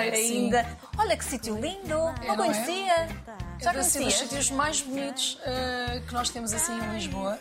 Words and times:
Ainda. 0.00 0.78
Olha 0.98 1.16
que 1.16 1.24
sítio 1.24 1.58
lindo, 1.58 1.88
não, 1.88 2.14
não 2.14 2.34
é? 2.34 2.36
conhecia. 2.36 3.08
Já 3.60 3.72
é 3.72 3.78
de 3.78 3.84
ser 3.84 3.98
dos 3.98 4.06
conhecia? 4.06 4.10
sítios 4.10 4.50
mais 4.50 4.80
bonitos 4.80 5.38
eh, 5.44 6.02
que 6.06 6.14
nós 6.14 6.30
temos 6.30 6.52
assim 6.52 6.72
em 6.72 6.94
Lisboa, 6.94 7.38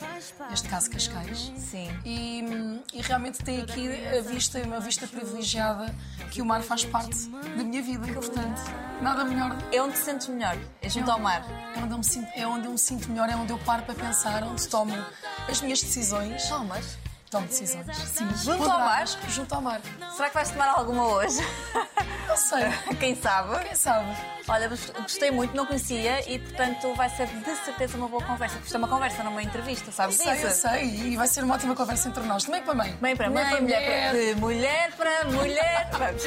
neste 0.50 0.68
caso 0.68 0.90
Cascais. 0.92 1.52
Sim. 1.58 1.90
E, 2.04 2.44
e 2.94 3.02
realmente 3.02 3.42
tem 3.44 3.62
aqui 3.62 3.90
a 4.18 4.22
vista, 4.22 4.60
uma 4.64 4.80
vista 4.80 5.08
privilegiada, 5.08 5.94
que 6.32 6.42
o 6.42 6.46
mar 6.46 6.62
faz 6.62 6.84
parte 6.84 7.18
da 7.30 7.64
minha 7.64 7.82
vida, 7.82 8.06
portanto, 8.12 8.62
nada 9.02 9.24
melhor. 9.24 9.56
É 9.72 9.82
onde 9.82 9.94
te 9.94 10.00
sentes 10.00 10.28
melhor, 10.28 10.58
é 10.82 10.90
junto 10.90 11.10
ao 11.10 11.20
mar. 11.20 11.46
É 11.76 11.80
onde, 11.80 11.94
eu 11.94 11.98
me 11.98 12.04
sinto, 12.04 12.28
é 12.36 12.46
onde 12.46 12.66
eu 12.66 12.72
me 12.72 12.78
sinto 12.80 13.10
melhor, 13.10 13.30
é 13.30 13.36
onde 13.36 13.54
eu 13.54 13.60
paro 13.60 13.84
para 13.84 13.96
pensar, 13.96 14.44
onde 14.44 14.68
tomo 14.68 14.94
as 15.48 15.62
minhas 15.62 15.82
decisões. 15.82 16.48
Tomas? 16.50 16.98
Tomo 17.30 17.46
decisões. 17.46 17.96
Sim, 17.96 18.28
Junto 18.44 18.64
ao 18.64 18.80
mar? 18.80 19.06
Junto 19.30 19.56
ao 19.56 19.62
mar. 19.62 19.82
Será 20.16 20.30
que 20.30 20.36
vais 20.36 20.50
tomar 20.50 20.70
alguma 20.70 21.08
hoje? 21.08 21.38
Não 22.28 22.36
sei. 22.36 22.64
Quem 23.00 23.16
sabe? 23.16 23.64
Quem 23.66 23.76
sabe? 23.76 24.18
Olha, 24.48 24.68
gostei 24.68 25.30
muito, 25.30 25.56
não 25.56 25.66
conhecia 25.66 26.28
e, 26.28 26.40
portanto, 26.40 26.92
vai 26.96 27.08
ser 27.10 27.28
de 27.28 27.56
certeza 27.58 27.98
uma 27.98 28.08
boa 28.08 28.24
conversa. 28.24 28.56
Porque 28.56 28.66
isto 28.66 28.76
é 28.76 28.78
uma 28.80 28.88
conversa, 28.88 29.22
não 29.24 29.32
uma 29.32 29.44
entrevista, 29.44 29.92
sabes 29.92 30.16
Sei, 30.16 30.44
eu 30.44 30.50
sei. 30.50 30.86
E 30.86 31.16
vai 31.16 31.28
ser 31.28 31.44
uma 31.44 31.54
ótima 31.54 31.76
conversa 31.76 32.10
entre 32.10 32.24
nós. 32.24 32.44
Também 32.44 32.64
para 32.64 32.74
mãe. 32.74 32.98
Mãe 33.00 33.16
para 33.16 33.30
mãe, 33.30 33.62
mulher, 33.62 34.12
para... 34.12 34.20
de 34.20 34.36
mulher 34.36 34.92
para 34.98 35.26
mulher. 35.26 35.90
Vamos. 35.92 36.24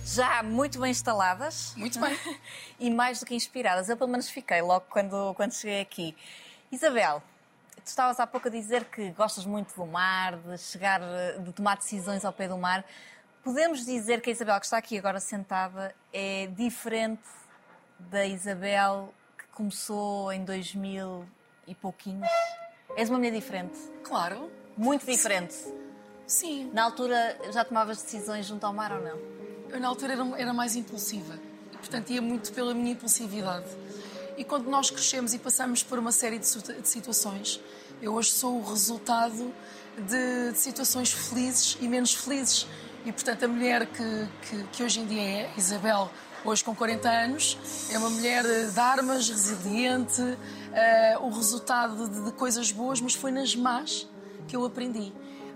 Já 0.07 0.41
muito 0.41 0.79
bem 0.79 0.89
instaladas. 0.89 1.73
Muito 1.75 1.99
bem. 1.99 2.17
e 2.79 2.89
mais 2.89 3.19
do 3.19 3.25
que 3.25 3.35
inspiradas. 3.35 3.89
Eu 3.89 3.97
pelo 3.97 4.09
menos 4.09 4.29
fiquei 4.29 4.61
logo 4.61 4.85
quando, 4.89 5.33
quando 5.35 5.51
cheguei 5.51 5.81
aqui. 5.81 6.15
Isabel, 6.71 7.21
tu 7.83 7.87
estavas 7.87 8.17
há 8.17 8.25
pouco 8.25 8.47
a 8.47 8.51
dizer 8.51 8.85
que 8.85 9.11
gostas 9.11 9.45
muito 9.45 9.75
do 9.75 9.85
mar, 9.85 10.37
de 10.37 10.57
chegar, 10.59 11.01
de 11.39 11.51
tomar 11.51 11.75
decisões 11.75 12.23
ao 12.23 12.31
pé 12.31 12.47
do 12.47 12.57
mar. 12.57 12.85
Podemos 13.43 13.85
dizer 13.85 14.21
que 14.21 14.29
a 14.29 14.33
Isabel 14.33 14.57
que 14.59 14.65
está 14.65 14.77
aqui 14.77 14.97
agora 14.97 15.19
sentada 15.19 15.93
é 16.13 16.47
diferente 16.47 17.27
da 17.99 18.25
Isabel 18.25 19.13
que 19.37 19.45
começou 19.47 20.31
em 20.31 20.45
2000 20.45 21.27
e 21.67 21.75
pouquinhos? 21.75 22.29
És 22.95 23.09
uma 23.09 23.17
mulher 23.17 23.33
diferente. 23.33 23.77
Claro. 24.03 24.49
Muito 24.77 25.05
diferente. 25.05 25.55
Sim. 26.25 26.71
Na 26.73 26.83
altura 26.83 27.37
já 27.51 27.65
tomavas 27.65 28.01
decisões 28.01 28.45
junto 28.45 28.65
ao 28.65 28.71
mar 28.71 28.93
ou 28.93 29.01
não? 29.01 29.37
Eu 29.77 29.81
na 29.81 29.89
altura 29.89 30.13
era, 30.13 30.23
era 30.41 30.53
mais 30.53 30.75
impulsiva. 30.75 31.35
E, 31.71 31.77
portanto, 31.77 32.09
ia 32.09 32.19
muito 32.19 32.51
pela 32.51 32.73
minha 32.73 32.93
impulsividade. 32.93 33.67
E 34.35 34.43
quando 34.43 34.67
nós 34.71 34.89
crescemos 34.89 35.35
e 35.35 35.37
passamos 35.39 35.83
por 35.83 35.99
uma 35.99 36.11
série 36.11 36.39
de, 36.39 36.47
de 36.81 36.87
situações, 36.87 37.61
eu 38.01 38.15
hoje 38.15 38.31
sou 38.31 38.57
o 38.59 38.63
resultado 38.67 39.53
de, 39.95 40.51
de 40.51 40.57
situações 40.57 41.11
felizes 41.11 41.77
e 41.79 41.87
menos 41.87 42.11
felizes. 42.15 42.65
E, 43.05 43.11
portanto, 43.11 43.43
a 43.45 43.47
mulher 43.47 43.85
que, 43.85 44.27
que, 44.49 44.63
que 44.73 44.83
hoje 44.83 44.99
em 44.99 45.05
dia 45.05 45.21
é 45.21 45.53
Isabel, 45.55 46.09
hoje 46.43 46.63
com 46.63 46.73
40 46.75 47.07
anos, 47.07 47.55
é 47.91 47.99
uma 47.99 48.09
mulher 48.09 48.43
eh, 48.45 48.65
de 48.65 48.79
armas, 48.79 49.29
resiliente, 49.29 50.21
eh, 50.73 51.17
o 51.21 51.29
resultado 51.29 52.09
de, 52.09 52.25
de 52.25 52.31
coisas 52.31 52.71
boas, 52.71 52.99
mas 52.99 53.13
foi 53.13 53.29
nas 53.31 53.55
más 53.55 54.07
que 54.47 54.55
eu 54.55 54.65
aprendi. 54.65 55.13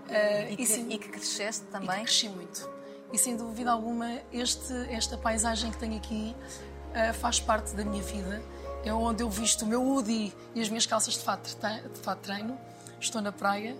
Eh, 0.08 0.52
E 0.52 0.56
que, 0.56 0.66
sim- 0.66 0.86
e 0.90 0.96
que 0.96 1.08
cresceste 1.08 1.64
e 1.68 1.72
também? 1.72 2.04
cresci 2.04 2.28
muito. 2.28 2.70
E 3.12 3.18
sem 3.18 3.36
dúvida 3.36 3.70
alguma, 3.70 4.20
este, 4.32 4.72
esta 4.88 5.18
paisagem 5.18 5.70
que 5.70 5.78
tenho 5.78 5.96
aqui 5.96 6.34
ah, 6.94 7.12
faz 7.12 7.40
parte 7.40 7.74
da 7.74 7.84
minha 7.84 8.02
vida. 8.02 8.42
É 8.84 8.92
onde 8.92 9.22
eu 9.22 9.30
visto 9.30 9.62
o 9.62 9.66
meu 9.66 9.82
hoodie 9.82 10.32
e 10.54 10.60
as 10.60 10.68
minhas 10.68 10.86
calças 10.86 11.14
de 11.14 11.20
fato, 11.20 11.48
de 11.48 12.00
fato 12.00 12.18
treino. 12.20 12.58
Estou 13.00 13.20
na 13.20 13.32
praia 13.32 13.76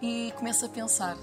e 0.00 0.32
começo 0.36 0.64
a 0.64 0.68
pensar. 0.68 1.16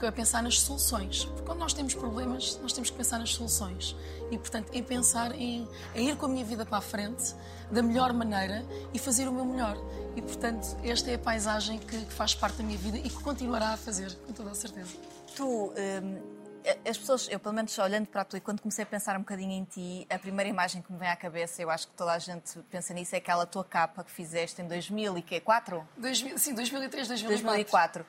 A 0.00 0.10
pensar 0.10 0.42
nas 0.42 0.60
soluções. 0.60 1.26
Porque 1.26 1.42
quando 1.42 1.60
nós 1.60 1.72
temos 1.72 1.94
problemas, 1.94 2.58
nós 2.60 2.72
temos 2.72 2.90
que 2.90 2.96
pensar 2.96 3.18
nas 3.18 3.34
soluções. 3.34 3.94
E, 4.32 4.38
portanto, 4.38 4.70
em 4.72 4.82
pensar 4.82 5.32
em, 5.32 5.68
em 5.94 6.08
ir 6.08 6.16
com 6.16 6.26
a 6.26 6.28
minha 6.28 6.44
vida 6.44 6.66
para 6.66 6.78
a 6.78 6.80
frente 6.80 7.34
da 7.70 7.82
melhor 7.82 8.12
maneira 8.12 8.64
e 8.92 8.98
fazer 8.98 9.28
o 9.28 9.32
meu 9.32 9.44
melhor. 9.44 9.76
E, 10.16 10.22
portanto, 10.22 10.76
esta 10.82 11.10
é 11.10 11.14
a 11.14 11.18
paisagem 11.18 11.78
que, 11.78 12.04
que 12.04 12.12
faz 12.12 12.34
parte 12.34 12.56
da 12.56 12.64
minha 12.64 12.78
vida 12.78 12.98
e 12.98 13.08
que 13.08 13.22
continuará 13.22 13.74
a 13.74 13.76
fazer, 13.76 14.12
com 14.26 14.32
toda 14.32 14.50
a 14.50 14.54
certeza. 14.54 14.90
Tu, 15.36 15.44
hum, 15.44 16.41
as 16.88 16.98
pessoas, 16.98 17.28
eu 17.30 17.40
pelo 17.40 17.54
menos 17.54 17.76
olhando 17.78 18.06
para 18.06 18.24
tu 18.24 18.36
e 18.36 18.40
quando 18.40 18.60
comecei 18.60 18.84
a 18.84 18.86
pensar 18.86 19.16
um 19.16 19.20
bocadinho 19.20 19.52
em 19.52 19.64
ti, 19.64 20.06
a 20.08 20.18
primeira 20.18 20.48
imagem 20.48 20.82
que 20.82 20.92
me 20.92 20.98
vem 20.98 21.08
à 21.08 21.16
cabeça, 21.16 21.60
eu 21.60 21.70
acho 21.70 21.88
que 21.88 21.94
toda 21.94 22.12
a 22.12 22.18
gente 22.18 22.58
pensa 22.70 22.94
nisso, 22.94 23.14
é 23.14 23.18
aquela 23.18 23.46
tua 23.46 23.64
capa 23.64 24.04
que 24.04 24.10
fizeste 24.10 24.62
em 24.62 24.68
2004? 24.68 25.86
2000, 25.96 26.38
sim, 26.38 26.54
2003, 26.54 27.08
2004. 27.08 27.42
2004. 27.42 28.06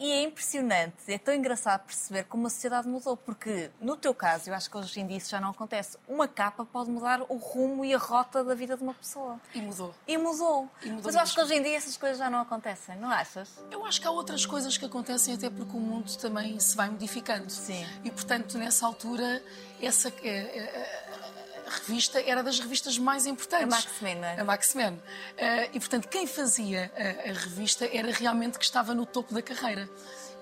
E 0.00 0.12
é 0.12 0.22
impressionante, 0.22 0.94
é 1.08 1.18
tão 1.18 1.34
engraçado 1.34 1.84
perceber 1.84 2.24
como 2.24 2.46
a 2.46 2.50
sociedade 2.50 2.88
mudou, 2.88 3.18
porque 3.18 3.70
no 3.78 3.98
teu 3.98 4.14
caso, 4.14 4.48
eu 4.48 4.54
acho 4.54 4.70
que 4.70 4.78
hoje 4.78 4.98
em 4.98 5.06
dia 5.06 5.18
isso 5.18 5.28
já 5.28 5.38
não 5.38 5.50
acontece. 5.50 5.98
Uma 6.08 6.26
capa 6.26 6.64
pode 6.64 6.90
mudar 6.90 7.20
o 7.28 7.36
rumo 7.36 7.84
e 7.84 7.92
a 7.92 7.98
rota 7.98 8.42
da 8.42 8.54
vida 8.54 8.78
de 8.78 8.82
uma 8.82 8.94
pessoa. 8.94 9.38
E 9.54 9.60
mudou. 9.60 9.94
E 10.08 10.16
mudou. 10.16 10.70
E 10.82 10.88
mudou 10.88 11.02
Mas 11.04 11.14
eu 11.14 11.20
acho 11.20 11.34
que 11.34 11.40
hoje 11.42 11.54
em 11.54 11.62
dia 11.62 11.76
essas 11.76 11.98
coisas 11.98 12.16
já 12.16 12.30
não 12.30 12.40
acontecem, 12.40 12.96
não 12.96 13.10
achas? 13.10 13.62
Eu 13.70 13.84
acho 13.84 14.00
que 14.00 14.06
há 14.06 14.10
outras 14.10 14.46
coisas 14.46 14.78
que 14.78 14.86
acontecem 14.86 15.34
até 15.34 15.50
porque 15.50 15.76
o 15.76 15.80
mundo 15.80 16.10
também 16.16 16.58
se 16.58 16.74
vai 16.74 16.88
modificando. 16.88 17.50
Sim. 17.50 17.86
E, 18.02 18.10
portanto, 18.10 18.56
nessa 18.56 18.86
altura, 18.86 19.42
essa 19.82 20.08
é, 20.22 20.30
é, 20.30 21.09
revista 21.70 22.20
era 22.20 22.42
das 22.42 22.58
revistas 22.58 22.98
mais 22.98 23.26
importantes. 23.26 23.72
A 23.72 23.76
Maxman, 23.76 24.14
não 24.16 24.24
é? 24.24 24.40
A 24.40 24.44
Maxman. 24.44 25.02
Eh, 25.36 25.70
e, 25.72 25.80
portanto, 25.80 26.08
quem 26.08 26.26
fazia 26.26 26.90
a, 26.96 27.30
a 27.30 27.32
revista 27.32 27.88
era 27.92 28.12
realmente 28.12 28.58
que 28.58 28.64
estava 28.64 28.94
no 28.94 29.06
topo 29.06 29.32
da 29.32 29.42
carreira. 29.42 29.88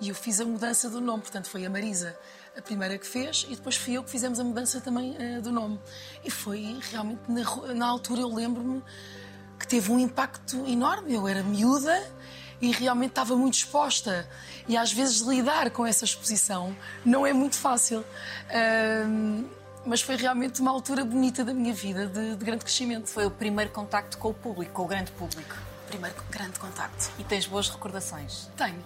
E 0.00 0.08
eu 0.08 0.14
fiz 0.14 0.40
a 0.40 0.44
mudança 0.44 0.88
do 0.88 1.00
nome, 1.00 1.22
portanto, 1.22 1.48
foi 1.48 1.66
a 1.66 1.70
Marisa 1.70 2.16
a 2.56 2.62
primeira 2.62 2.98
que 2.98 3.06
fez 3.06 3.46
e 3.48 3.54
depois 3.54 3.76
fui 3.76 3.94
eu 3.94 4.02
que 4.02 4.10
fizemos 4.10 4.40
a 4.40 4.44
mudança 4.44 4.80
também 4.80 5.16
eh, 5.18 5.40
do 5.40 5.52
nome. 5.52 5.78
E 6.24 6.30
foi 6.30 6.78
realmente, 6.90 7.20
na, 7.28 7.74
na 7.74 7.86
altura, 7.86 8.22
eu 8.22 8.34
lembro-me 8.34 8.82
que 9.58 9.66
teve 9.66 9.92
um 9.92 9.98
impacto 9.98 10.56
enorme. 10.66 11.14
Eu 11.14 11.28
era 11.28 11.42
miúda 11.42 12.04
e 12.60 12.72
realmente 12.72 13.10
estava 13.10 13.36
muito 13.36 13.54
exposta. 13.54 14.28
E 14.66 14.76
às 14.76 14.92
vezes 14.92 15.20
lidar 15.20 15.70
com 15.70 15.86
essa 15.86 16.04
exposição 16.04 16.76
não 17.04 17.24
é 17.24 17.32
muito 17.32 17.56
fácil. 17.56 18.04
Ahm, 18.50 19.44
mas 19.88 20.02
foi 20.02 20.16
realmente 20.16 20.60
uma 20.60 20.70
altura 20.70 21.04
bonita 21.04 21.42
da 21.44 21.54
minha 21.54 21.72
vida, 21.72 22.06
de, 22.06 22.36
de 22.36 22.44
grande 22.44 22.64
crescimento. 22.64 23.08
Foi 23.08 23.24
o 23.26 23.30
primeiro 23.30 23.70
contacto 23.70 24.18
com 24.18 24.28
o 24.28 24.34
público, 24.34 24.72
com 24.72 24.82
o 24.82 24.86
grande 24.86 25.10
público. 25.12 25.56
Primeiro 25.86 26.14
grande 26.30 26.58
contacto. 26.58 27.10
E 27.18 27.24
tens 27.24 27.46
boas 27.46 27.68
recordações. 27.70 28.48
Tenho. 28.56 28.78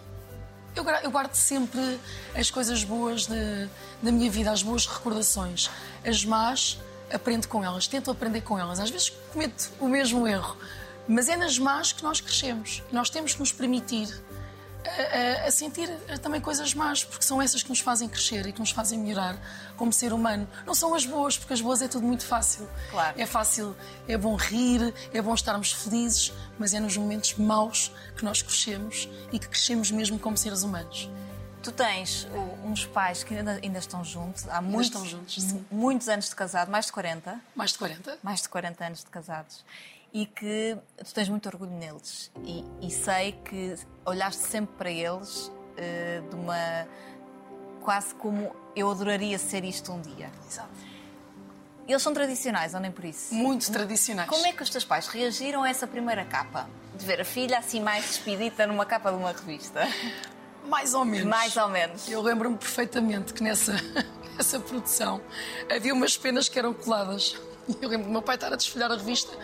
Eu, 0.77 0.85
eu 1.03 1.11
guardo 1.11 1.35
sempre 1.35 1.99
as 2.35 2.51
coisas 2.51 2.85
boas 2.85 3.27
de- 3.27 3.69
da 4.01 4.13
minha 4.13 4.31
vida, 4.31 4.51
as 4.53 4.63
boas 4.63 4.87
recordações. 4.87 5.69
As 6.07 6.25
más, 6.25 6.79
aprendo 7.13 7.49
com 7.49 7.63
elas, 7.65 7.87
tento 7.89 8.11
aprender 8.11 8.41
com 8.43 8.59
elas. 8.59 8.79
Às 8.79 8.89
vezes 8.89 9.11
cometo 9.33 9.71
o 9.81 9.89
mesmo 9.89 10.27
erro, 10.27 10.57
mas 11.09 11.29
é 11.29 11.37
nas 11.37 11.59
más 11.59 11.93
que 11.93 12.03
nós 12.03 12.21
crescemos. 12.21 12.83
Nós 12.93 13.11
temos 13.11 13.35
que 13.35 13.41
nos 13.41 13.51
permitir 13.53 14.09
a, 14.87 15.47
a- 15.47 15.51
sentir 15.51 15.89
também 16.21 16.41
coisas 16.41 16.75
más, 16.75 17.05
porque 17.05 17.25
são 17.25 17.41
essas 17.41 17.63
que 17.63 17.69
nos 17.69 17.81
fazem 17.81 18.09
crescer 18.09 18.47
e 18.47 18.53
que 18.53 18.61
nos 18.61 18.71
fazem 18.71 18.99
melhorar 18.99 19.37
como 19.77 19.93
ser 19.93 20.13
humano. 20.13 20.47
Não 20.67 20.75
são 20.75 20.95
as 20.95 21.05
boas, 21.07 21.37
porque 21.39 21.53
as 21.55 21.61
boas 21.61 21.83
é 21.83 21.89
tudo 21.89 22.07
muito 22.07 22.25
fácil. 22.27 22.69
Claro. 22.91 23.21
É 23.21 23.27
fácil, 23.27 23.77
é 24.09 24.17
bom 24.17 24.35
rir, 24.37 24.93
é 25.13 25.21
bom 25.23 25.35
estarmos 25.35 25.73
felizes, 25.73 26.33
mas 26.59 26.75
é 26.75 26.81
nos 26.81 26.97
momentos 26.97 27.35
maus 27.35 27.93
que 28.17 28.25
nós 28.25 28.43
crescemos 28.43 29.09
e 29.33 29.39
que 29.39 29.49
crescemos 29.49 29.91
mesmo 29.91 30.19
como 30.19 30.37
seres 30.37 30.63
humanos. 30.63 31.09
Tu 31.63 31.71
tens 31.71 32.27
uns 32.65 32.85
pais 32.87 33.23
que 33.23 33.35
ainda, 33.37 33.61
ainda 33.63 33.79
estão 33.79 34.05
juntos, 34.05 34.49
há 34.49 34.61
muitos, 34.61 34.87
estão 34.87 35.07
juntos, 35.07 35.47
muitos 35.71 36.09
anos 36.09 36.29
de 36.29 36.35
casado, 36.35 36.71
mais 36.73 36.87
de 36.87 36.93
40, 36.93 37.41
Mais 37.55 37.71
de 37.71 37.79
40? 37.79 38.19
mais 38.21 38.43
de 38.43 38.49
40 38.49 38.85
anos 38.85 38.99
de 39.05 39.07
casados, 39.07 39.65
e 40.13 40.27
que 40.27 40.77
tu 40.99 41.15
tens 41.15 41.29
muito 41.29 41.47
orgulho 41.47 41.71
neles. 41.73 42.31
E, 42.45 42.65
e 42.81 42.91
sei 42.91 43.33
que 43.45 43.77
olhaste 44.05 44.43
sempre 44.43 44.75
para 44.77 44.91
eles 44.91 45.51
eh, 45.77 46.23
de 46.29 46.37
uma. 46.37 46.87
quase 47.83 48.15
como 48.15 48.55
eu 48.77 48.91
adoraria 48.91 49.39
ser 49.39 49.65
isto 49.65 49.93
um 49.93 50.01
dia. 50.01 50.31
Exato. 50.47 50.71
Eles 51.89 52.03
são 52.03 52.15
tradicionais, 52.15 52.75
ou 52.75 52.81
nem 52.81 52.91
por 52.93 53.05
isso? 53.05 53.35
Muito 53.35 53.71
tradicionais. 53.73 54.29
Como 54.29 54.47
é 54.47 54.53
que 54.53 54.63
os 54.63 54.71
teus 54.71 54.85
pais 54.85 55.09
reagiram 55.09 55.65
a 55.65 55.69
essa 55.69 55.87
primeira 55.87 56.25
capa? 56.25 56.69
De 56.95 57.05
ver 57.05 57.21
a 57.21 57.25
filha 57.25 57.59
assim 57.59 57.81
mais 57.81 58.05
despedida 58.05 58.67
numa 58.67 58.87
capa 58.87 59.11
de 59.11 59.17
uma 59.17 59.33
revista? 59.33 59.81
Mais 60.69 60.95
ou 60.95 61.05
menos. 61.05 61.27
Mais 61.27 61.57
ou 61.57 61.69
menos. 61.69 62.09
Eu 62.09 62.23
lembro-me 62.23 62.57
perfeitamente 62.57 63.33
que 63.35 63.43
nessa, 63.43 63.73
nessa 64.37 64.61
produção 64.61 65.21
havia 65.75 65.93
umas 65.93 66.17
penas 66.17 66.49
que 66.49 66.59
eram 66.59 66.73
coladas. 66.73 67.37
E 67.69 67.77
eu 67.83 67.89
lembro 67.89 68.07
do 68.07 68.13
meu 68.13 68.23
pai 68.23 68.37
estar 68.37 68.53
a 68.53 68.57
desfolhar 68.57 68.91
a 68.91 68.97
revista. 68.97 69.37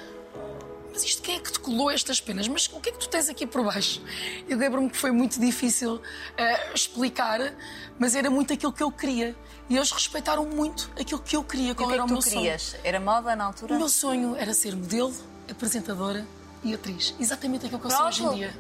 Mas 0.99 1.05
isto 1.05 1.23
quem 1.23 1.37
é 1.37 1.39
que 1.39 1.53
te 1.53 1.61
colou 1.61 1.93
estas 1.93 2.21
penas? 2.21 2.49
Mas 2.49 2.67
o 2.73 2.81
que 2.81 2.89
é 2.89 2.93
que 2.93 2.99
tu 2.99 3.09
tens 3.09 3.29
aqui 3.29 3.47
por 3.47 3.65
baixo? 3.65 4.03
Eu 4.49 4.59
lembro-me 4.59 4.91
que 4.91 4.97
foi 4.97 5.13
muito 5.13 5.39
difícil 5.39 6.03
eh, 6.37 6.75
explicar, 6.75 7.55
mas 7.97 8.17
era 8.17 8.29
muito 8.29 8.53
aquilo 8.53 8.73
que 8.73 8.83
eu 8.83 8.91
queria. 8.91 9.37
E 9.71 9.77
eles 9.77 9.93
respeitaram 9.93 10.45
muito 10.45 10.91
aquilo 11.01 11.21
que 11.21 11.37
eu 11.37 11.45
queria. 11.45 11.71
E 11.71 11.75
Qual 11.77 11.87
o 11.87 11.93
que 11.93 11.95
é 11.95 11.99
era 11.99 12.05
que 12.05 12.11
o 12.11 12.13
meu 12.15 12.21
sonho? 12.21 12.35
querias? 12.35 12.75
Era 12.83 12.99
moda 12.99 13.37
na 13.37 13.45
altura? 13.45 13.75
O 13.75 13.79
meu 13.79 13.89
sonho 13.89 14.35
era 14.35 14.53
ser 14.53 14.75
modelo, 14.75 15.15
apresentadora 15.49 16.27
e 16.65 16.75
atriz. 16.75 17.15
Exatamente 17.21 17.67
aquilo 17.67 17.81
que 17.81 17.87
eu 17.87 17.91
sou 17.93 18.07
hoje 18.07 18.25
em 18.25 18.35
dia. 18.35 18.53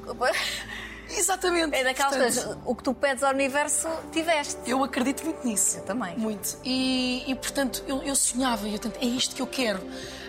Exatamente. 1.11 1.75
É 1.75 1.85
daquelas 1.85 2.17
Portanto, 2.17 2.45
coisas, 2.45 2.59
o 2.65 2.75
que 2.75 2.83
tu 2.83 2.95
pedes 2.95 3.23
ao 3.23 3.33
universo, 3.33 3.89
tiveste. 4.13 4.59
Eu 4.67 4.83
acredito 4.85 5.25
muito 5.25 5.47
nisso. 5.47 5.79
Eu 5.79 5.83
também. 5.85 6.17
Muito. 6.17 6.59
E, 6.65 7.25
e, 7.27 7.35
portanto, 7.35 7.83
eu, 7.87 8.03
eu 8.03 8.15
sonhava, 8.15 8.69
eu 8.69 8.79
tento, 8.79 8.99
é 9.01 9.07
isto 9.07 9.35
que 9.35 9.43
eu 9.43 9.47
quero. 9.47 9.81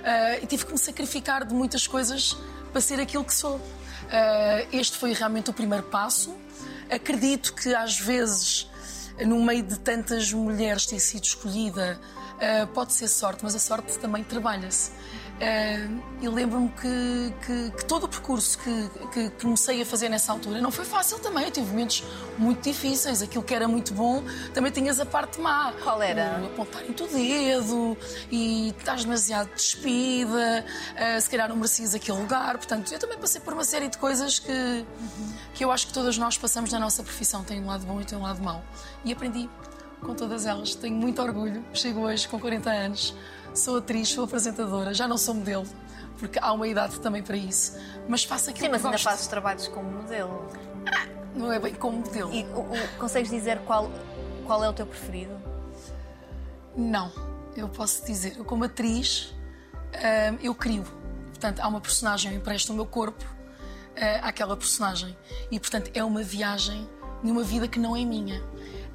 Ah, 0.04 0.38
e 0.42 0.46
tive 0.46 0.66
que 0.66 0.72
me 0.72 0.78
sacrificar 0.78 1.46
de 1.46 1.54
muitas 1.54 1.88
coisas 1.88 2.38
para 2.72 2.82
ser 2.82 3.00
aquilo 3.00 3.24
que 3.24 3.34
sou. 3.34 3.60
Ah, 4.12 4.66
este 4.72 4.98
foi 4.98 5.14
realmente 5.14 5.50
o 5.50 5.54
primeiro 5.54 5.84
passo. 5.86 6.36
Acredito 6.90 7.54
que 7.54 7.76
às 7.76 8.00
vezes, 8.00 8.70
no 9.26 9.44
meio 9.44 9.64
de 9.64 9.78
tantas 9.80 10.32
mulheres 10.34 10.86
ter 10.86 11.00
sido 11.00 11.24
escolhida, 11.24 12.00
ah, 12.40 12.68
pode 12.74 12.94
ser 12.94 13.08
sorte, 13.08 13.44
mas 13.44 13.56
a 13.56 13.60
sorte 13.60 13.98
também 14.00 14.24
trabalha-se. 14.24 14.92
Uh, 15.40 16.02
e 16.22 16.28
lembro-me 16.28 16.68
que, 16.68 17.34
que, 17.46 17.72
que, 17.72 17.86
todo 17.86 18.04
o 18.04 18.10
percurso 18.10 18.60
que, 18.60 18.90
que, 19.14 19.30
comecei 19.42 19.82
a 19.82 19.86
fazer 19.86 20.10
nessa 20.10 20.34
altura 20.34 20.60
não 20.60 20.70
foi 20.70 20.84
fácil 20.84 21.18
também. 21.20 21.46
Eu 21.46 21.52
tive 21.52 21.68
momentos 21.68 22.04
muito 22.38 22.62
difíceis. 22.62 23.22
Aquilo 23.22 23.42
que 23.42 23.56
era 23.56 23.66
muito 23.66 23.94
bom, 23.94 24.22
também 24.54 24.70
tinhas 24.70 25.00
a 25.00 25.06
parte 25.06 25.40
má. 25.40 25.72
Qual 25.82 26.02
era? 26.02 26.42
O 26.42 26.48
apontarem-te 26.48 27.04
o 27.04 27.08
dedo 27.08 27.98
e 28.30 28.70
estás 28.78 29.06
demasiado 29.06 29.50
despida, 29.56 30.66
uh, 30.96 31.22
se 31.22 31.30
calhar 31.30 31.48
não 31.48 31.56
merecias 31.56 31.96
aquele 31.96 32.18
lugar. 32.18 32.58
Portanto, 32.58 32.92
eu 32.92 33.00
também 33.00 33.18
passei 33.18 33.40
por 33.40 33.54
uma 33.54 33.64
série 33.64 33.88
de 33.88 33.98
coisas 33.98 34.40
que, 34.40 34.52
uhum. 34.52 35.34
que 35.54 35.64
eu 35.64 35.72
acho 35.72 35.88
que 35.88 35.94
todas 35.94 36.18
nós 36.18 36.38
passamos 36.38 36.70
na 36.70 36.80
nossa 36.80 37.02
profissão. 37.02 37.46
Tem 37.46 37.62
um 37.62 37.68
lado 37.68 37.86
bom 37.86 38.02
e 38.02 38.04
tem 38.04 38.18
um 38.18 38.24
lado 38.24 38.44
mau. 38.44 38.62
E 39.06 39.14
aprendi 39.14 39.50
com 40.02 40.14
todas 40.14 40.46
elas. 40.46 40.76
Tenho 40.76 40.98
muito 40.98 41.22
orgulho. 41.22 41.64
Chego 41.74 42.02
hoje 42.02 42.28
com 42.28 42.38
40 42.38 42.70
anos 42.70 43.16
sou 43.54 43.78
atriz, 43.78 44.10
sou 44.10 44.24
apresentadora, 44.24 44.94
já 44.94 45.08
não 45.08 45.18
sou 45.18 45.34
modelo, 45.34 45.66
porque 46.18 46.40
há 46.40 46.52
uma 46.52 46.68
idade 46.68 47.00
também 47.00 47.24
para 47.24 47.38
isso. 47.38 47.78
Mas 48.08 48.24
faço 48.24 48.50
aquilo 48.50 48.66
Sim, 48.66 48.72
mas 48.72 48.82
que 48.82 48.88
ainda 48.88 48.98
gosto. 48.98 49.10
fazes 49.10 49.28
trabalhos 49.28 49.68
como 49.68 49.90
modelo. 49.90 50.48
Ah, 50.86 51.08
não 51.36 51.52
é 51.52 51.60
bem 51.60 51.74
como 51.74 52.00
modelo. 52.00 52.34
E 52.34 52.44
o, 52.44 52.60
o, 52.60 52.98
consegues 52.98 53.30
dizer 53.30 53.60
qual, 53.60 53.90
qual 54.46 54.64
é 54.64 54.70
o 54.70 54.74
teu 54.74 54.86
preferido? 54.86 55.40
Não, 56.76 57.12
eu 57.56 57.68
posso 57.68 58.06
dizer, 58.06 58.38
eu 58.38 58.46
como 58.46 58.64
atriz, 58.64 59.34
uh, 59.94 60.38
eu 60.42 60.54
crio. 60.56 60.84
Portanto, 61.30 61.60
há 61.60 61.68
uma 61.68 61.82
personagem, 61.82 62.32
eu 62.32 62.38
empresto 62.38 62.72
o 62.74 62.76
meu 62.76 62.86
corpo 62.86 63.24
uh, 63.24 64.20
àquela 64.22 64.56
personagem. 64.56 65.16
E, 65.52 65.60
portanto, 65.60 65.92
é 65.94 66.04
uma 66.04 66.24
viagem 66.24 66.88
de 67.24 67.32
uma 67.32 67.44
vida 67.44 67.68
que 67.68 67.80
não 67.80 67.96
é 67.96 68.04
minha. 68.04 68.42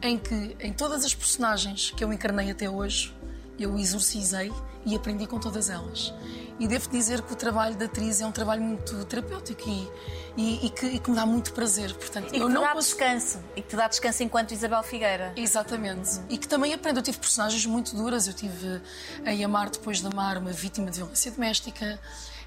Em 0.02 0.18
que, 0.18 0.56
em 0.60 0.72
todas 0.72 1.04
as 1.04 1.14
personagens 1.14 1.90
que 1.90 2.04
eu 2.04 2.12
encarnei 2.12 2.50
até 2.50 2.68
hoje, 2.68 3.14
eu 3.58 3.78
exorcizei 3.78 4.52
e 4.84 4.94
aprendi 4.94 5.26
com 5.26 5.38
todas 5.38 5.70
elas. 5.70 6.12
E 6.58 6.68
devo 6.68 6.88
dizer 6.88 7.20
que 7.22 7.32
o 7.32 7.36
trabalho 7.36 7.74
da 7.76 7.86
atriz 7.86 8.20
é 8.20 8.26
um 8.26 8.30
trabalho 8.30 8.62
muito 8.62 9.04
terapêutico 9.06 9.68
e, 9.68 9.90
e, 10.36 10.66
e, 10.66 10.70
que, 10.70 10.86
e 10.86 10.98
que, 11.00 11.10
me 11.10 11.16
dá 11.16 11.26
muito 11.26 11.52
prazer. 11.52 11.92
Portanto, 11.94 12.28
e 12.28 12.30
que 12.32 12.38
eu 12.38 12.46
te 12.46 12.52
não 12.52 12.62
dá 12.62 12.72
posso... 12.72 12.90
descanso. 12.90 13.38
E 13.56 13.62
que 13.62 13.68
te 13.68 13.76
dá 13.76 13.88
descanso 13.88 14.22
enquanto 14.22 14.52
Isabel 14.52 14.82
Figueira. 14.84 15.32
Exatamente. 15.36 16.20
E 16.28 16.38
que 16.38 16.46
também 16.46 16.72
aprendo. 16.72 16.98
Eu 17.00 17.02
tive 17.02 17.18
personagens 17.18 17.66
muito 17.66 17.96
duras. 17.96 18.28
Eu 18.28 18.34
tive 18.34 18.80
em 19.26 19.44
Amar 19.44 19.68
Depois 19.68 20.00
de 20.00 20.06
Amar 20.06 20.38
uma 20.38 20.52
vítima 20.52 20.90
de 20.92 20.98
violência 20.98 21.32
doméstica. 21.32 21.98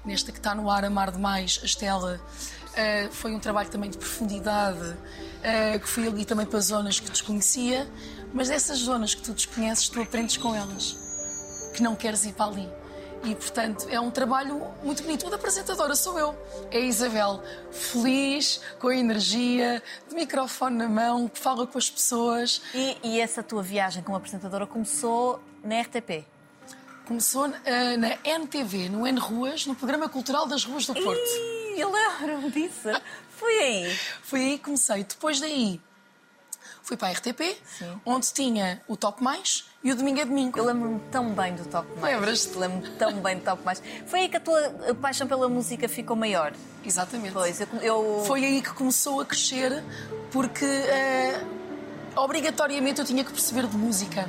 Nesta 0.04 0.32
que 0.32 0.38
está 0.38 0.54
no 0.54 0.70
ar, 0.70 0.84
Amar 0.86 1.10
Demais, 1.10 1.60
a 1.62 1.66
Estela, 1.66 2.18
uh, 2.18 3.12
foi 3.12 3.34
um 3.34 3.38
trabalho 3.38 3.68
também 3.68 3.90
de 3.90 3.98
profundidade, 3.98 4.78
uh, 4.80 5.80
que 5.80 5.88
fui 5.88 6.06
ali 6.06 6.24
também 6.24 6.46
para 6.46 6.60
zonas 6.60 6.98
que 6.98 7.10
desconhecia. 7.10 7.86
Mas 8.32 8.48
dessas 8.48 8.78
zonas 8.78 9.14
que 9.14 9.22
tu 9.22 9.32
desconheces, 9.32 9.88
tu 9.88 10.00
aprendes 10.00 10.36
com 10.36 10.54
elas, 10.54 10.96
que 11.74 11.82
não 11.82 11.96
queres 11.96 12.24
ir 12.24 12.32
para 12.32 12.46
ali. 12.46 12.68
E, 13.24 13.34
portanto, 13.34 13.86
é 13.90 13.98
um 13.98 14.10
trabalho 14.10 14.62
muito 14.82 15.02
bonito. 15.02 15.28
Da 15.28 15.36
apresentadora 15.36 15.94
sou 15.96 16.18
eu, 16.18 16.36
é 16.70 16.78
a 16.78 16.80
Isabel, 16.80 17.42
feliz, 17.72 18.60
com 18.78 18.92
energia, 18.92 19.82
de 20.08 20.14
microfone 20.14 20.76
na 20.76 20.88
mão, 20.88 21.28
que 21.28 21.38
fala 21.38 21.66
com 21.66 21.78
as 21.78 21.90
pessoas. 21.90 22.62
E, 22.74 22.96
e 23.02 23.20
essa 23.20 23.42
tua 23.42 23.62
viagem 23.62 24.02
como 24.02 24.16
apresentadora 24.16 24.66
começou 24.66 25.40
na 25.64 25.80
RTP? 25.80 26.24
Começou 27.06 27.46
uh, 27.46 27.98
na 27.98 28.18
NTV, 28.22 28.90
no 28.90 29.06
N 29.06 29.18
Ruas, 29.18 29.66
no 29.66 29.74
Programa 29.74 30.08
Cultural 30.08 30.46
das 30.46 30.64
Ruas 30.64 30.86
do 30.86 30.94
Porto. 30.94 31.18
Ih, 31.18 31.80
eu 31.80 31.90
lembro-me 31.90 32.50
disso. 32.50 32.88
Foi 33.30 33.58
aí. 33.58 33.98
Foi 34.22 34.40
aí 34.40 34.58
que 34.58 34.64
comecei. 34.64 35.04
Depois 35.04 35.40
daí, 35.40 35.80
fui 36.88 36.96
para 36.96 37.08
a 37.08 37.12
RTP, 37.12 37.54
Sim. 37.78 38.00
onde 38.06 38.32
tinha 38.32 38.80
o 38.88 38.96
Top 38.96 39.22
Mais 39.22 39.66
e 39.84 39.92
o 39.92 39.94
Domingo 39.94 40.20
é 40.20 40.24
Domingo. 40.24 40.58
Eu 40.58 40.64
lembro-me 40.64 40.98
tão 41.10 41.34
bem 41.34 41.54
do 41.54 41.66
Top 41.66 41.86
Mais. 42.00 42.14
Lembras-te? 42.14 42.56
Lembro-me 42.56 42.96
tão 42.96 43.12
bem 43.20 43.36
do 43.36 43.44
Top 43.44 43.62
Mais. 43.62 43.82
Foi 44.06 44.20
aí 44.20 44.28
que 44.30 44.38
a 44.38 44.40
tua 44.40 44.94
paixão 44.98 45.28
pela 45.28 45.50
música 45.50 45.86
ficou 45.86 46.16
maior. 46.16 46.54
Exatamente. 46.82 47.34
Pois, 47.34 47.60
eu, 47.60 47.68
eu... 47.82 48.24
Foi 48.26 48.42
aí 48.42 48.62
que 48.62 48.72
começou 48.72 49.20
a 49.20 49.26
crescer, 49.26 49.84
porque 50.32 50.64
uh, 50.64 52.20
obrigatoriamente 52.22 53.00
eu 53.00 53.04
tinha 53.04 53.22
que 53.22 53.32
perceber 53.32 53.66
de 53.66 53.76
música. 53.76 54.26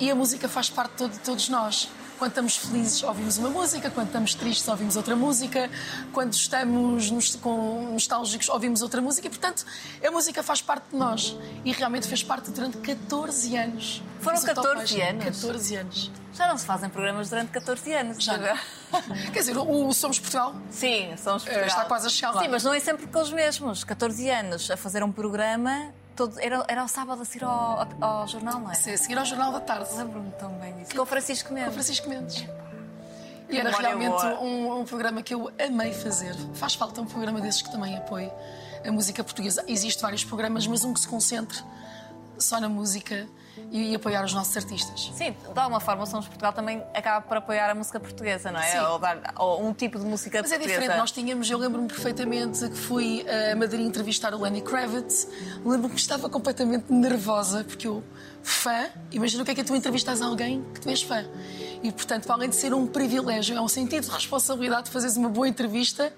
E 0.00 0.10
a 0.10 0.14
música 0.14 0.48
faz 0.48 0.68
parte 0.68 1.06
de 1.06 1.20
todos 1.20 1.48
nós. 1.48 1.88
Quando 2.20 2.32
estamos 2.32 2.56
felizes, 2.58 3.02
ouvimos 3.02 3.38
uma 3.38 3.48
música, 3.48 3.90
quando 3.90 4.08
estamos 4.08 4.34
tristes, 4.34 4.68
ouvimos 4.68 4.94
outra 4.94 5.16
música, 5.16 5.70
quando 6.12 6.34
estamos 6.34 7.10
nos, 7.10 7.34
com, 7.36 7.92
nostálgicos, 7.94 8.46
ouvimos 8.50 8.82
outra 8.82 9.00
música 9.00 9.26
e, 9.26 9.30
portanto, 9.30 9.64
a 10.06 10.10
música 10.10 10.42
faz 10.42 10.60
parte 10.60 10.90
de 10.90 10.96
nós. 10.96 11.34
E 11.64 11.72
realmente 11.72 12.06
fez 12.06 12.22
parte 12.22 12.50
durante 12.50 12.76
14 12.76 13.56
anos. 13.56 14.02
Foram 14.20 14.42
14 14.42 15.00
anos? 15.00 15.24
14 15.24 15.76
anos. 15.76 16.10
Já 16.34 16.46
não 16.46 16.58
se 16.58 16.66
fazem 16.66 16.90
programas 16.90 17.30
durante 17.30 17.52
14 17.52 17.94
anos, 17.94 18.22
já. 18.22 18.38
Quer 19.32 19.38
dizer, 19.38 19.56
o 19.56 19.90
Somos 19.94 20.18
Portugal? 20.18 20.54
Sim, 20.70 21.16
Somos 21.16 21.42
Portugal. 21.42 21.68
Está 21.68 21.86
quase 21.86 22.06
a 22.06 22.10
chegar 22.10 22.32
lá. 22.32 22.42
Sim, 22.42 22.48
mas 22.48 22.62
não 22.62 22.74
é 22.74 22.80
sempre 22.80 23.06
com 23.06 23.18
os 23.18 23.32
mesmos. 23.32 23.82
14 23.82 24.28
anos 24.28 24.70
a 24.70 24.76
fazer 24.76 25.02
um 25.02 25.10
programa 25.10 25.90
Todo, 26.20 26.38
era, 26.38 26.62
era 26.68 26.84
o 26.84 26.88
sábado 26.88 27.22
a 27.22 27.24
seguir 27.24 27.46
ao, 27.46 27.88
ao, 27.98 28.28
jornal, 28.28 28.60
não 28.60 28.70
é? 28.70 28.74
Sim, 28.74 28.92
a 28.92 28.98
seguir 28.98 29.16
ao 29.16 29.24
jornal 29.24 29.52
da 29.52 29.60
tarde. 29.60 29.88
Lembro-me 29.96 30.30
tão 30.32 30.52
bem 30.58 30.76
disso. 30.76 30.94
Com 30.94 31.00
o 31.00 31.06
Francisco 31.06 31.50
Mendes. 31.50 31.64
Com 31.64 31.70
o 31.70 31.72
Francisco 31.72 32.08
Mendes. 32.10 32.46
E 33.48 33.56
era 33.56 33.70
realmente 33.70 34.26
um, 34.42 34.80
um, 34.80 34.84
programa 34.84 35.22
que 35.22 35.32
eu 35.32 35.50
amei 35.58 35.94
fazer. 35.94 36.36
Faz 36.52 36.74
falta 36.74 37.00
um 37.00 37.06
programa 37.06 37.40
desses 37.40 37.62
que 37.62 37.72
também 37.72 37.96
apoie 37.96 38.30
a 38.86 38.92
música 38.92 39.24
portuguesa. 39.24 39.64
Existem 39.66 40.02
vários 40.02 40.22
programas, 40.22 40.66
mas 40.66 40.84
um 40.84 40.92
que 40.92 41.00
se 41.00 41.08
concentre 41.08 41.58
só 42.36 42.60
na 42.60 42.68
música 42.68 43.26
e 43.70 43.94
apoiar 43.94 44.24
os 44.24 44.32
nossos 44.32 44.56
artistas. 44.56 45.10
Sim, 45.14 45.32
de 45.32 45.58
alguma 45.58 45.80
forma 45.80 46.02
o 46.02 46.06
Somos 46.06 46.26
Portugal 46.26 46.52
também 46.52 46.82
acaba 46.94 47.20
por 47.20 47.36
apoiar 47.36 47.70
a 47.70 47.74
música 47.74 48.00
portuguesa, 48.00 48.50
não 48.50 48.60
é? 48.60 48.72
Sim. 48.72 48.78
Ou, 48.78 48.98
dar, 48.98 49.34
ou 49.38 49.66
um 49.66 49.72
tipo 49.72 49.98
de 49.98 50.04
música 50.04 50.40
Mas 50.40 50.50
portuguesa. 50.50 50.72
é 50.72 50.78
diferente, 50.78 50.98
nós 50.98 51.10
tínhamos, 51.10 51.50
eu 51.50 51.58
lembro-me 51.58 51.88
perfeitamente 51.88 52.68
que 52.68 52.76
fui 52.76 53.24
a 53.28 53.54
Madrid 53.54 53.80
entrevistar 53.86 54.34
o 54.34 54.40
Lenny 54.40 54.62
Kravitz, 54.62 55.28
lembro-me 55.64 55.90
que 55.94 56.00
estava 56.00 56.28
completamente 56.28 56.92
nervosa, 56.92 57.64
porque 57.64 57.86
eu, 57.86 58.02
fã, 58.42 58.86
imagina 59.12 59.42
o 59.42 59.46
que 59.46 59.52
é 59.52 59.54
que 59.54 59.60
é 59.60 59.64
tu 59.64 59.74
entrevistas 59.74 60.20
alguém 60.20 60.64
que 60.74 60.80
tu 60.80 60.88
és 60.88 61.02
fã. 61.02 61.24
E, 61.82 61.90
portanto, 61.90 62.26
para 62.26 62.34
além 62.34 62.50
de 62.50 62.56
ser 62.56 62.74
um 62.74 62.86
privilégio, 62.86 63.56
é 63.56 63.60
um 63.60 63.68
sentido 63.68 64.04
de 64.04 64.10
responsabilidade 64.10 64.84
de 64.84 64.90
fazeres 64.90 65.16
uma 65.16 65.28
boa 65.28 65.48
entrevista 65.48 66.12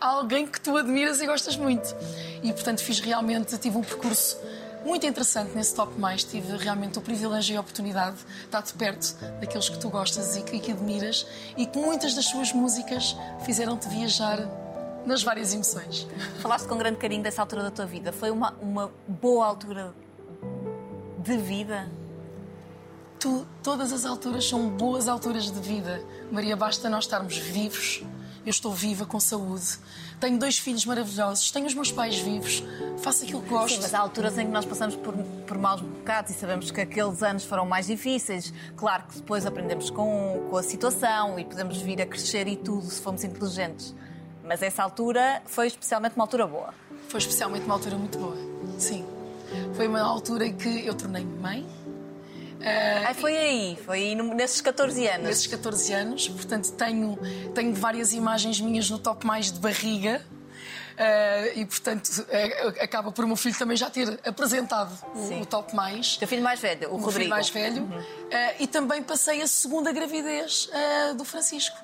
a 0.00 0.06
alguém 0.06 0.46
que 0.46 0.60
tu 0.60 0.76
admiras 0.76 1.20
e 1.20 1.26
gostas 1.26 1.56
muito. 1.56 1.94
E, 2.42 2.52
portanto, 2.52 2.80
fiz 2.82 3.00
realmente, 3.00 3.56
tive 3.58 3.76
um 3.76 3.82
percurso 3.82 4.38
muito 4.84 5.06
interessante 5.06 5.54
nesse 5.54 5.74
Top 5.74 5.98
Mais. 5.98 6.24
Tive 6.24 6.56
realmente 6.56 6.98
o 6.98 7.02
privilégio 7.02 7.54
e 7.54 7.56
a 7.56 7.60
oportunidade 7.60 8.16
de 8.16 8.44
estar 8.44 8.62
de 8.62 8.72
perto 8.74 9.14
daqueles 9.40 9.68
que 9.68 9.78
tu 9.78 9.88
gostas 9.88 10.36
e 10.36 10.42
que, 10.42 10.58
que 10.58 10.72
admiras 10.72 11.26
e 11.56 11.66
que 11.66 11.78
muitas 11.78 12.14
das 12.14 12.26
suas 12.26 12.52
músicas 12.52 13.16
fizeram-te 13.44 13.88
viajar 13.88 14.38
nas 15.04 15.22
várias 15.22 15.54
emoções. 15.54 16.06
Falaste 16.40 16.66
com 16.66 16.76
grande 16.76 16.98
carinho 16.98 17.22
dessa 17.22 17.42
altura 17.42 17.62
da 17.62 17.70
tua 17.70 17.86
vida. 17.86 18.12
Foi 18.12 18.30
uma, 18.30 18.52
uma 18.60 18.90
boa 19.06 19.46
altura 19.46 19.94
de 21.18 21.36
vida? 21.38 21.90
Tu, 23.18 23.46
todas 23.62 23.92
as 23.92 24.04
alturas 24.04 24.48
são 24.48 24.68
boas 24.68 25.08
alturas 25.08 25.50
de 25.50 25.60
vida. 25.60 26.02
Maria, 26.30 26.56
basta 26.56 26.88
nós 26.88 27.04
estarmos 27.04 27.36
vivos. 27.36 28.02
Eu 28.46 28.50
estou 28.50 28.72
viva, 28.72 29.04
com 29.04 29.18
saúde. 29.18 29.78
Tenho 30.20 30.38
dois 30.38 30.58
filhos 30.58 30.84
maravilhosos. 30.84 31.50
Tenho 31.50 31.66
os 31.66 31.74
meus 31.74 31.92
pais 31.92 32.18
vivos. 32.18 32.62
Faço 32.98 33.24
aquilo 33.24 33.42
que 33.42 33.48
gosto. 33.48 33.76
Sim, 33.76 33.82
mas 33.82 33.94
há 33.94 34.00
alturas 34.00 34.36
em 34.36 34.46
que 34.46 34.52
nós 34.52 34.64
passamos 34.64 34.96
por, 34.96 35.14
por 35.14 35.56
maus 35.56 35.80
bocados 35.80 36.32
e 36.32 36.34
sabemos 36.34 36.70
que 36.70 36.80
aqueles 36.80 37.22
anos 37.22 37.44
foram 37.44 37.64
mais 37.64 37.86
difíceis. 37.86 38.52
Claro 38.76 39.04
que 39.04 39.16
depois 39.16 39.46
aprendemos 39.46 39.90
com, 39.90 40.46
com 40.50 40.56
a 40.56 40.62
situação 40.62 41.38
e 41.38 41.44
podemos 41.44 41.78
vir 41.78 42.02
a 42.02 42.06
crescer 42.06 42.48
e 42.48 42.56
tudo 42.56 42.86
se 42.86 43.00
formos 43.00 43.22
inteligentes. 43.22 43.94
Mas 44.44 44.62
essa 44.62 44.82
altura 44.82 45.42
foi 45.46 45.68
especialmente 45.68 46.16
uma 46.16 46.24
altura 46.24 46.46
boa. 46.46 46.74
Foi 47.08 47.20
especialmente 47.20 47.64
uma 47.64 47.74
altura 47.74 47.96
muito 47.96 48.18
boa. 48.18 48.36
Sim. 48.78 49.04
Foi 49.74 49.86
uma 49.86 50.00
altura 50.00 50.46
em 50.46 50.56
que 50.56 50.86
eu 50.86 50.94
tornei-me 50.94 51.38
mãe. 51.38 51.66
Uh, 52.58 53.14
foi 53.14 53.36
aí, 53.36 53.78
foi 53.84 53.98
aí 53.98 54.14
nesses 54.14 54.60
14 54.60 55.06
anos. 55.06 55.26
Nesses 55.26 55.46
14 55.46 55.92
anos, 55.92 56.28
portanto 56.28 56.72
tenho, 56.72 57.18
tenho 57.54 57.74
várias 57.74 58.12
imagens 58.12 58.60
minhas 58.60 58.90
no 58.90 58.98
top 58.98 59.26
mais 59.26 59.52
de 59.52 59.60
barriga. 59.60 60.24
Uh, 60.98 61.60
e 61.60 61.64
portanto 61.64 62.08
uh, 62.08 62.82
acaba 62.82 63.12
por 63.12 63.24
o 63.24 63.28
meu 63.28 63.36
filho 63.36 63.56
também 63.56 63.76
já 63.76 63.88
ter 63.88 64.18
apresentado 64.26 64.92
o, 65.14 65.42
o, 65.42 65.46
top 65.46 65.74
mais. 65.74 66.16
Teu 66.16 66.26
filho 66.26 66.42
mais 66.42 66.58
velho, 66.58 66.88
o, 66.88 66.94
o 66.94 66.96
Rodrigo. 66.96 67.12
filho 67.12 67.30
mais 67.30 67.48
velho. 67.48 67.82
Uhum. 67.82 68.02
e 68.58 68.66
também 68.66 69.00
passei 69.00 69.40
a 69.40 69.46
segunda 69.46 69.92
gravidez 69.92 70.68
do 71.16 71.24
Francisco 71.24 71.76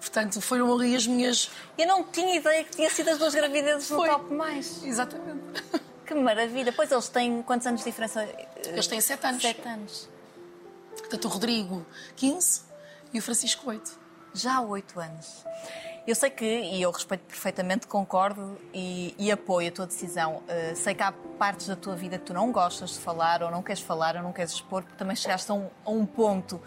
Portanto, 0.00 0.40
foram 0.40 0.72
ali 0.72 0.96
as 0.96 1.06
minhas. 1.06 1.50
Eu 1.76 1.86
não 1.86 2.02
tinha 2.02 2.34
ideia 2.34 2.64
que 2.64 2.70
tinha 2.70 2.88
sido 2.88 3.10
as 3.10 3.18
duas 3.18 3.34
gravidezes 3.34 3.90
no 3.90 3.98
Foi. 3.98 4.08
top 4.08 4.32
mais. 4.32 4.82
Exatamente. 4.82 5.62
Que 6.06 6.14
maravilha. 6.14 6.72
Pois 6.72 6.90
eles 6.90 7.08
têm 7.08 7.42
quantos 7.42 7.66
anos 7.66 7.82
de 7.82 7.90
diferença? 7.90 8.26
Eles 8.66 8.86
têm 8.86 9.00
sete 9.00 9.26
anos. 9.26 9.42
Sete 9.42 9.68
anos. 9.68 10.08
Portanto, 10.98 11.24
o 11.24 11.28
Rodrigo, 11.28 11.86
15 12.16 12.62
e 13.12 13.18
o 13.18 13.22
Francisco, 13.22 13.68
8. 13.68 13.98
Já 14.32 14.56
há 14.56 14.60
oito 14.60 15.00
anos. 15.00 15.44
Eu 16.06 16.14
sei 16.14 16.30
que, 16.30 16.44
e 16.44 16.80
eu 16.80 16.90
respeito 16.90 17.22
perfeitamente, 17.22 17.86
concordo 17.86 18.58
e, 18.72 19.14
e 19.18 19.30
apoio 19.30 19.68
a 19.68 19.70
tua 19.70 19.86
decisão. 19.86 20.36
Uh, 20.36 20.74
sei 20.74 20.94
que 20.94 21.02
há 21.02 21.12
partes 21.12 21.66
da 21.66 21.76
tua 21.76 21.94
vida 21.94 22.18
que 22.18 22.24
tu 22.24 22.34
não 22.34 22.50
gostas 22.50 22.90
de 22.94 22.98
falar, 23.00 23.42
ou 23.42 23.50
não 23.50 23.62
queres 23.62 23.82
falar, 23.82 24.16
ou 24.16 24.22
não 24.22 24.32
queres 24.32 24.52
expor, 24.52 24.82
porque 24.82 24.96
também 24.96 25.14
chegaste 25.14 25.50
a 25.50 25.54
um, 25.54 25.68
a 25.84 25.90
um 25.90 26.06
ponto 26.06 26.60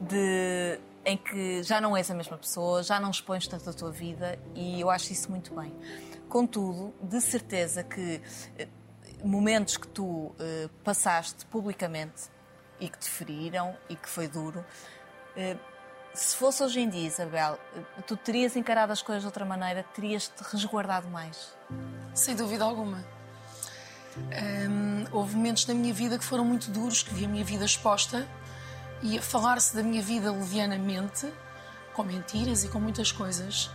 de, 0.00 0.80
em 1.04 1.16
que 1.16 1.62
já 1.62 1.80
não 1.80 1.96
és 1.96 2.10
a 2.10 2.14
mesma 2.14 2.36
pessoa, 2.36 2.82
já 2.82 2.98
não 2.98 3.10
expões 3.10 3.46
tanto 3.46 3.70
a 3.70 3.72
tua 3.72 3.92
vida, 3.92 4.38
e 4.54 4.80
eu 4.80 4.90
acho 4.90 5.12
isso 5.12 5.30
muito 5.30 5.54
bem. 5.54 5.72
Contudo, 6.28 6.92
de 7.00 7.20
certeza 7.20 7.84
que 7.84 8.20
uh, 8.60 9.26
momentos 9.26 9.76
que 9.76 9.86
tu 9.86 10.04
uh, 10.04 10.34
passaste 10.82 11.46
publicamente 11.46 12.31
e 12.82 12.88
que 12.88 12.98
te 12.98 13.08
feriram 13.08 13.74
e 13.88 13.96
que 13.96 14.08
foi 14.08 14.28
duro 14.28 14.64
se 16.14 16.36
fosse 16.36 16.62
hoje 16.62 16.80
em 16.80 16.88
dia, 16.88 17.06
Isabel, 17.06 17.58
tu 18.06 18.16
terias 18.16 18.54
encarado 18.54 18.92
as 18.92 19.00
coisas 19.00 19.22
de 19.22 19.26
outra 19.26 19.44
maneira, 19.44 19.82
terias-te 19.94 20.42
resguardado 20.50 21.08
mais? 21.08 21.54
Sem 22.14 22.36
dúvida 22.36 22.64
alguma. 22.64 23.02
Hum, 24.16 25.06
houve 25.10 25.34
momentos 25.34 25.64
da 25.64 25.72
minha 25.72 25.92
vida 25.94 26.18
que 26.18 26.24
foram 26.24 26.44
muito 26.44 26.70
duros, 26.70 27.02
que 27.02 27.14
vi 27.14 27.24
a 27.24 27.28
minha 27.28 27.44
vida 27.44 27.64
exposta 27.64 28.28
e 29.02 29.18
falar-se 29.20 29.74
da 29.74 29.82
minha 29.82 30.02
vida 30.02 30.30
levianamente, 30.30 31.32
com 31.94 32.02
mentiras 32.02 32.62
e 32.62 32.68
com 32.68 32.78
muitas 32.78 33.10
coisas. 33.10 33.70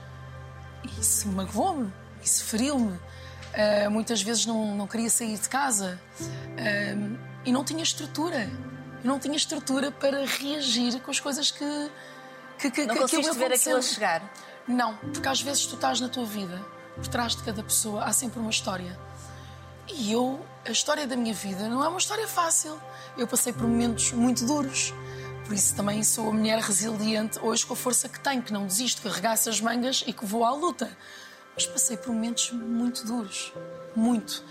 Isso 0.99 1.27
magoou-me, 1.29 1.91
isso 2.23 2.43
feriu-me. 2.43 2.97
Uh, 2.97 3.89
muitas 3.89 4.21
vezes 4.21 4.45
não, 4.45 4.75
não 4.75 4.85
queria 4.85 5.09
sair 5.09 5.35
de 5.39 5.49
casa 5.49 5.99
uh, 6.21 7.19
e 7.43 7.51
não 7.51 7.63
tinha 7.63 7.81
estrutura. 7.81 8.47
Não 9.07 9.17
tinha 9.17 9.37
estrutura 9.37 9.89
para 9.89 10.25
reagir 10.25 10.99
com 10.99 11.09
as 11.09 11.17
coisas 11.21 11.49
que, 11.49 11.91
que, 12.59 12.69
que, 12.69 12.85
não 12.85 12.93
que 12.93 13.01
conseguiste 13.03 13.37
ver 13.37 13.53
aquilo 13.53 13.77
a 13.77 13.81
chegar? 13.81 14.33
Não, 14.67 14.97
porque 14.97 15.25
às 15.29 15.41
vezes 15.41 15.65
tu 15.65 15.75
estás 15.75 16.01
na 16.01 16.09
tua 16.09 16.25
vida, 16.25 16.61
por 16.93 17.07
trás 17.07 17.33
de 17.33 17.41
cada 17.41 17.63
pessoa 17.63 18.03
há 18.03 18.11
sempre 18.11 18.37
uma 18.37 18.49
história. 18.49 18.99
E 19.87 20.11
eu, 20.11 20.45
a 20.65 20.71
história 20.71 21.07
da 21.07 21.15
minha 21.15 21.33
vida 21.33 21.69
não 21.69 21.81
é 21.85 21.87
uma 21.87 21.99
história 21.99 22.27
fácil. 22.27 22.77
Eu 23.17 23.25
passei 23.25 23.53
por 23.53 23.63
momentos 23.63 24.11
muito 24.11 24.45
duros. 24.45 24.93
Por 25.45 25.53
isso 25.53 25.73
também 25.73 26.03
sou 26.03 26.27
a 26.27 26.33
mulher 26.33 26.59
resiliente 26.59 27.39
hoje 27.41 27.65
com 27.65 27.75
a 27.75 27.77
força 27.77 28.09
que 28.09 28.19
tenho, 28.19 28.41
que 28.41 28.51
não 28.51 28.67
desisto, 28.67 29.01
que 29.01 29.07
arregaço 29.07 29.49
as 29.49 29.61
mangas 29.61 30.03
e 30.05 30.11
que 30.11 30.25
vou 30.25 30.43
à 30.43 30.51
luta. 30.51 30.89
Mas 31.55 31.65
passei 31.65 31.95
por 31.95 32.13
momentos 32.13 32.51
muito 32.51 33.05
duros. 33.05 33.53
Muito. 33.95 34.43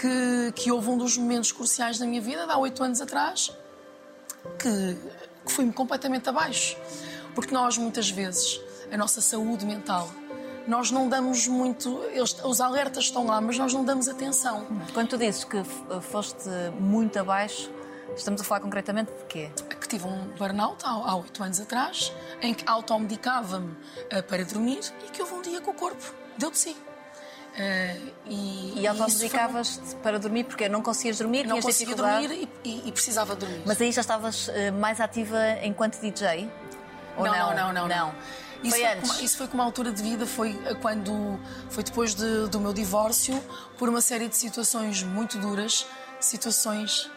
Que, 0.00 0.52
que 0.54 0.70
houve 0.70 0.88
um 0.88 0.98
dos 0.98 1.16
momentos 1.16 1.50
cruciais 1.50 1.98
da 1.98 2.06
minha 2.06 2.20
vida, 2.20 2.44
há 2.44 2.56
oito 2.58 2.80
anos 2.84 3.00
atrás, 3.00 3.50
que, 4.58 4.96
que 5.46 5.52
fui-me 5.52 5.72
completamente 5.72 6.28
abaixo. 6.28 6.76
Porque 7.34 7.52
nós, 7.52 7.76
muitas 7.76 8.08
vezes, 8.10 8.60
a 8.90 8.96
nossa 8.96 9.20
saúde 9.20 9.66
mental, 9.66 10.08
nós 10.66 10.90
não 10.90 11.08
damos 11.08 11.46
muito. 11.46 12.02
Eles, 12.12 12.36
os 12.44 12.60
alertas 12.60 13.04
estão 13.04 13.26
lá, 13.26 13.40
mas 13.40 13.58
nós 13.58 13.72
não 13.72 13.84
damos 13.84 14.08
atenção. 14.08 14.66
Quando 14.92 15.08
tu 15.08 15.18
dizes 15.18 15.44
que 15.44 15.62
foste 16.00 16.48
muito 16.78 17.18
abaixo, 17.18 17.70
estamos 18.16 18.40
a 18.40 18.44
falar 18.44 18.60
concretamente 18.60 19.12
de 19.12 19.24
quê? 19.24 19.50
Que 19.80 19.88
tive 19.88 20.06
um 20.06 20.28
burnout 20.38 20.82
há 20.84 21.16
oito 21.16 21.42
anos 21.42 21.60
atrás, 21.60 22.12
em 22.40 22.54
que 22.54 22.64
automedicava-me 22.66 23.72
uh, 23.72 24.22
para 24.26 24.44
dormir 24.44 24.80
e 25.06 25.10
que 25.10 25.20
houve 25.20 25.34
um 25.34 25.42
dia 25.42 25.60
que 25.60 25.68
o 25.68 25.74
corpo 25.74 26.14
deu 26.38 26.50
de 26.50 26.58
si. 26.58 26.76
Uh, 27.54 28.12
e 28.26 28.80
e 28.80 28.86
automedicavas 28.86 29.80
foi... 29.82 29.98
para 30.00 30.18
dormir 30.18 30.42
porque 30.44 30.68
não 30.68 30.82
conseguias 30.82 31.18
dormir? 31.18 31.46
Não 31.46 31.60
conseguia 31.60 31.94
dormir 31.94 32.30
e, 32.32 32.68
e, 32.68 32.88
e, 32.88 32.92
precisava 32.92 33.36
dormir. 33.36 33.62
Mas 33.64 33.80
aí 33.80 33.92
já 33.92 34.00
estavas 34.00 34.48
uh, 34.48 34.72
mais 34.80 35.00
ativa 35.00 35.38
enquanto 35.62 36.00
DJ? 36.00 36.50
Ou 37.16 37.24
não, 37.24 37.54
não, 37.54 37.54
não, 37.54 37.72
não. 37.72 37.88
não. 37.88 38.14
Isso 38.64 38.76
foi, 38.76 38.80
foi 38.80 38.94
uma, 38.94 39.22
isso 39.22 39.36
foi 39.36 39.46
com 39.46 39.54
uma 39.54 39.64
altura 39.64 39.92
de 39.92 40.02
vida, 40.02 40.26
foi 40.26 40.58
quando 40.80 41.38
foi 41.68 41.84
depois 41.84 42.14
de, 42.14 42.48
do 42.48 42.58
meu 42.58 42.72
divórcio, 42.72 43.38
por 43.78 43.88
uma 43.88 44.00
série 44.00 44.26
de 44.26 44.36
situações 44.36 45.02
muito 45.02 45.38
duras, 45.38 45.86
situações, 46.18 47.10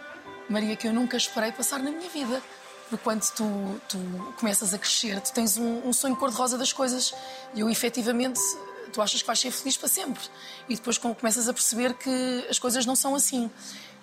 Maria, 0.50 0.76
que 0.76 0.88
eu 0.88 0.94
nunca 0.94 1.16
esperei 1.16 1.52
passar 1.52 1.80
na 1.80 1.90
minha 1.90 2.10
vida. 2.10 2.42
Porque 2.90 3.04
quando 3.04 3.22
tu, 3.32 3.82
tu 3.90 3.98
começas 4.40 4.74
a 4.74 4.78
crescer, 4.78 5.20
tu 5.20 5.34
tens 5.34 5.58
um, 5.58 5.88
um 5.88 5.92
sonho 5.92 6.16
cor-de-rosa 6.16 6.58
das 6.58 6.72
coisas. 6.72 7.14
E 7.54 7.60
eu, 7.60 7.70
efetivamente, 7.70 8.40
tu 8.88 9.02
achas 9.02 9.22
que 9.22 9.28
vais 9.28 9.40
ser 9.40 9.52
feliz 9.52 9.78
para 9.78 9.88
sempre. 9.88 10.24
E 10.68 10.76
depois 10.76 10.98
começas 10.98 11.48
a 11.48 11.54
perceber 11.54 11.94
que 11.94 12.48
as 12.50 12.60
coisas 12.60 12.86
não 12.86 12.96
são 12.96 13.16
assim. 13.16 13.50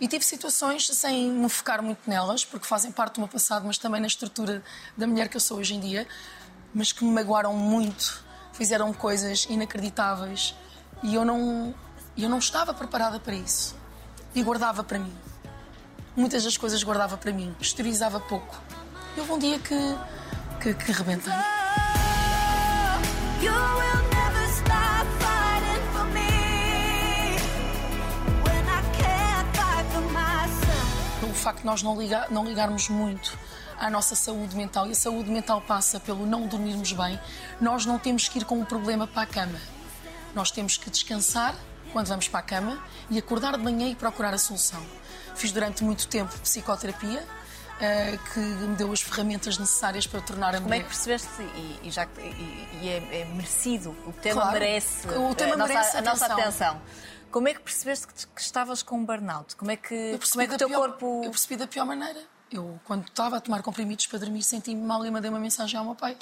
E 0.01 0.09
tive 0.09 0.25
situações, 0.25 0.87
sem 0.87 1.31
me 1.31 1.49
focar 1.49 1.83
muito 1.83 2.09
nelas, 2.09 2.45
porque 2.45 2.67
fazem 2.67 2.91
parte 2.91 3.15
do 3.15 3.21
meu 3.21 3.29
passado, 3.29 3.65
mas 3.67 3.79
também 3.79 4.01
na 4.01 4.07
estrutura 4.07 4.63
da 4.97 5.07
mulher 5.07 5.29
que 5.29 5.37
eu 5.37 5.41
sou 5.41 5.59
hoje 5.59 5.75
em 5.75 5.81
dia, 5.81 6.07
mas 6.75 6.93
que 6.93 7.05
me 7.05 7.13
magoaram 7.13 7.55
muito, 7.55 8.25
fizeram 8.53 8.93
coisas 8.93 9.47
inacreditáveis 9.49 10.55
e 11.03 11.15
eu 11.15 11.25
não, 11.25 11.75
eu 12.17 12.29
não 12.29 12.39
estava 12.39 12.75
preparada 12.75 13.21
para 13.21 13.35
isso. 13.35 13.77
E 14.35 14.43
guardava 14.43 14.83
para 14.83 14.99
mim. 14.99 15.15
Muitas 16.17 16.45
das 16.45 16.57
coisas 16.57 16.83
guardava 16.83 17.17
para 17.17 17.33
mim, 17.33 17.55
exteriorizava 17.61 18.19
pouco. 18.21 18.61
E 19.17 19.21
houve 19.21 19.33
um 19.33 19.39
dia 19.39 19.59
que, 19.59 19.97
que, 20.61 20.75
que 20.75 20.93
rebentei. 20.93 21.33
Facto 31.45 31.61
de 31.61 31.67
nós 31.67 31.83
não, 31.83 32.01
ligar, 32.01 32.31
não 32.31 32.45
ligarmos 32.45 32.89
muito 32.89 33.39
à 33.79 33.91
nossa 33.91 34.15
saúde 34.15 34.57
mental, 34.57 34.87
e 34.87 34.93
a 34.93 34.95
saúde 34.95 35.31
mental 35.31 35.61
passa 35.61 36.01
pelo 36.01 36.25
não 36.27 36.47
dormirmos 36.47 36.93
bem, 36.93 37.21
nós 37.61 37.85
não 37.85 37.99
temos 37.99 38.29
que 38.29 38.39
ir 38.39 38.45
com 38.45 38.61
o 38.61 38.65
problema 38.65 39.07
para 39.07 39.23
a 39.23 39.27
cama. 39.27 39.61
Nós 40.35 40.51
temos 40.51 40.77
que 40.77 40.89
descansar 40.91 41.55
quando 41.93 42.07
vamos 42.07 42.29
para 42.29 42.41
a 42.41 42.43
cama 42.43 42.83
e 43.11 43.19
acordar 43.19 43.53
de 43.57 43.63
manhã 43.63 43.89
e 43.89 43.95
procurar 43.95 44.33
a 44.33 44.39
solução. 44.39 44.83
Fiz 45.35 45.53
durante 45.53 45.85
muito 45.85 46.09
tempo 46.09 46.33
psicoterapia, 46.41 47.21
uh, 47.23 48.33
que 48.33 48.41
me 48.41 48.77
deu 48.77 48.91
as 48.91 49.03
ferramentas 49.03 49.59
necessárias 49.59 50.07
para 50.07 50.21
tornar 50.21 50.51
a 50.51 50.53
Como 50.55 50.69
mulher. 50.69 50.81
é 50.81 50.83
que 50.83 50.89
percebeste, 50.89 51.43
e, 51.43 51.81
e 51.89 51.91
já, 51.91 52.07
e, 52.19 52.69
e 52.81 52.89
é, 52.89 53.21
é, 53.21 53.25
merecido, 53.27 53.91
o 54.07 54.13
tema 54.13 54.43
claro, 54.43 54.59
merece, 54.59 55.09
o 55.09 55.35
tema 55.35 55.55
a, 55.55 55.59
merece 55.59 55.75
nossa, 55.75 55.99
a 55.99 56.03
nossa 56.03 56.27
atenção. 56.27 56.81
Como 57.35 57.49
é 57.49 57.53
que 57.53 57.61
percebeste 57.61 58.07
que, 58.07 58.15
que 58.29 58.41
estavas 58.41 58.81
com 58.81 58.97
um 58.97 59.05
burnout? 59.05 59.57
Como 59.57 59.69
é 59.69 59.77
que, 59.77 60.17
como 60.31 60.43
é 60.43 60.47
que 60.47 60.55
o 60.55 60.57
teu 60.57 60.69
pior, 60.69 60.79
corpo. 60.79 61.23
Eu 61.25 61.31
percebi 61.33 61.57
da 61.57 61.67
pior 61.67 61.85
maneira. 61.85 62.23
Eu, 62.49 62.79
quando 62.85 63.09
estava 63.09 63.39
a 63.39 63.41
tomar 63.41 63.61
comprimidos 63.61 64.07
para 64.07 64.21
dormir, 64.21 64.45
senti-me 64.45 64.81
mal 64.81 65.05
e 65.05 65.11
mandei 65.11 65.29
uma 65.29 65.41
mensagem 65.41 65.77
ao 65.77 65.85
meu 65.85 65.97
pai. 65.97 66.17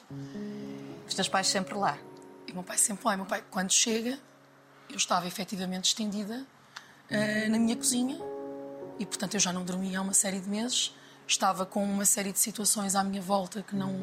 Os 1.07 1.13
teus 1.13 1.29
pais 1.29 1.49
sempre 1.49 1.75
lá? 1.75 1.99
E 2.49 2.53
o 2.53 2.55
meu 2.55 2.65
pai 2.65 2.79
sempre 2.79 3.05
lá. 3.05 3.13
E 3.13 3.17
meu 3.19 3.27
pai, 3.27 3.45
quando 3.51 3.71
chega, 3.71 4.19
eu 4.89 4.97
estava 4.97 5.27
efetivamente 5.27 5.85
estendida 5.85 6.47
uh, 7.11 7.51
na 7.51 7.59
minha 7.59 7.77
cozinha 7.77 8.19
e, 8.99 9.05
portanto, 9.05 9.35
eu 9.35 9.41
já 9.41 9.53
não 9.53 9.67
dormia 9.67 9.99
há 9.99 10.01
uma 10.01 10.15
série 10.15 10.41
de 10.41 10.49
meses. 10.49 10.95
Estava 11.27 11.67
com 11.67 11.85
uma 11.85 12.07
série 12.07 12.33
de 12.33 12.39
situações 12.39 12.95
à 12.95 13.05
minha 13.05 13.21
volta 13.21 13.61
que 13.61 13.77
não, 13.77 13.95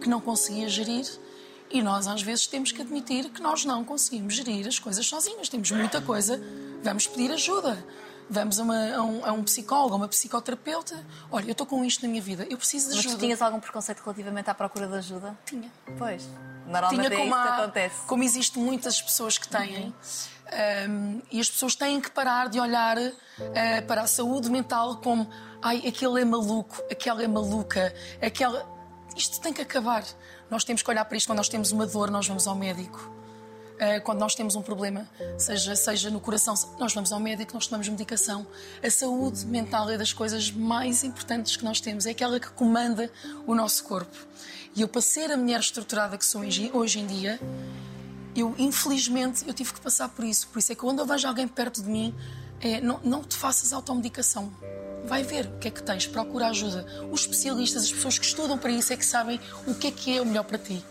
que 0.00 0.08
não 0.08 0.20
conseguia 0.20 0.68
gerir 0.68 1.06
e 1.70 1.82
nós, 1.82 2.06
às 2.06 2.22
vezes, 2.22 2.46
temos 2.46 2.72
que 2.72 2.80
admitir 2.80 3.28
que 3.30 3.42
nós 3.42 3.64
não 3.64 3.84
conseguimos 3.84 4.34
gerir 4.34 4.66
as 4.66 4.78
coisas 4.78 5.06
sozinhos. 5.06 5.48
Temos 5.48 5.70
muita 5.70 6.00
coisa, 6.00 6.40
vamos 6.82 7.06
pedir 7.06 7.30
ajuda. 7.32 7.84
Vamos 8.30 8.60
a, 8.60 8.62
uma, 8.62 8.94
a, 8.94 9.02
um, 9.02 9.24
a 9.24 9.32
um, 9.32 9.42
psicólogo, 9.42 9.94
a 9.94 9.96
uma 9.96 10.08
psicoterapeuta. 10.08 11.02
Olha, 11.30 11.46
eu 11.46 11.52
estou 11.52 11.66
com 11.66 11.82
isto 11.82 12.02
na 12.02 12.08
minha 12.08 12.20
vida, 12.20 12.46
eu 12.50 12.58
preciso 12.58 12.88
de 12.88 12.98
ajuda. 12.98 13.08
Mas 13.08 13.14
tu 13.14 13.20
tinhas 13.20 13.40
algum 13.40 13.58
preconceito 13.58 14.00
relativamente 14.00 14.50
à 14.50 14.54
procura 14.54 14.86
de 14.86 14.96
ajuda? 14.96 15.38
Tinha. 15.46 15.72
Pois. 15.96 16.28
Normalmente 16.66 17.08
Tinha 17.08 17.10
como 17.10 17.34
é 17.34 17.38
isso 17.38 17.42
que 17.42 17.60
acontece. 17.62 18.06
Como 18.06 18.22
existem 18.22 18.62
muitas 18.62 19.00
pessoas 19.00 19.38
que 19.38 19.48
têm. 19.48 19.86
Uhum. 19.86 19.92
Um, 20.90 21.22
e 21.30 21.40
as 21.40 21.50
pessoas 21.50 21.74
têm 21.74 22.00
que 22.00 22.10
parar 22.10 22.48
de 22.48 22.60
olhar 22.60 22.96
uh, 22.98 23.12
para 23.86 24.02
a 24.02 24.06
saúde 24.06 24.50
mental 24.50 24.96
como 24.96 25.28
ai, 25.62 25.82
aquele 25.86 26.20
é 26.20 26.24
maluco, 26.24 26.82
aquela 26.90 27.22
é 27.22 27.28
maluca, 27.28 27.94
aquela. 28.20 28.77
Isto 29.18 29.40
tem 29.40 29.52
que 29.52 29.60
acabar. 29.60 30.04
Nós 30.48 30.62
temos 30.62 30.80
que 30.80 30.88
olhar 30.88 31.04
para 31.04 31.16
isto 31.16 31.26
quando 31.26 31.38
nós 31.38 31.48
temos 31.48 31.72
uma 31.72 31.84
dor, 31.84 32.08
nós 32.08 32.28
vamos 32.28 32.46
ao 32.46 32.54
médico. 32.54 33.12
Uh, 33.74 34.00
quando 34.04 34.20
nós 34.20 34.36
temos 34.36 34.54
um 34.54 34.62
problema, 34.62 35.08
seja, 35.36 35.74
seja 35.74 36.08
no 36.08 36.20
coração, 36.20 36.54
nós 36.78 36.94
vamos 36.94 37.10
ao 37.10 37.18
médico, 37.18 37.52
nós 37.52 37.66
tomamos 37.66 37.88
medicação. 37.88 38.46
A 38.80 38.88
saúde 38.88 39.44
mental 39.44 39.90
é 39.90 39.98
das 39.98 40.12
coisas 40.12 40.52
mais 40.52 41.02
importantes 41.02 41.56
que 41.56 41.64
nós 41.64 41.80
temos, 41.80 42.06
é 42.06 42.10
aquela 42.10 42.38
que 42.38 42.48
comanda 42.50 43.10
o 43.44 43.56
nosso 43.56 43.82
corpo. 43.82 44.16
E 44.76 44.82
eu, 44.82 44.88
para 44.88 45.02
ser 45.02 45.32
a 45.32 45.36
mulher 45.36 45.58
estruturada 45.58 46.16
que 46.16 46.24
sou 46.24 46.42
hoje 46.72 47.00
em 47.00 47.06
dia, 47.06 47.40
eu, 48.36 48.54
infelizmente, 48.56 49.42
eu 49.48 49.52
tive 49.52 49.72
que 49.72 49.80
passar 49.80 50.08
por 50.10 50.24
isso. 50.24 50.46
Por 50.46 50.60
isso 50.60 50.70
é 50.70 50.76
que 50.76 50.80
quando 50.80 51.00
eu 51.00 51.06
vejo 51.06 51.26
alguém 51.26 51.48
perto 51.48 51.82
de 51.82 51.90
mim, 51.90 52.14
é, 52.60 52.80
não, 52.80 53.00
não 53.02 53.24
te 53.24 53.36
faças 53.36 53.72
automedicação 53.72 54.52
vai 55.04 55.22
ver 55.22 55.46
o 55.46 55.58
que 55.58 55.68
é 55.68 55.70
que 55.70 55.82
tens, 55.82 56.06
procura 56.06 56.48
ajuda. 56.48 56.84
Os 57.10 57.22
especialistas, 57.22 57.84
as 57.84 57.92
pessoas 57.92 58.18
que 58.18 58.26
estudam 58.26 58.58
para 58.58 58.70
isso 58.70 58.92
é 58.92 58.96
que 58.96 59.04
sabem 59.04 59.40
o 59.66 59.74
que 59.74 59.88
é 59.88 59.90
que 59.90 60.16
é 60.16 60.20
o 60.20 60.26
melhor 60.26 60.44
para 60.44 60.58
ti. 60.58 60.84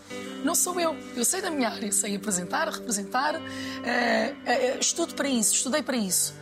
não 0.44 0.54
sou 0.54 0.78
eu. 0.80 0.96
Eu 1.16 1.24
sei 1.24 1.40
da 1.40 1.50
minha 1.50 1.68
área, 1.68 1.90
sei 1.92 2.16
apresentar, 2.16 2.68
representar, 2.68 3.34
uh, 3.34 3.38
uh, 3.38 4.80
estudo 4.80 5.14
para 5.14 5.28
isso, 5.28 5.54
estudei 5.54 5.82
para 5.82 5.96
isso. 5.96 6.34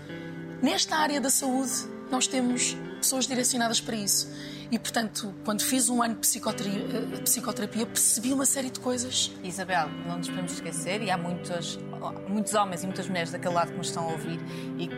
Nesta 0.63 0.97
área 0.97 1.21
da 1.21 1.31
saúde, 1.31 1.73
nós 2.11 2.27
temos 2.27 2.77
pessoas 3.01 3.27
direcionadas 3.27 3.81
para 3.81 3.97
isso. 3.97 4.29
E, 4.71 4.79
portanto, 4.79 5.33
quando 5.45 5.63
fiz 5.63 5.89
um 5.89 6.03
ano 6.03 6.15
de 6.15 6.21
psicoterapia, 6.21 7.21
psicoterapia, 7.23 7.87
percebi 7.87 8.33
uma 8.33 8.45
série 8.47 8.71
de 8.71 8.81
coisas. 8.81 9.31
Isabel, 9.45 9.89
não 10.07 10.19
nos 10.19 10.29
podemos 10.29 10.53
esquecer, 10.53 11.03
e 11.03 11.11
há 11.11 11.17
muitos, 11.17 11.79
muitos 12.29 12.55
homens 12.55 12.83
e 12.83 12.87
muitas 12.87 13.09
mulheres 13.09 13.31
daquele 13.31 13.55
lado 13.55 13.71
que 13.71 13.79
nos 13.79 13.89
estão 13.89 14.09
a 14.09 14.13
ouvir, 14.13 14.41
e, 14.77 14.91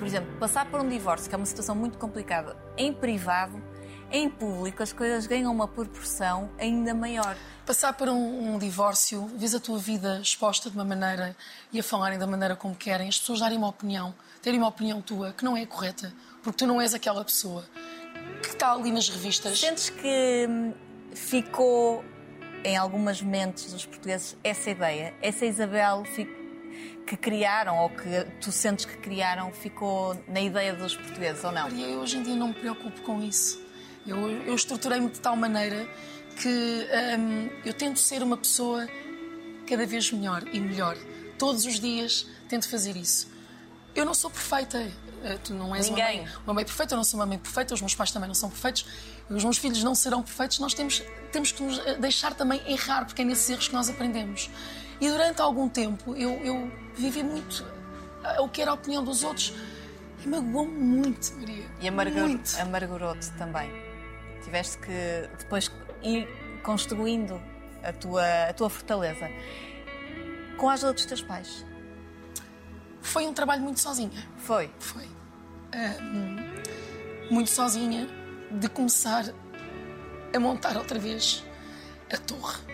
por 0.00 0.06
exemplo, 0.06 0.34
passar 0.40 0.64
por 0.64 0.80
um 0.80 0.88
divórcio, 0.88 1.28
que 1.28 1.34
é 1.34 1.36
uma 1.36 1.44
situação 1.44 1.76
muito 1.76 1.98
complicada, 1.98 2.56
em 2.74 2.90
privado, 2.90 3.62
em 4.10 4.30
público, 4.30 4.82
as 4.82 4.94
coisas 4.94 5.26
ganham 5.26 5.52
uma 5.52 5.68
proporção 5.68 6.50
ainda 6.58 6.94
maior. 6.94 7.36
Passar 7.66 7.92
por 7.92 8.08
um, 8.08 8.54
um 8.54 8.58
divórcio, 8.58 9.26
vês 9.36 9.54
a 9.54 9.60
tua 9.60 9.78
vida 9.78 10.18
exposta 10.22 10.70
de 10.70 10.76
uma 10.76 10.86
maneira 10.86 11.36
e 11.70 11.78
a 11.78 11.82
falarem 11.82 12.18
da 12.18 12.26
maneira 12.26 12.56
como 12.56 12.74
querem, 12.74 13.08
as 13.08 13.18
pessoas 13.18 13.40
darem 13.40 13.58
uma 13.58 13.68
opinião, 13.68 14.14
terem 14.40 14.58
uma 14.58 14.68
opinião 14.68 15.02
tua 15.02 15.34
que 15.34 15.44
não 15.44 15.54
é 15.54 15.66
correta, 15.66 16.12
porque 16.42 16.56
tu 16.56 16.66
não 16.66 16.80
és 16.80 16.94
aquela 16.94 17.22
pessoa 17.22 17.62
que 18.42 18.48
está 18.48 18.72
ali 18.72 18.90
nas 18.90 19.06
revistas. 19.06 19.60
Sentes 19.60 19.90
que 19.90 20.46
hum, 20.48 20.72
ficou 21.14 22.02
em 22.64 22.74
algumas 22.74 23.20
mentes 23.20 23.70
dos 23.70 23.84
portugueses 23.84 24.34
essa 24.42 24.70
ideia? 24.70 25.14
Essa 25.20 25.44
Isabel 25.44 26.04
que 27.06 27.16
criaram, 27.16 27.78
ou 27.78 27.90
que 27.90 28.26
tu 28.40 28.52
sentes 28.52 28.84
que 28.84 28.96
criaram, 28.98 29.52
ficou 29.52 30.16
na 30.28 30.40
ideia 30.40 30.74
dos 30.74 30.94
portugueses, 30.96 31.42
ou 31.44 31.52
não? 31.52 31.62
Maria, 31.62 31.86
eu 31.86 32.00
hoje 32.00 32.18
em 32.18 32.22
dia 32.22 32.36
não 32.36 32.48
me 32.48 32.54
preocupo 32.54 33.00
com 33.02 33.22
isso. 33.22 33.60
Eu, 34.06 34.30
eu 34.42 34.54
estruturei-me 34.54 35.10
de 35.10 35.20
tal 35.20 35.36
maneira 35.36 35.86
que 36.40 36.48
hum, 37.18 37.48
eu 37.64 37.74
tento 37.74 37.98
ser 37.98 38.22
uma 38.22 38.36
pessoa 38.36 38.88
cada 39.68 39.86
vez 39.86 40.10
melhor 40.10 40.42
e 40.52 40.60
melhor. 40.60 40.96
Todos 41.38 41.64
os 41.64 41.78
dias 41.78 42.26
tento 42.48 42.68
fazer 42.68 42.96
isso. 42.96 43.28
Eu 43.94 44.04
não 44.04 44.14
sou 44.14 44.30
perfeita. 44.30 44.90
Eh, 45.22 45.38
tu 45.44 45.52
não 45.52 45.74
és 45.74 45.88
Ninguém. 45.88 46.20
uma 46.20 46.24
mãe, 46.24 46.34
uma 46.44 46.54
mãe 46.54 46.64
perfeita, 46.64 46.94
eu 46.94 46.96
não 46.96 47.04
sou 47.04 47.20
uma 47.20 47.26
mãe 47.26 47.38
perfeita, 47.38 47.74
os 47.74 47.80
meus 47.80 47.94
pais 47.94 48.10
também 48.10 48.26
não 48.26 48.34
são 48.34 48.48
perfeitos, 48.48 48.86
os 49.28 49.44
meus 49.44 49.58
filhos 49.58 49.82
não 49.82 49.94
serão 49.94 50.22
perfeitos. 50.22 50.58
Nós 50.58 50.72
temos, 50.72 51.02
temos 51.30 51.52
que 51.52 51.62
nos 51.62 51.78
eh, 51.78 51.96
deixar 51.96 52.34
também 52.34 52.60
errar, 52.66 53.04
porque 53.04 53.22
é 53.22 53.24
nesses 53.24 53.48
erros 53.50 53.68
que 53.68 53.74
nós 53.74 53.88
aprendemos. 53.88 54.48
E 55.00 55.08
durante 55.08 55.40
algum 55.42 55.68
tempo 55.68 56.14
eu, 56.14 56.32
eu 56.44 56.72
vivi 57.00 57.22
muito 57.22 57.64
o 58.38 58.48
que 58.48 58.62
era 58.62 58.70
a 58.70 58.74
opinião 58.74 59.02
dos 59.02 59.24
outros 59.24 59.54
e 60.24 60.28
magoou-me 60.28 60.78
muito, 60.78 61.32
Maria. 61.34 61.64
E 61.80 61.88
amargurou-te 62.60 63.30
também. 63.32 63.70
Tiveste 64.42 64.78
que 64.78 65.28
depois 65.38 65.70
ir 66.02 66.28
construindo 66.62 67.40
a 67.82 67.92
tua, 67.92 68.48
a 68.48 68.52
tua 68.52 68.68
fortaleza. 68.68 69.28
Com 70.58 70.68
a 70.68 70.74
ajuda 70.74 70.92
dos 70.92 71.06
teus 71.06 71.22
pais. 71.22 71.64
Foi 73.00 73.26
um 73.26 73.32
trabalho 73.32 73.62
muito 73.62 73.80
sozinha. 73.80 74.28
Foi? 74.36 74.70
Foi. 74.78 75.04
Uh, 75.04 77.32
muito 77.32 77.48
sozinha, 77.48 78.06
de 78.50 78.68
começar 78.68 79.24
a 80.34 80.40
montar 80.40 80.76
outra 80.76 80.98
vez 80.98 81.42
a 82.12 82.18
torre. 82.18 82.69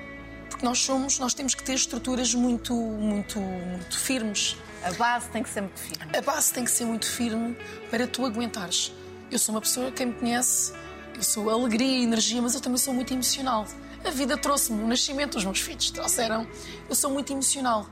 Porque 0.56 0.64
nós 0.64 0.78
somos, 0.78 1.18
nós 1.18 1.34
temos 1.34 1.54
que 1.54 1.62
ter 1.62 1.74
estruturas 1.74 2.32
muito, 2.32 2.74
muito, 2.74 3.38
muito 3.38 3.98
firmes. 3.98 4.56
A 4.82 4.90
base 4.92 5.28
tem 5.28 5.42
que 5.42 5.50
ser 5.50 5.60
muito 5.60 5.78
firme. 5.78 6.16
A 6.16 6.22
base 6.22 6.50
tem 6.50 6.64
que 6.64 6.70
ser 6.70 6.86
muito 6.86 7.06
firme 7.06 7.54
para 7.90 8.06
tu 8.06 8.24
aguentares. 8.24 8.90
Eu 9.30 9.38
sou 9.38 9.54
uma 9.54 9.60
pessoa, 9.60 9.92
quem 9.92 10.06
me 10.06 10.14
conhece, 10.14 10.72
eu 11.14 11.22
sou 11.22 11.50
alegria 11.50 11.98
e 11.98 12.04
energia, 12.04 12.40
mas 12.40 12.54
eu 12.54 12.62
também 12.62 12.78
sou 12.78 12.94
muito 12.94 13.12
emocional. 13.12 13.66
A 14.02 14.08
vida 14.08 14.34
trouxe-me 14.38 14.82
o 14.82 14.86
nascimento, 14.86 15.36
os 15.36 15.44
meus 15.44 15.60
filhos 15.60 15.90
trouxeram. 15.90 16.48
Eu 16.88 16.94
sou 16.94 17.10
muito 17.10 17.30
emocional. 17.30 17.86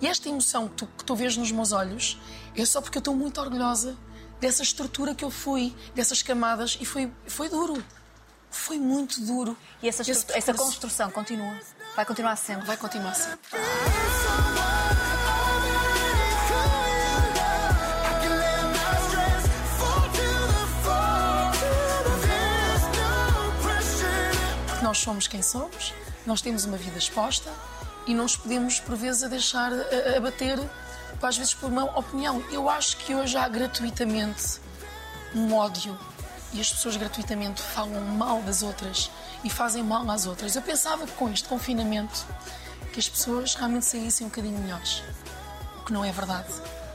E 0.00 0.06
esta 0.06 0.26
emoção 0.26 0.68
que 0.68 0.74
tu, 0.74 0.86
que 0.86 1.04
tu 1.04 1.14
vês 1.14 1.36
nos 1.36 1.52
meus 1.52 1.70
olhos 1.70 2.18
é 2.56 2.64
só 2.64 2.80
porque 2.80 2.96
eu 2.96 3.00
estou 3.00 3.14
muito 3.14 3.38
orgulhosa 3.42 3.94
dessa 4.40 4.62
estrutura 4.62 5.14
que 5.14 5.24
eu 5.24 5.30
fui, 5.30 5.76
dessas 5.94 6.22
camadas, 6.22 6.78
e 6.80 6.86
foi, 6.86 7.12
foi 7.26 7.50
duro. 7.50 7.84
Foi 8.50 8.78
muito 8.78 9.20
duro. 9.20 9.54
E 9.82 9.88
essa, 9.88 10.02
essa 10.32 10.54
construção 10.54 11.10
continua? 11.10 11.60
Vai 11.96 12.04
continuar 12.04 12.36
sendo? 12.36 12.66
Vai 12.66 12.76
continuar 12.76 13.14
sendo. 13.14 13.38
nós 24.82 24.98
somos 24.98 25.26
quem 25.26 25.42
somos, 25.42 25.92
nós 26.24 26.40
temos 26.40 26.64
uma 26.64 26.76
vida 26.76 26.96
exposta 26.96 27.50
e 28.06 28.14
não 28.14 28.22
nos 28.22 28.36
podemos, 28.36 28.78
por 28.78 28.94
vezes, 28.94 29.24
a 29.24 29.28
deixar 29.28 29.72
abater, 30.16 30.56
às 31.20 31.36
vezes, 31.36 31.54
por 31.54 31.68
uma 31.68 31.84
opinião. 31.98 32.40
Eu 32.52 32.70
acho 32.70 32.96
que 32.98 33.12
hoje 33.12 33.36
há 33.36 33.48
gratuitamente 33.48 34.60
um 35.34 35.52
ódio 35.54 35.98
e 36.56 36.60
as 36.60 36.72
pessoas 36.72 36.96
gratuitamente 36.96 37.60
falam 37.60 38.00
mal 38.00 38.40
das 38.42 38.62
outras 38.62 39.10
e 39.44 39.50
fazem 39.50 39.82
mal 39.82 40.10
às 40.10 40.26
outras. 40.26 40.56
Eu 40.56 40.62
pensava 40.62 41.06
que 41.06 41.12
com 41.12 41.30
este 41.30 41.46
confinamento 41.46 42.26
que 42.92 42.98
as 42.98 43.08
pessoas 43.08 43.54
realmente 43.54 43.84
saíssem 43.84 44.26
um 44.26 44.30
bocadinho 44.30 44.58
melhores. 44.58 45.02
O 45.80 45.84
que 45.84 45.92
não 45.92 46.02
é 46.02 46.10
verdade. 46.10 46.48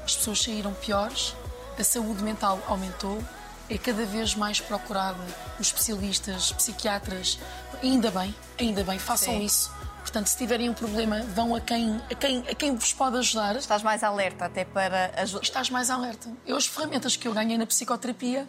As 0.04 0.16
pessoas 0.16 0.42
saíram 0.42 0.74
piores, 0.74 1.36
a 1.78 1.84
saúde 1.84 2.24
mental 2.24 2.60
aumentou, 2.68 3.24
é 3.70 3.78
cada 3.78 4.04
vez 4.04 4.34
mais 4.34 4.60
procurada. 4.60 5.24
Os 5.60 5.68
especialistas, 5.68 6.52
psiquiatras, 6.54 7.38
ainda 7.84 8.10
bem, 8.10 8.34
ainda 8.60 8.84
bem, 8.84 8.98
façam 8.98 9.36
Sim. 9.36 9.46
isso. 9.46 9.72
Portanto, 10.00 10.26
se 10.26 10.38
tiverem 10.38 10.70
um 10.70 10.74
problema, 10.74 11.22
vão 11.36 11.56
a 11.56 11.62
quem, 11.62 12.02
a, 12.10 12.16
quem, 12.16 12.40
a 12.50 12.56
quem 12.56 12.76
vos 12.76 12.92
pode 12.92 13.18
ajudar. 13.18 13.56
Estás 13.56 13.84
mais 13.84 14.04
alerta 14.04 14.46
até 14.46 14.66
para 14.66 15.12
ajudar. 15.18 15.44
Estás 15.44 15.70
mais 15.70 15.92
alerta. 15.92 16.32
Eu, 16.48 16.58
as 16.58 16.66
ferramentas 16.66 17.16
que 17.16 17.28
eu 17.28 17.34
ganhei 17.34 17.60
na 17.60 17.68
psicoterapia 17.68 18.48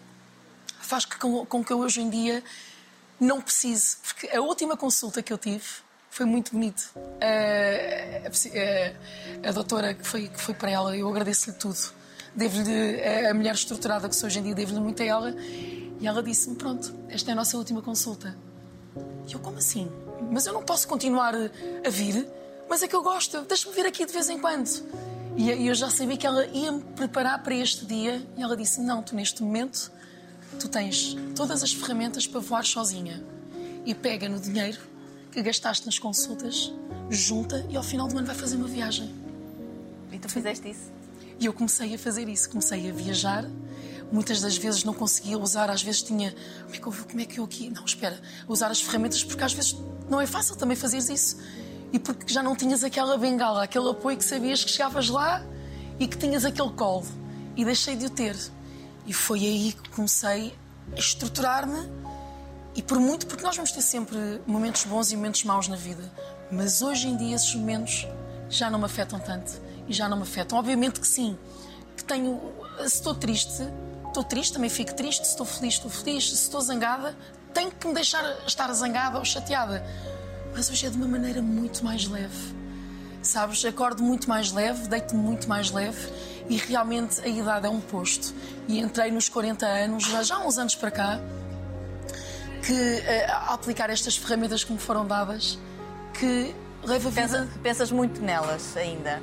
faz 0.92 1.04
com, 1.04 1.64
que 1.64 1.72
eu 1.72 1.78
hoje 1.78 2.00
em 2.00 2.10
dia 2.10 2.44
não 3.18 3.40
precise. 3.40 3.96
Porque 4.02 4.36
a 4.36 4.40
última 4.40 4.76
consulta 4.76 5.22
que 5.22 5.32
eu 5.32 5.38
tive 5.38 5.64
foi 6.10 6.26
muito 6.26 6.52
bonito. 6.52 6.90
A, 7.20 8.28
a, 9.46 9.48
a, 9.48 9.52
doutora 9.52 9.94
que 9.94 10.06
foi, 10.06 10.28
que 10.28 10.40
foi 10.40 10.54
para 10.54 10.70
ela, 10.70 10.96
eu 10.96 11.08
agradeço-lhe 11.08 11.56
tudo 11.56 11.78
devo-lhe, 12.34 13.02
a 13.28 13.34
mulher 13.34 13.54
estruturada 13.54 14.08
que 14.08 14.16
sou 14.16 14.26
hoje 14.26 14.38
em 14.38 14.42
dia, 14.42 14.54
devo-lhe 14.54 14.80
muito 14.80 15.02
a 15.02 15.06
ela. 15.06 15.34
E 16.00 16.06
ela 16.06 16.22
disse-me: 16.22 16.56
Pronto, 16.56 16.94
esta 17.08 17.30
é 17.30 17.32
a 17.32 17.34
nossa 17.34 17.56
última 17.56 17.82
consulta. 17.82 18.36
E 19.28 19.32
eu, 19.32 19.40
como 19.40 19.58
assim? 19.58 19.90
Mas 20.30 20.46
eu 20.46 20.52
não 20.52 20.62
posso 20.62 20.88
continuar 20.88 21.34
a 21.34 21.90
vir? 21.90 22.26
Mas 22.68 22.82
é 22.82 22.88
que 22.88 22.96
eu 22.96 23.02
gosto, 23.02 23.42
deixa-me 23.42 23.74
vir 23.74 23.86
aqui 23.86 24.04
de 24.06 24.12
vez 24.12 24.28
em 24.28 24.38
quando. 24.38 24.68
E 25.36 25.66
eu 25.66 25.74
já 25.74 25.90
sabia 25.90 26.16
que 26.16 26.26
ela 26.26 26.44
ia 26.46 26.72
me 26.72 26.82
preparar 26.82 27.42
para 27.42 27.54
este 27.54 27.84
dia. 27.84 28.26
E 28.36 28.42
ela 28.42 28.56
disse: 28.56 28.80
Não, 28.80 29.02
tu 29.02 29.14
neste 29.14 29.42
momento, 29.42 29.91
tu 30.62 30.68
tens 30.68 31.16
todas 31.34 31.60
as 31.64 31.72
ferramentas 31.72 32.24
para 32.24 32.40
voar 32.40 32.64
sozinha. 32.64 33.22
E 33.84 33.94
pega 33.94 34.28
no 34.28 34.38
dinheiro 34.38 34.78
que 35.32 35.42
gastaste 35.42 35.84
nas 35.86 35.98
consultas, 35.98 36.72
junta 37.10 37.66
e 37.68 37.76
ao 37.76 37.82
final 37.82 38.06
do 38.06 38.16
ano 38.16 38.26
vai 38.26 38.36
fazer 38.36 38.56
uma 38.56 38.68
viagem. 38.68 39.12
E 40.12 40.18
tu 40.18 40.28
fizeste 40.28 40.70
isso? 40.70 40.92
E 41.40 41.46
eu 41.46 41.52
comecei 41.52 41.92
a 41.94 41.98
fazer 41.98 42.28
isso, 42.28 42.48
comecei 42.48 42.88
a 42.88 42.92
viajar. 42.92 43.44
Muitas 44.12 44.40
das 44.40 44.56
vezes 44.56 44.84
não 44.84 44.94
conseguia 44.94 45.36
usar, 45.36 45.68
às 45.68 45.82
vezes 45.82 46.02
tinha. 46.02 46.32
Como 46.62 46.74
é 46.74 46.78
que 46.78 46.86
eu, 46.86 46.92
como 46.92 47.20
é 47.20 47.24
que 47.24 47.40
eu 47.40 47.44
aqui. 47.44 47.68
Não, 47.70 47.84
espera, 47.84 48.20
usar 48.46 48.70
as 48.70 48.80
ferramentas, 48.80 49.24
porque 49.24 49.42
às 49.42 49.52
vezes 49.52 49.74
não 50.08 50.20
é 50.20 50.26
fácil 50.28 50.54
também 50.54 50.76
fazeres 50.76 51.08
isso. 51.08 51.38
E 51.92 51.98
porque 51.98 52.32
já 52.32 52.42
não 52.42 52.54
tinhas 52.54 52.84
aquela 52.84 53.18
bengala, 53.18 53.64
aquele 53.64 53.90
apoio 53.90 54.16
que 54.16 54.24
sabias 54.24 54.62
que 54.62 54.70
chegavas 54.70 55.08
lá 55.08 55.44
e 55.98 56.06
que 56.06 56.16
tinhas 56.16 56.44
aquele 56.44 56.70
colo. 56.70 57.04
E 57.56 57.64
deixei 57.64 57.96
de 57.96 58.06
o 58.06 58.10
ter. 58.10 58.36
E 59.06 59.12
foi 59.12 59.40
aí 59.40 59.72
que 59.72 59.90
comecei 59.90 60.54
a 60.94 60.98
estruturar-me. 60.98 61.90
E 62.74 62.82
por 62.82 62.98
muito, 62.98 63.26
porque 63.26 63.42
nós 63.42 63.54
vamos 63.54 63.72
ter 63.72 63.82
sempre 63.82 64.40
momentos 64.46 64.84
bons 64.84 65.12
e 65.12 65.16
momentos 65.16 65.44
maus 65.44 65.68
na 65.68 65.76
vida. 65.76 66.10
Mas 66.50 66.80
hoje 66.80 67.08
em 67.08 67.16
dia 67.16 67.36
esses 67.36 67.54
momentos 67.54 68.06
já 68.48 68.70
não 68.70 68.78
me 68.78 68.84
afetam 68.84 69.18
tanto 69.18 69.52
e 69.88 69.92
já 69.92 70.08
não 70.08 70.16
me 70.16 70.22
afetam. 70.22 70.58
Obviamente 70.58 71.00
que 71.00 71.06
sim, 71.06 71.36
que 71.96 72.04
tenho. 72.04 72.40
Se 72.78 72.96
estou 72.96 73.14
triste, 73.14 73.62
estou 74.06 74.24
triste, 74.24 74.54
também 74.54 74.70
fico 74.70 74.94
triste. 74.94 75.24
Se 75.24 75.32
estou 75.32 75.46
feliz, 75.46 75.74
estou 75.74 75.90
feliz. 75.90 76.28
Se 76.28 76.34
estou 76.34 76.60
zangada, 76.60 77.16
tenho 77.52 77.70
que 77.70 77.86
me 77.86 77.94
deixar 77.94 78.24
estar 78.46 78.72
zangada 78.72 79.18
ou 79.18 79.24
chateada. 79.24 79.84
Mas 80.54 80.70
hoje 80.70 80.86
é 80.86 80.90
de 80.90 80.96
uma 80.96 81.08
maneira 81.08 81.42
muito 81.42 81.84
mais 81.84 82.06
leve. 82.06 82.61
Sabes? 83.22 83.64
Acordo 83.64 84.02
muito 84.02 84.28
mais 84.28 84.50
leve, 84.52 84.88
deito-me 84.88 85.22
muito 85.22 85.48
mais 85.48 85.70
leve 85.70 86.12
e 86.48 86.56
realmente 86.56 87.20
a 87.20 87.28
idade 87.28 87.66
é 87.66 87.70
um 87.70 87.80
posto. 87.80 88.34
E 88.66 88.80
entrei 88.80 89.10
nos 89.10 89.28
40 89.28 89.64
anos, 89.64 90.04
já, 90.04 90.22
já 90.22 90.36
há 90.36 90.46
uns 90.46 90.58
anos 90.58 90.74
para 90.74 90.90
cá, 90.90 91.20
que 92.66 92.72
uh, 92.72 93.32
a 93.32 93.54
aplicar 93.54 93.90
estas 93.90 94.16
ferramentas 94.16 94.64
que 94.64 94.72
me 94.72 94.78
foram 94.78 95.06
dadas, 95.06 95.58
que 96.14 96.54
leva 96.82 97.08
a 97.08 97.10
vida. 97.10 97.22
Pensas, 97.22 97.48
pensas 97.62 97.92
muito 97.92 98.20
nelas 98.20 98.76
ainda? 98.76 99.22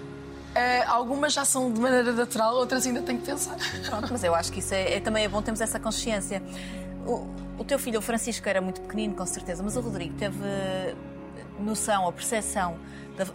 Uh, 0.50 0.90
algumas 0.90 1.34
já 1.34 1.46
são 1.46 1.72
de 1.72 1.80
maneira 1.80 2.12
natural, 2.12 2.56
outras 2.56 2.86
ainda 2.86 3.02
tenho 3.02 3.20
que 3.20 3.26
pensar. 3.26 3.58
Pronto, 3.88 4.08
mas 4.12 4.24
eu 4.24 4.34
acho 4.34 4.52
que 4.52 4.60
isso 4.60 4.74
é, 4.74 4.96
é 4.96 5.00
também 5.00 5.26
é 5.26 5.28
bom 5.28 5.42
termos 5.42 5.62
essa 5.62 5.80
consciência. 5.80 6.42
O, 7.06 7.28
o, 7.58 7.64
teu 7.64 7.78
filho, 7.78 8.00
o 8.00 8.02
Francisco, 8.02 8.48
era 8.48 8.62
muito 8.62 8.82
pequenino, 8.82 9.14
com 9.14 9.26
certeza, 9.26 9.62
mas 9.62 9.76
o 9.76 9.82
Rodrigo 9.82 10.16
teve, 10.16 10.38
noção 11.60 12.06
ou 12.06 12.12
percepção, 12.12 12.78
da, 13.18 13.26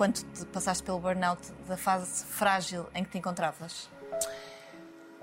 quando 0.00 0.14
te 0.14 0.46
passaste 0.46 0.82
pelo 0.82 0.98
burnout, 0.98 1.42
da 1.68 1.76
fase 1.76 2.24
frágil 2.24 2.86
em 2.94 3.04
que 3.04 3.10
te 3.10 3.18
encontravas? 3.18 3.86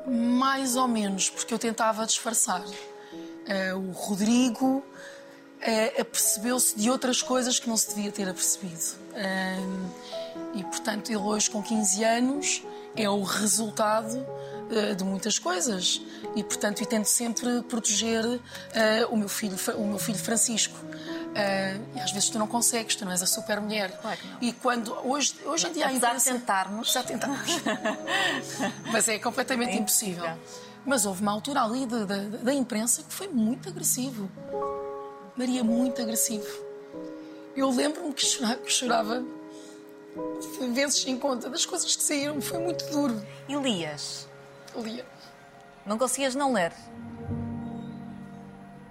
Mais 0.06 0.76
ou 0.76 0.88
menos, 0.88 1.32
porque 1.32 1.52
eu 1.52 1.58
tentava 1.58 2.06
disfarçar. 2.06 2.62
Uh, 2.62 3.76
o 3.76 3.92
Rodrigo 3.92 4.78
uh, 4.78 6.02
apercebeu-se 6.02 6.78
de 6.78 6.92
outras 6.92 7.24
coisas 7.24 7.58
que 7.58 7.68
não 7.68 7.76
se 7.76 7.96
devia 7.96 8.12
ter 8.12 8.30
apercebido. 8.30 8.94
Uh, 9.14 9.90
e, 10.54 10.64
portanto, 10.64 11.10
ele 11.10 11.18
hoje, 11.18 11.50
com 11.50 11.64
15 11.64 12.04
anos, 12.04 12.64
é 12.96 13.10
o 13.10 13.24
resultado 13.24 14.24
de 14.96 15.04
muitas 15.04 15.40
coisas. 15.40 16.02
E 16.36 16.44
portanto 16.44 16.82
eu 16.82 16.86
tento 16.88 17.06
sempre 17.06 17.62
proteger 17.64 18.26
uh, 18.26 18.40
o 19.10 19.18
meu 19.18 19.30
filho 19.30 19.58
o 19.78 19.88
meu 19.88 20.00
filho 20.00 20.18
Francisco. 20.18 20.78
Uh, 20.78 21.98
e 21.98 22.00
às 22.00 22.12
vezes 22.12 22.30
tu 22.30 22.40
não 22.40 22.48
consegues 22.48 22.96
tu 22.96 23.06
não 23.06 23.12
és 23.12 23.22
a 23.22 23.28
super 23.28 23.62
mulher 23.62 23.92
claro 24.02 24.18
e 24.42 24.52
quando 24.54 24.92
hoje 25.08 25.36
hoje 25.46 25.68
em 25.68 25.72
dia 25.72 25.86
apesar 25.86 26.08
imprensa, 26.08 26.32
de 26.32 26.40
tentarmos. 26.40 26.92
Já 26.92 27.04
tentarmos. 27.04 27.52
Mas 28.92 29.08
é 29.08 29.20
completamente 29.20 29.74
é 29.74 29.76
impossível. 29.76 30.26
impossível 30.26 30.68
mas 30.88 31.06
houve 31.06 31.22
uma 31.22 31.34
altura 31.34 31.64
ali 31.64 31.86
de, 31.86 32.06
de, 32.06 32.38
da 32.38 32.54
imprensa 32.54 33.04
que 33.04 33.14
foi 33.14 33.28
muito 33.28 33.68
agressivo. 33.68 34.32
Maria 35.36 35.62
muito 35.62 36.02
agressivo. 36.02 36.48
Eu 37.58 37.70
lembro-me 37.70 38.14
que 38.14 38.26
chorava, 38.26 38.56
que 38.56 38.72
chorava 38.72 39.24
vezes 40.74 41.02
sem 41.02 41.20
conta 41.20 41.50
das 41.50 41.66
coisas 41.66 41.94
que 41.94 42.02
saíram 42.02 42.40
foi 42.40 42.60
muito 42.60 42.86
duro. 42.90 43.22
E 43.50 43.56
lias 43.56 44.27
lia. 44.82 45.06
Não 45.86 45.98
conseguias 45.98 46.36
não 46.36 46.54
ler? 46.54 46.74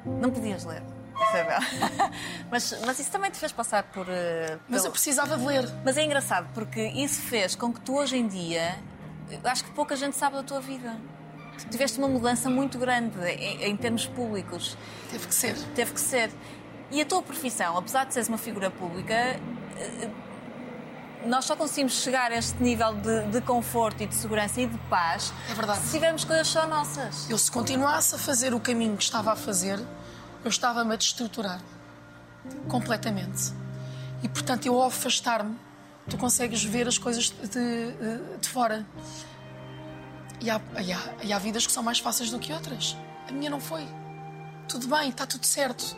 Não 0.05 0.31
podias 0.31 0.65
ler, 0.65 0.83
Isabel. 1.15 1.59
mas, 2.51 2.79
mas 2.87 2.99
isso 2.99 3.11
também 3.11 3.31
te 3.31 3.39
fez 3.39 3.53
passar 3.53 3.83
por. 3.85 4.07
Uh, 4.07 4.59
mas 4.69 4.85
eu 4.85 4.91
precisava 4.91 5.37
de 5.37 5.45
ler. 5.45 5.69
Mas 5.85 5.97
é 5.97 6.05
engraçado 6.05 6.49
porque 6.55 6.81
isso 6.81 7.21
fez 7.23 7.55
com 7.55 7.73
que 7.73 7.81
tu 7.81 7.97
hoje 7.97 8.17
em 8.17 8.27
dia. 8.27 8.77
Acho 9.45 9.65
que 9.65 9.73
pouca 9.73 9.97
gente 9.97 10.17
sabe 10.17 10.37
da 10.37 10.43
tua 10.43 10.61
vida. 10.61 10.97
Tu 11.59 11.69
tiveste 11.69 11.99
uma 11.99 12.09
mudança 12.09 12.49
muito 12.49 12.79
grande 12.79 13.19
em, 13.27 13.65
em 13.65 13.77
termos 13.77 14.07
públicos. 14.07 14.77
Teve 15.11 15.27
que 15.27 15.35
ser. 15.35 15.57
Teve 15.75 15.93
que 15.93 16.01
ser. 16.01 16.31
E 16.91 17.01
a 17.01 17.05
tua 17.05 17.23
profissão, 17.23 17.77
apesar 17.77 18.05
de 18.05 18.15
seres 18.15 18.29
uma 18.29 18.39
figura 18.39 18.71
pública, 18.71 19.15
eh, 19.15 20.09
nós 21.25 21.45
só 21.45 21.57
conseguimos 21.57 21.95
chegar 21.95 22.31
a 22.31 22.37
este 22.37 22.63
nível 22.63 22.95
de, 22.95 23.27
de, 23.29 23.41
conforto 23.41 24.03
e 24.03 24.07
de 24.07 24.15
segurança 24.15 24.61
e 24.61 24.67
de 24.67 24.79
paz 24.89 25.33
é 25.51 25.55
verdade. 25.55 25.81
se 25.81 25.93
tivermos 25.93 26.25
coisas 26.25 26.47
só 26.47 26.67
nossas. 26.67 27.29
Eu, 27.31 27.39
se 27.39 27.51
continuasse 27.51 28.15
a 28.15 28.19
fazer 28.19 28.55
o 28.55 28.61
caminho 28.61 28.97
que 28.97 29.03
estava 29.03 29.33
a 29.33 29.37
fazer, 29.37 29.79
eu 30.45 30.49
estava-me 30.49 30.93
a 30.95 30.97
destruturar 30.97 31.61
completamente. 32.69 33.53
E, 34.23 34.29
portanto, 34.29 34.67
eu 34.67 34.81
ao 34.81 34.89
afastar-me, 34.89 35.57
tu 36.09 36.17
consegues 36.17 36.63
ver 36.63 36.87
as 36.87 36.99
coisas 36.99 37.31
de, 37.31 37.93
de, 38.41 38.49
fora. 38.49 38.87
E 40.41 40.51
há, 40.51 40.61
e, 40.81 40.93
há, 40.93 41.01
e 41.23 41.33
há 41.33 41.39
vidas 41.39 41.67
que 41.67 41.73
são 41.73 41.83
mais 41.83 41.99
fáceis 41.99 42.31
do 42.31 42.39
que 42.39 42.53
outras. 42.53 42.97
A 43.29 43.33
minha 43.33 43.51
não 43.51 43.61
foi. 43.61 43.87
Tudo 44.69 44.87
bem, 44.89 45.11
está 45.11 45.27
tudo 45.27 45.45
certo. 45.45 45.97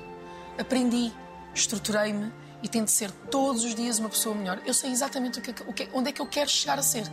Aprendi, 0.59 1.13
estruturei-me 1.55 2.33
e 2.63 2.69
tento 2.69 2.89
ser 2.89 3.11
todos 3.31 3.65
os 3.65 3.75
dias 3.75 3.99
uma 3.99 4.09
pessoa 4.09 4.35
melhor. 4.35 4.61
Eu 4.67 4.75
sei 4.75 4.91
exatamente 4.91 5.39
o 5.39 5.43
que, 5.43 5.51
o 5.67 5.73
que, 5.73 5.89
onde 5.93 6.11
é 6.11 6.13
que 6.13 6.21
eu 6.21 6.27
quero 6.27 6.51
chegar 6.51 6.79
a 6.79 6.83
ser. 6.83 7.09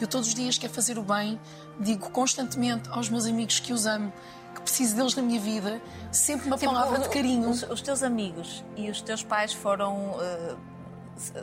Eu 0.00 0.06
todos 0.06 0.28
os 0.28 0.34
dias 0.34 0.58
quero 0.58 0.72
fazer 0.72 0.98
o 0.98 1.02
bem, 1.02 1.40
digo 1.78 2.10
constantemente 2.10 2.88
aos 2.90 3.08
meus 3.08 3.26
amigos 3.26 3.60
que 3.60 3.72
os 3.72 3.86
amo, 3.86 4.12
que 4.54 4.60
preciso 4.60 4.96
deles 4.96 5.14
na 5.14 5.22
minha 5.22 5.40
vida, 5.40 5.80
sempre 6.10 6.46
uma 6.46 6.56
tipo, 6.56 6.72
palavra 6.72 6.98
de 6.98 7.08
carinho. 7.08 7.48
Os, 7.48 7.62
os, 7.62 7.80
teus 7.80 8.02
amigos 8.02 8.64
e 8.76 8.90
os 8.90 9.00
teus 9.00 9.22
pais 9.22 9.52
foram 9.52 10.12
uh, 10.12 10.58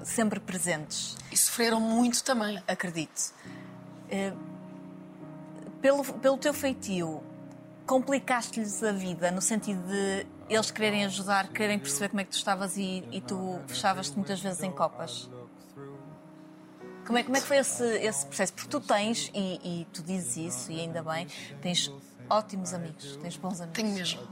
sempre 0.03 0.39
presentes. 0.39 1.15
E 1.31 1.38
sofreram 1.38 1.79
muito 1.79 2.23
também. 2.23 2.62
Acredito. 2.67 3.33
Uh, 4.05 4.38
pelo, 5.81 6.03
pelo 6.03 6.38
teu 6.38 6.53
feitio, 6.53 7.23
complicaste-lhes 7.85 8.83
a 8.83 8.91
vida 8.91 9.31
no 9.31 9.41
sentido 9.41 9.81
de 9.88 10.27
eles 10.49 10.71
quererem 10.71 11.05
ajudar, 11.05 11.47
quererem 11.49 11.77
perceber 11.77 12.09
como 12.09 12.21
é 12.21 12.23
que 12.23 12.31
tu 12.31 12.38
estavas 12.38 12.75
e, 12.77 13.03
e 13.12 13.21
tu 13.21 13.59
fechavas-te 13.67 14.15
muitas 14.15 14.39
vezes 14.41 14.63
em 14.63 14.71
copas? 14.71 15.29
Como 17.05 17.17
é, 17.17 17.23
como 17.23 17.38
é 17.38 17.41
que 17.41 17.47
foi 17.47 17.57
esse, 17.57 17.83
esse 17.83 18.25
processo? 18.25 18.53
Porque 18.53 18.69
tu 18.69 18.79
tens, 18.79 19.31
e, 19.33 19.81
e, 19.81 19.88
tu 19.93 20.03
dizes 20.03 20.38
isso, 20.38 20.71
e 20.71 20.79
ainda 20.79 21.01
bem, 21.01 21.27
tens 21.62 21.91
ótimos 22.29 22.73
amigos, 22.73 23.17
tens 23.17 23.38
bons 23.38 23.62
amigos. 23.62 23.81
Tenho 23.81 23.93
mesmo. 23.93 24.27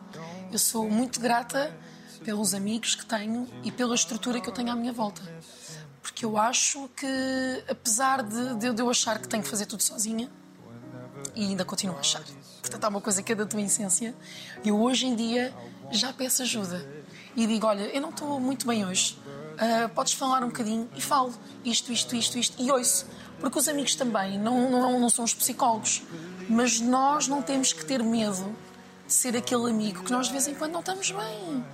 Eu 0.52 0.60
sou 0.60 0.90
muito 0.90 1.20
grata 1.20 1.76
pelos 2.24 2.54
amigos 2.54 2.96
que 2.96 3.06
tenho 3.06 3.48
e 3.64 3.72
pela 3.72 3.96
estrutura 3.96 4.40
que 4.40 4.50
eu 4.50 4.54
tenho 4.54 4.72
à 4.72 4.76
minha 4.76 4.94
volta. 4.94 5.22
Porque 6.02 6.24
eu 6.24 6.38
acho 6.38 6.88
que, 6.90 7.64
apesar 7.68 8.24
de, 8.24 8.74
de 8.74 8.82
eu 8.82 8.90
achar 8.90 9.20
que 9.20 9.28
tenho 9.28 9.44
que 9.44 9.50
fazer 9.50 9.66
tudo 9.66 9.82
sozinha, 9.82 10.30
e 11.36 11.46
ainda 11.46 11.64
continuo 11.64 11.96
a 11.98 12.00
achar. 12.00 12.24
Portanto, 12.62 12.84
há 12.84 12.88
uma 12.88 13.02
coisa 13.02 13.22
que 13.22 13.32
é 13.32 13.36
da 13.36 13.46
tua 13.46 13.62
essência. 13.62 14.16
Eu 14.66 14.80
hoje 14.82 15.06
em 15.06 15.16
dia 15.16 15.54
já 15.92 16.14
peço 16.14 16.42
ajuda 16.42 16.86
e 17.36 17.46
digo: 17.46 17.68
Olha, 17.68 17.84
eu 17.84 18.02
não 18.02 18.10
estou 18.10 18.40
muito 18.40 18.68
bem 18.68 18.86
hoje, 18.86 19.18
uh, 19.54 19.90
podes 19.90 20.14
falar 20.14 20.44
um 20.44 20.48
bocadinho? 20.48 20.90
E 20.96 21.02
falo 21.02 21.34
isto, 21.64 21.92
isto, 21.92 22.16
isto, 22.16 22.38
isto, 22.38 22.62
e 22.62 22.72
ouço. 22.72 23.06
Porque 23.40 23.60
os 23.60 23.68
amigos 23.68 23.94
também 23.96 24.40
não, 24.40 24.70
não, 24.70 25.00
não 25.00 25.10
são 25.10 25.24
os 25.24 25.34
psicólogos, 25.34 26.02
mas 26.50 26.80
nós 26.80 27.28
não 27.28 27.42
temos 27.42 27.72
que 27.72 27.86
ter 27.86 28.02
medo 28.02 28.56
de 29.06 29.14
ser 29.14 29.38
aquele 29.38 29.70
amigo 29.70 30.04
que 30.04 30.12
nós 30.12 30.28
de 30.28 30.34
vez 30.34 30.48
em 30.48 30.56
quando 30.56 30.74
não 30.74 30.80
estamos 30.80 31.12
bem. 31.12 31.66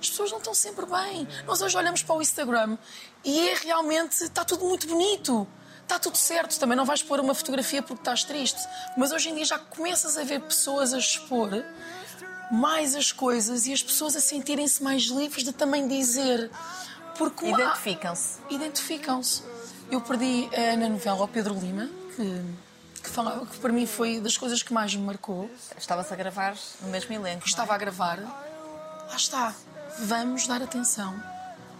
As 0.00 0.08
pessoas 0.08 0.30
não 0.30 0.38
estão 0.38 0.54
sempre 0.54 0.86
bem. 0.86 1.28
Nós 1.46 1.60
hoje 1.60 1.76
olhamos 1.76 2.02
para 2.02 2.16
o 2.16 2.22
Instagram 2.22 2.78
e 3.24 3.48
é 3.48 3.54
realmente 3.54 4.24
está 4.24 4.44
tudo 4.44 4.64
muito 4.64 4.86
bonito 4.86 5.46
está 5.86 6.00
tudo 6.00 6.16
certo, 6.16 6.58
também 6.58 6.76
não 6.76 6.84
vais 6.84 7.02
pôr 7.02 7.20
uma 7.20 7.34
fotografia 7.34 7.80
porque 7.80 8.00
estás 8.00 8.24
triste. 8.24 8.60
Mas 8.96 9.12
hoje 9.12 9.30
em 9.30 9.34
dia 9.34 9.44
já 9.44 9.58
começas 9.58 10.16
a 10.16 10.24
ver 10.24 10.40
pessoas 10.40 10.92
a 10.92 10.98
expor 10.98 11.50
mais 12.50 12.94
as 12.94 13.12
coisas 13.12 13.66
e 13.66 13.72
as 13.72 13.82
pessoas 13.82 14.16
a 14.16 14.20
sentirem-se 14.20 14.82
mais 14.82 15.04
livres 15.04 15.44
de 15.44 15.52
também 15.52 15.86
dizer. 15.86 16.50
Porque 17.18 17.46
identificam-se. 17.46 18.38
Identificam-se. 18.50 19.42
Eu 19.90 20.00
perdi 20.00 20.48
uh, 20.52 20.76
na 20.78 20.88
novela 20.88 21.24
o 21.24 21.28
Pedro 21.28 21.54
Lima, 21.54 21.88
que, 22.14 23.02
que, 23.02 23.08
falava, 23.08 23.46
que 23.46 23.58
para 23.58 23.72
mim 23.72 23.86
foi 23.86 24.20
das 24.20 24.36
coisas 24.36 24.62
que 24.62 24.72
mais 24.72 24.94
me 24.94 25.02
marcou. 25.02 25.50
Estavas 25.78 26.10
a 26.12 26.16
gravar 26.16 26.56
no 26.82 26.88
mesmo 26.88 27.14
elenco. 27.14 27.44
É? 27.44 27.48
Estava 27.48 27.74
a 27.74 27.78
gravar. 27.78 28.18
Lá 28.20 29.16
está. 29.16 29.54
Vamos 30.00 30.46
dar 30.46 30.60
atenção 30.62 31.14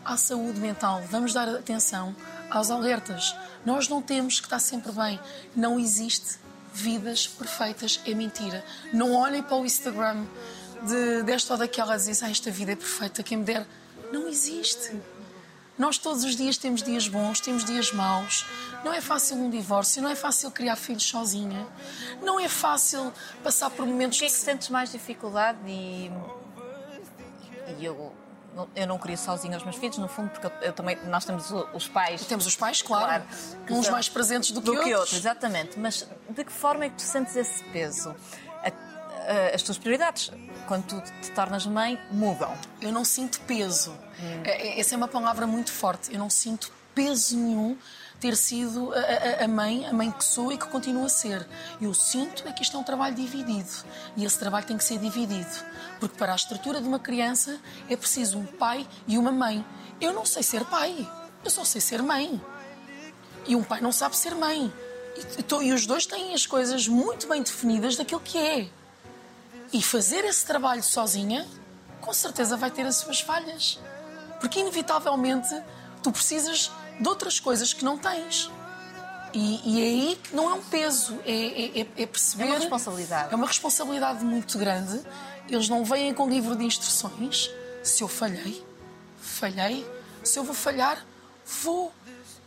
à 0.06 0.16
saúde 0.16 0.60
mental, 0.60 1.02
vamos 1.10 1.34
dar 1.34 1.48
atenção 1.48 2.14
aos 2.48 2.70
alertas. 2.70 3.34
Nós 3.64 3.88
não 3.88 4.00
temos 4.00 4.38
que 4.38 4.46
estar 4.46 4.60
sempre 4.60 4.92
bem. 4.92 5.18
Não 5.54 5.80
existe 5.80 6.38
vidas 6.72 7.26
perfeitas, 7.26 8.00
é 8.06 8.14
mentira. 8.14 8.64
Não 8.92 9.12
olhem 9.14 9.42
para 9.42 9.56
o 9.56 9.66
Instagram 9.66 10.24
de, 10.82 11.22
desta 11.22 11.54
ou 11.54 11.58
daquela 11.58 11.94
a 11.94 11.96
dizer 11.96 12.24
ah, 12.24 12.30
esta 12.30 12.50
vida 12.50 12.72
é 12.72 12.76
perfeita, 12.76 13.22
quem 13.22 13.38
me 13.38 13.44
der. 13.44 13.66
Não 14.12 14.28
existe. 14.28 14.96
Nós 15.78 15.98
todos 15.98 16.24
os 16.24 16.36
dias 16.36 16.56
temos 16.56 16.82
dias 16.82 17.06
bons, 17.06 17.40
temos 17.40 17.64
dias 17.64 17.92
maus. 17.92 18.46
Não 18.82 18.92
é 18.92 19.00
fácil 19.00 19.36
um 19.36 19.50
divórcio, 19.50 20.02
não 20.02 20.08
é 20.08 20.14
fácil 20.14 20.50
criar 20.50 20.76
filhos 20.76 21.04
sozinha. 21.04 21.66
Não 22.22 22.40
é 22.40 22.48
fácil 22.48 23.12
passar 23.42 23.68
por 23.70 23.86
momentos. 23.86 24.16
O 24.16 24.20
que 24.20 24.26
é 24.26 24.28
que 24.28 24.34
sentes 24.34 24.70
mais 24.70 24.90
dificuldade 24.90 25.58
e, 25.66 26.10
e 27.78 27.84
eu 27.84 28.12
eu 28.74 28.86
não 28.86 28.98
queria 28.98 29.18
sozinha 29.18 29.56
os 29.56 29.62
meus 29.64 29.76
filhos, 29.76 29.98
no 29.98 30.08
fundo, 30.08 30.30
porque 30.30 30.46
eu, 30.46 30.50
eu 30.62 30.72
também, 30.72 30.96
nós 31.04 31.24
temos 31.24 31.52
os 31.74 31.88
pais. 31.88 32.24
Temos 32.24 32.46
os 32.46 32.56
pais, 32.56 32.80
claro, 32.80 33.06
claro 33.06 33.24
uns 33.70 33.84
são, 33.84 33.92
mais 33.92 34.08
presentes 34.08 34.50
do 34.50 34.60
que, 34.60 34.66
do 34.66 34.72
outros. 34.72 34.88
que 34.88 34.94
outros. 34.94 35.18
Exatamente, 35.18 35.78
mas 35.78 36.08
de 36.30 36.44
que 36.44 36.52
forma 36.52 36.86
é 36.86 36.88
que 36.88 36.96
tu 36.96 37.02
sentes 37.02 37.36
esse 37.36 37.62
peso? 37.64 38.14
A, 39.26 39.54
as 39.54 39.62
tuas 39.62 39.78
prioridades, 39.78 40.30
quando 40.66 40.84
tu 40.84 41.02
te 41.20 41.30
tornas 41.32 41.66
mãe, 41.66 41.98
mudam. 42.10 42.56
Eu 42.80 42.92
não 42.92 43.04
sinto 43.04 43.40
peso. 43.40 43.90
Hum. 43.90 44.42
Essa 44.76 44.94
é 44.94 44.96
uma 44.96 45.08
palavra 45.08 45.46
muito 45.46 45.72
forte. 45.72 46.12
Eu 46.12 46.18
não 46.18 46.30
sinto 46.30 46.72
peso 46.94 47.36
nenhum 47.36 47.76
ter 48.18 48.36
sido 48.36 48.92
a, 48.94 48.98
a, 48.98 49.44
a, 49.44 49.48
mãe, 49.48 49.86
a 49.86 49.92
mãe 49.92 50.10
que 50.10 50.24
sou 50.24 50.50
e 50.50 50.56
que 50.56 50.66
continuo 50.66 51.04
a 51.04 51.08
ser. 51.08 51.46
Eu 51.80 51.92
sinto 51.92 52.46
é 52.48 52.52
que 52.52 52.62
isto 52.62 52.76
é 52.76 52.80
um 52.80 52.82
trabalho 52.82 53.14
dividido 53.14 53.70
e 54.16 54.24
esse 54.24 54.38
trabalho 54.38 54.66
tem 54.66 54.76
que 54.76 54.84
ser 54.84 54.98
dividido. 54.98 55.50
Porque 56.00 56.16
para 56.16 56.32
a 56.32 56.36
estrutura 56.36 56.80
de 56.80 56.88
uma 56.88 56.98
criança 56.98 57.60
é 57.88 57.96
preciso 57.96 58.38
um 58.38 58.46
pai 58.46 58.86
e 59.06 59.18
uma 59.18 59.30
mãe. 59.30 59.64
Eu 60.00 60.12
não 60.12 60.24
sei 60.24 60.42
ser 60.42 60.64
pai, 60.64 61.08
eu 61.44 61.50
só 61.50 61.64
sei 61.64 61.80
ser 61.80 62.02
mãe. 62.02 62.40
E 63.46 63.54
um 63.54 63.62
pai 63.62 63.80
não 63.80 63.92
sabe 63.92 64.16
ser 64.16 64.34
mãe. 64.34 64.72
E, 65.16 65.66
e 65.66 65.72
os 65.72 65.86
dois 65.86 66.06
têm 66.06 66.34
as 66.34 66.46
coisas 66.46 66.88
muito 66.88 67.28
bem 67.28 67.42
definidas 67.42 67.96
daquilo 67.96 68.20
que 68.20 68.38
é. 68.38 68.68
E 69.72 69.82
fazer 69.82 70.24
esse 70.24 70.44
trabalho 70.44 70.82
sozinha, 70.82 71.46
com 72.00 72.12
certeza 72.12 72.56
vai 72.56 72.70
ter 72.70 72.86
as 72.86 72.96
suas 72.96 73.20
falhas. 73.20 73.78
Porque, 74.40 74.60
inevitavelmente, 74.60 75.48
tu 76.02 76.12
precisas 76.12 76.70
de 77.00 77.08
outras 77.08 77.40
coisas 77.40 77.72
que 77.72 77.84
não 77.84 77.98
tens. 77.98 78.50
E, 79.32 79.60
e 79.64 79.80
é 79.80 79.84
aí 79.84 80.20
não 80.32 80.50
é 80.50 80.54
um 80.54 80.62
peso, 80.62 81.18
é, 81.26 81.32
é, 81.32 81.80
é, 81.80 81.86
é 82.02 82.06
perceber. 82.06 82.44
É 82.44 82.46
uma 82.46 82.58
responsabilidade. 82.58 83.32
É 83.32 83.36
uma 83.36 83.46
responsabilidade 83.46 84.24
muito 84.24 84.56
grande 84.56 85.04
eles 85.48 85.68
não 85.68 85.84
vêm 85.84 86.12
com 86.12 86.28
livro 86.28 86.56
de 86.56 86.64
instruções. 86.64 87.50
Se 87.82 88.02
eu 88.02 88.08
falhei, 88.08 88.64
falhei. 89.20 89.86
Se 90.22 90.38
eu 90.38 90.44
vou 90.44 90.54
falhar, 90.54 91.04
vou. 91.62 91.92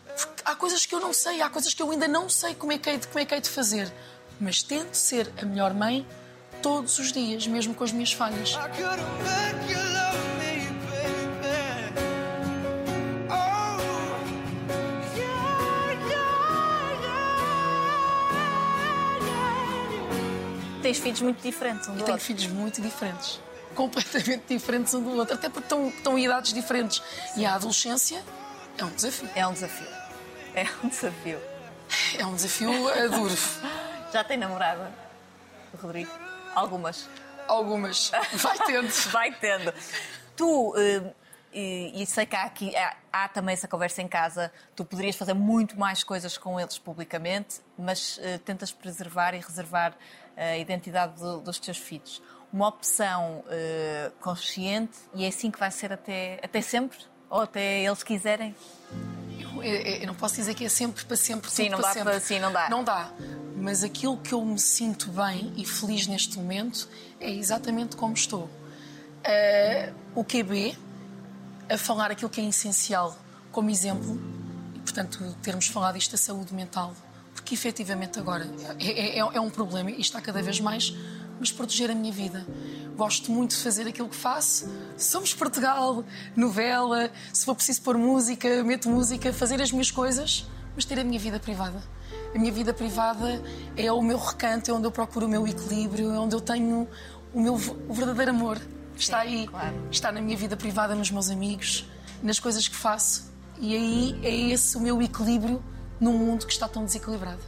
Porque 0.06 0.44
há 0.44 0.56
coisas 0.56 0.86
que 0.86 0.94
eu 0.94 1.00
não 1.00 1.14
sei, 1.14 1.42
há 1.42 1.50
coisas 1.50 1.74
que 1.74 1.82
eu 1.82 1.90
ainda 1.92 2.08
não 2.08 2.28
sei 2.28 2.54
como 2.54 2.74
é 2.74 2.78
que 2.78 2.90
hei 2.90 2.98
de, 2.98 3.08
como 3.08 3.20
é 3.20 3.26
que 3.26 3.34
hei 3.34 3.40
de 3.40 3.50
fazer. 3.50 3.92
Mas 4.40 4.62
tento 4.62 4.96
ser 4.96 5.32
a 5.42 5.46
melhor 5.46 5.74
mãe 5.74 6.06
todos 6.62 7.00
os 7.00 7.12
dias, 7.12 7.48
mesmo 7.48 7.74
com 7.74 7.84
as 7.84 7.92
minhas 7.92 8.12
falhas. 8.12 8.56
Oh. 13.30 13.60
Tens 20.82 20.98
filhos 20.98 21.22
muito 21.22 21.42
diferentes 21.42 21.88
um 21.88 21.94
do 21.94 22.00
Eu 22.00 22.06
tenho 22.06 22.18
filhos 22.18 22.48
muito 22.48 22.82
diferentes. 22.82 23.40
Completamente 23.76 24.44
diferentes 24.48 24.94
um 24.94 25.04
do 25.04 25.12
outro. 25.12 25.36
Até 25.36 25.50
porque 25.50 25.66
estão, 25.66 25.90
estão 25.90 26.18
em 26.18 26.26
idades 26.26 26.54
diferentes. 26.54 27.02
E 27.36 27.46
a 27.46 27.56
adolescência 27.56 28.24
é 28.78 28.84
um 28.84 28.90
desafio. 28.90 29.30
É 29.36 29.48
um 29.48 29.54
desafio. 29.54 29.88
É 30.56 30.66
um 30.84 30.90
desafio. 30.90 31.40
É 32.18 32.26
um 32.26 32.36
desafio 32.36 32.72
duro. 33.12 33.38
Já 34.12 34.24
tem 34.24 34.38
namorada, 34.38 34.92
Rodrigo? 35.80 36.29
Algumas. 36.56 37.10
Algumas. 37.48 38.12
Vai 38.34 38.58
tendo. 38.66 38.88
Vai 39.12 39.32
tendo. 39.34 39.74
Tu, 40.36 40.74
eh, 40.78 41.14
e, 41.52 42.04
e 42.04 42.06
sei 42.06 42.26
que 42.26 42.36
há 42.36 42.44
aqui, 42.44 42.76
há, 42.76 42.96
há 43.12 43.28
também 43.28 43.54
essa 43.54 43.68
conversa 43.68 44.02
em 44.02 44.08
casa, 44.08 44.52
tu 44.76 44.86
poderias 44.86 45.16
fazer 45.16 45.34
muito 45.34 45.78
mais 45.80 46.04
coisas 46.04 46.38
com 46.38 46.60
eles 46.60 46.78
publicamente, 46.78 47.60
mas 47.78 48.20
eh, 48.22 48.38
tentas 48.40 48.72
preservar 48.72 49.34
e 49.34 49.40
reservar 49.40 49.94
a 50.38 50.58
identidade 50.58 51.20
do- 51.20 51.42
dos 51.42 51.60
teus 51.60 51.78
filhos. 51.78 52.22
Uma 52.54 52.68
opção 52.68 53.44
eh, 53.50 54.12
consciente 54.22 54.98
e 55.14 55.26
é 55.26 55.28
assim 55.28 55.50
que 55.52 55.60
vai 55.60 55.72
ser 55.72 55.92
até, 55.92 56.40
até 56.44 56.62
sempre? 56.62 56.98
Ou 57.30 57.42
até 57.42 57.84
eles 57.84 58.02
quiserem? 58.04 58.56
Eu, 59.40 59.64
eu- 59.64 59.82
eu 60.02 60.08
não 60.08 60.16
posso 60.16 60.36
dizer 60.36 60.54
que 60.54 60.66
é 60.66 60.70
sempre 60.70 61.04
para 61.04 61.18
sempre. 61.18 61.50
Sim, 61.52 61.70
não 61.70 61.80
dá 61.82 61.94
para- 61.96 62.20
sim, 62.20 62.40
não 62.40 62.52
dá. 62.52 62.70
Não 62.70 62.84
dá. 62.84 63.12
Mas 63.60 63.84
aquilo 63.84 64.18
que 64.18 64.34
eu 64.34 64.44
me 64.44 64.58
sinto 64.60 65.12
bem 65.12 65.52
e 65.58 65.66
feliz 65.66 66.08
neste 66.08 66.38
momento 66.38 66.88
é 67.20 67.30
exatamente 67.30 67.96
como 67.96 68.14
estou. 68.14 68.50
Eh, 69.24 69.92
o 70.16 70.24
QB, 70.24 70.78
a 71.70 71.78
falar 71.78 72.10
aquilo 72.12 72.30
que 72.30 72.40
é 72.40 72.46
essencial 72.46 73.18
como 73.52 73.70
exemplo, 73.70 74.20
e 74.76 74.80
portanto 74.80 75.36
termos 75.42 75.68
falado 75.68 75.98
isto 75.98 76.12
da 76.12 76.18
saúde 76.18 76.54
mental, 76.54 76.96
porque 77.34 77.54
efetivamente 77.54 78.18
agora 78.20 78.48
é, 78.80 79.18
é- 79.18 79.20
é 79.20 79.40
um 79.42 79.50
problema 79.50 79.92
e 79.92 80.00
está 80.00 80.22
cada 80.22 80.42
vez 80.42 80.60
mais, 80.60 80.94
mas 81.40 81.52
proteger 81.52 81.92
a 81.92 81.96
minha 81.96 82.12
vida. 82.14 82.46
Gosto 82.96 83.32
muito 83.32 83.52
de 83.56 83.62
fazer 83.64 83.88
aquilo 83.88 84.08
que 84.10 84.16
faço. 84.16 84.70
Somos 84.98 85.34
Portugal, 85.34 86.04
novela, 86.36 87.12
se 87.34 87.46
for 87.46 87.56
preciso 87.56 87.82
pôr 87.82 87.98
música, 87.98 88.64
meto 88.64 88.90
música, 88.90 89.32
fazer 89.34 89.62
as 89.62 89.72
minhas 89.72 89.90
coisas, 89.92 90.46
mas 90.76 90.86
ter 90.86 91.00
a 91.00 91.04
minha 91.04 91.20
vida 91.20 91.40
privada. 91.40 91.82
A 92.34 92.38
minha 92.38 92.52
vida 92.52 92.74
privada 92.74 93.42
é 93.76 93.92
o 93.92 94.02
meu 94.02 94.18
recanto, 94.18 94.70
é 94.70 94.74
onde 94.74 94.86
eu 94.86 94.92
procuro 94.92 95.26
o 95.26 95.30
meu 95.30 95.48
equilíbrio, 95.48 96.12
é 96.12 96.20
onde 96.20 96.36
eu 96.36 96.42
tenho 96.42 96.88
o 97.34 97.42
meu 97.42 97.56
o 97.56 97.94
verdadeiro 97.94 98.32
amor. 98.32 98.60
Está 98.96 99.20
aí, 99.20 99.48
claro. 99.48 99.76
está 99.90 100.12
na 100.12 100.22
minha 100.22 100.38
vida 100.38 100.58
privada, 100.58 100.94
nos 100.94 101.10
meus 101.10 101.30
amigos, 101.30 101.90
nas 102.22 102.40
coisas 102.40 102.68
que 102.68 102.76
faço. 102.76 103.32
E 103.58 103.76
aí 103.76 104.20
é 104.24 104.52
esse 104.52 104.78
o 104.78 104.80
meu 104.80 105.02
equilíbrio 105.02 105.64
num 106.00 106.18
mundo 106.18 106.46
que 106.46 106.52
está 106.54 106.68
tão 106.68 106.86
desequilibrado. 106.86 107.42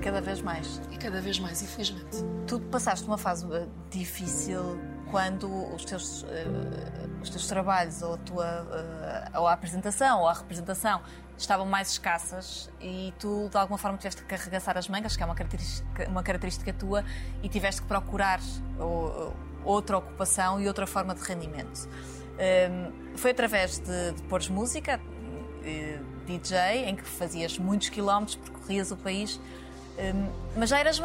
Cada 0.00 0.20
vez 0.20 0.40
mais. 0.40 0.80
E 0.90 0.96
cada 0.96 1.20
vez 1.20 1.38
mais, 1.38 1.60
infelizmente. 1.62 2.24
Tu 2.46 2.60
passaste 2.60 3.06
uma 3.06 3.18
fase 3.18 3.46
eh, 3.52 3.66
difícil 3.90 4.78
quando 5.10 5.48
os 5.74 5.84
teus, 5.84 6.24
eh, 6.28 6.46
os 7.20 7.28
teus 7.28 7.46
trabalhos, 7.46 8.00
ou 8.02 8.14
a 8.14 8.18
tua 8.18 8.46
eh, 8.46 9.38
ou 9.38 9.46
a 9.46 9.52
apresentação, 9.52 10.20
ou 10.20 10.28
a 10.28 10.32
representação, 10.32 11.00
estavam 11.42 11.66
mais 11.66 11.92
escassas 11.92 12.70
e 12.80 13.12
tu, 13.18 13.48
de 13.50 13.56
alguma 13.56 13.78
forma, 13.78 13.96
tiveste 13.98 14.22
que 14.24 14.34
arregaçar 14.34 14.76
as 14.76 14.88
mangas, 14.88 15.16
que 15.16 15.22
é 15.22 15.26
uma 15.26 15.34
característica, 15.34 16.08
uma 16.08 16.22
característica 16.22 16.72
tua, 16.72 17.04
e 17.42 17.48
tiveste 17.48 17.82
que 17.82 17.88
procurar 17.88 18.40
outra 19.64 19.98
ocupação 19.98 20.60
e 20.60 20.66
outra 20.68 20.86
forma 20.86 21.14
de 21.14 21.22
rendimento. 21.22 21.88
Hum, 21.88 23.16
foi 23.16 23.30
através 23.32 23.78
de, 23.78 24.12
de 24.12 24.22
pôres 24.22 24.48
música, 24.48 25.00
eh, 25.64 25.98
DJ, 26.26 26.84
em 26.88 26.94
que 26.96 27.02
fazias 27.04 27.58
muitos 27.58 27.88
quilómetros, 27.88 28.36
percorrias 28.36 28.90
o 28.90 28.96
país, 28.96 29.40
hum, 29.98 30.30
mas 30.56 30.70
já 30.70 30.78
eras. 30.78 31.00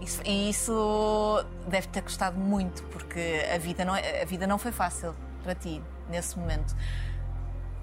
Isso- 0.00 0.20
e 0.26 0.50
isso 0.50 1.44
deve 1.68 1.86
ter 1.88 2.02
custado 2.02 2.36
muito, 2.38 2.82
porque 2.84 3.46
a 3.54 3.56
vida 3.58 3.84
não, 3.84 3.96
é- 3.96 4.22
a 4.22 4.24
vida 4.26 4.46
não 4.46 4.58
foi 4.58 4.70
fácil 4.72 5.14
para 5.42 5.54
ti 5.54 5.80
nesse 6.10 6.38
momento. 6.38 6.76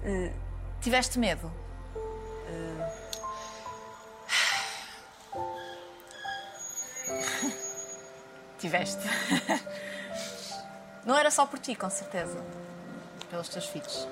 Eh, 0.04 0.32
tiveste 0.80 1.18
medo? 1.18 1.50
Eh, 2.46 2.90
Tiveste. 8.58 9.02
Não 11.04 11.16
era 11.16 11.30
só 11.30 11.44
por 11.46 11.58
ti, 11.58 11.74
com 11.74 11.90
certeza. 11.90 12.42
Pelos 13.30 13.48
teus 13.48 13.66
filhos. 13.66 14.06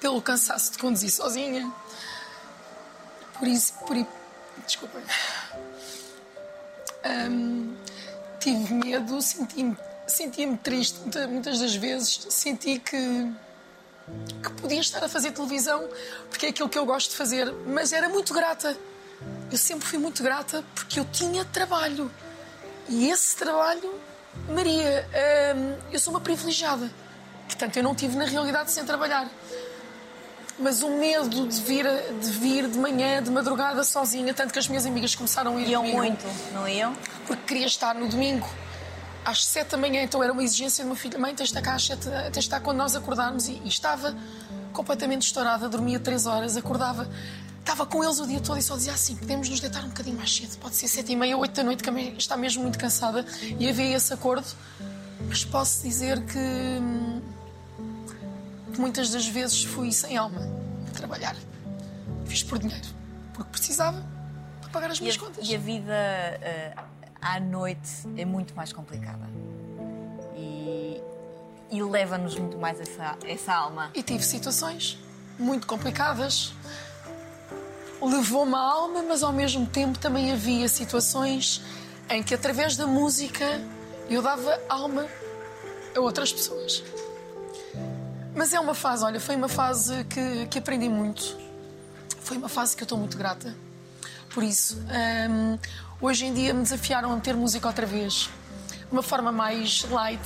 Pelo 0.00 0.20
cansaço 0.22 0.72
de 0.72 0.78
conduzir 0.78 1.10
sozinha. 1.10 1.72
Por 3.38 3.48
isso, 3.48 3.72
por 3.86 3.96
Desculpa. 4.64 4.98
Hum, 7.04 7.76
tive 8.38 8.72
medo, 8.72 9.20
senti-me 9.20 9.76
senti 10.06 10.56
triste 10.58 11.00
muita- 11.00 11.26
muitas 11.26 11.58
das 11.58 11.74
vezes. 11.74 12.26
Senti 12.30 12.78
que, 12.78 13.32
que 14.42 14.50
podia 14.60 14.80
estar 14.80 15.02
a 15.02 15.08
fazer 15.08 15.32
televisão 15.32 15.88
porque 16.28 16.46
é 16.46 16.48
aquilo 16.50 16.68
que 16.68 16.78
eu 16.78 16.84
gosto 16.84 17.10
de 17.10 17.16
fazer, 17.16 17.52
mas 17.66 17.92
era 17.92 18.08
muito 18.08 18.32
grata. 18.34 18.76
Eu 19.50 19.58
sempre 19.58 19.86
fui 19.86 19.98
muito 19.98 20.22
grata 20.22 20.64
porque 20.74 21.00
eu 21.00 21.04
tinha 21.06 21.44
trabalho. 21.44 22.10
E 22.88 23.08
esse 23.10 23.36
trabalho, 23.36 23.94
Maria, 24.48 25.08
hum, 25.56 25.76
eu 25.92 25.98
sou 25.98 26.12
uma 26.12 26.20
privilegiada. 26.20 26.90
Portanto, 27.46 27.76
eu 27.76 27.82
não 27.82 27.94
tive 27.94 28.16
na 28.16 28.24
realidade 28.24 28.70
sem 28.70 28.84
trabalhar. 28.84 29.28
Mas 30.58 30.82
o 30.82 30.90
medo 30.90 31.48
de 31.48 31.60
vir, 31.62 31.84
de 32.20 32.30
vir 32.30 32.68
de 32.68 32.78
manhã, 32.78 33.22
de 33.22 33.30
madrugada, 33.30 33.82
sozinha, 33.82 34.32
tanto 34.32 34.52
que 34.52 34.58
as 34.58 34.68
minhas 34.68 34.86
amigas 34.86 35.14
começaram 35.14 35.56
a 35.56 35.60
ir 35.60 35.68
Iam 35.68 35.82
comigo, 35.82 35.98
muito, 35.98 36.24
não 36.52 36.68
iam? 36.68 36.94
porque 37.26 37.42
queria 37.46 37.66
estar 37.66 37.94
no 37.94 38.08
domingo 38.08 38.48
às 39.24 39.44
sete 39.44 39.70
da 39.70 39.76
manhã, 39.76 40.02
então 40.02 40.22
era 40.22 40.32
uma 40.32 40.42
exigência 40.42 40.84
do 40.84 40.88
meu 40.88 40.96
filho, 40.96 41.18
mãe, 41.18 41.34
tens 41.34 41.48
de 41.48 41.56
estar 41.56 41.62
cá 41.62 41.74
às 41.76 41.86
sete, 41.86 42.04
tens 42.04 42.32
de 42.32 42.38
estar 42.40 42.60
quando 42.60 42.78
nós 42.78 42.94
acordarmos, 42.94 43.48
e, 43.48 43.60
e 43.64 43.68
estava 43.68 44.14
completamente 44.72 45.22
estourada, 45.22 45.68
dormia 45.68 45.98
três 46.00 46.26
horas, 46.26 46.56
acordava, 46.56 47.08
estava 47.60 47.86
com 47.86 48.04
eles 48.04 48.18
o 48.18 48.26
dia 48.26 48.40
todo 48.40 48.58
e 48.58 48.62
só 48.62 48.76
dizia 48.76 48.92
assim, 48.92 49.16
podemos 49.16 49.48
nos 49.48 49.60
deitar 49.60 49.82
um 49.84 49.88
bocadinho 49.88 50.16
mais 50.16 50.34
cedo, 50.34 50.56
pode 50.58 50.76
ser 50.76 50.88
sete 50.88 51.12
e 51.12 51.16
meia, 51.16 51.36
oito 51.38 51.54
da 51.54 51.62
noite, 51.62 51.82
que 51.82 51.88
a 51.88 51.92
mãe 51.92 52.14
está 52.18 52.36
mesmo 52.36 52.62
muito 52.62 52.78
cansada, 52.78 53.24
e 53.58 53.68
havia 53.68 53.96
esse 53.96 54.12
acordo, 54.12 54.46
mas 55.28 55.44
posso 55.44 55.82
dizer 55.84 56.20
que, 56.26 56.80
que 58.72 58.80
muitas 58.80 59.10
das 59.10 59.26
vezes 59.26 59.64
fui 59.64 59.92
sem 59.92 60.16
alma 60.16 60.40
a 60.88 60.90
trabalhar. 60.90 61.36
Fiz 62.26 62.42
por 62.42 62.58
dinheiro, 62.58 62.86
porque 63.32 63.50
precisava 63.52 64.04
para 64.60 64.70
pagar 64.70 64.90
as 64.90 64.98
E 64.98 65.02
minhas 65.02 65.16
a, 65.16 65.20
contas. 65.20 65.48
e 65.48 65.54
a 65.54 65.58
vida 65.58 65.92
eh, 65.92 66.72
à 67.24 67.40
noite 67.40 68.06
é 68.18 68.24
muito 68.26 68.54
mais 68.54 68.70
complicada. 68.70 69.26
E, 70.36 71.00
e 71.70 71.82
leva-nos 71.82 72.38
muito 72.38 72.58
mais 72.58 72.78
essa, 72.78 73.16
essa 73.24 73.54
alma. 73.54 73.90
E 73.94 74.02
tive 74.02 74.22
situações 74.22 74.98
muito 75.38 75.66
complicadas. 75.66 76.52
Levou-me 78.00 78.54
a 78.54 78.58
alma, 78.58 79.02
mas 79.02 79.22
ao 79.22 79.32
mesmo 79.32 79.66
tempo 79.66 79.98
também 79.98 80.30
havia 80.30 80.68
situações 80.68 81.62
em 82.10 82.22
que, 82.22 82.34
através 82.34 82.76
da 82.76 82.86
música, 82.86 83.44
eu 84.10 84.20
dava 84.20 84.60
alma 84.68 85.06
a 85.96 86.00
outras 86.00 86.30
pessoas. 86.30 86.84
Mas 88.36 88.52
é 88.52 88.60
uma 88.60 88.74
fase, 88.74 89.02
olha, 89.02 89.18
foi 89.18 89.36
uma 89.36 89.48
fase 89.48 90.04
que, 90.04 90.46
que 90.48 90.58
aprendi 90.58 90.90
muito. 90.90 91.38
Foi 92.20 92.36
uma 92.36 92.48
fase 92.50 92.76
que 92.76 92.82
eu 92.82 92.84
estou 92.84 92.98
muito 92.98 93.16
grata. 93.16 93.54
Por 94.34 94.42
isso, 94.42 94.76
hum, 95.30 95.56
hoje 96.00 96.26
em 96.26 96.34
dia 96.34 96.52
me 96.52 96.64
desafiaram 96.64 97.12
a 97.12 97.14
meter 97.14 97.36
música 97.36 97.68
outra 97.68 97.86
vez. 97.86 98.28
De 98.68 98.92
uma 98.92 99.02
forma 99.02 99.30
mais 99.30 99.86
light, 99.88 100.20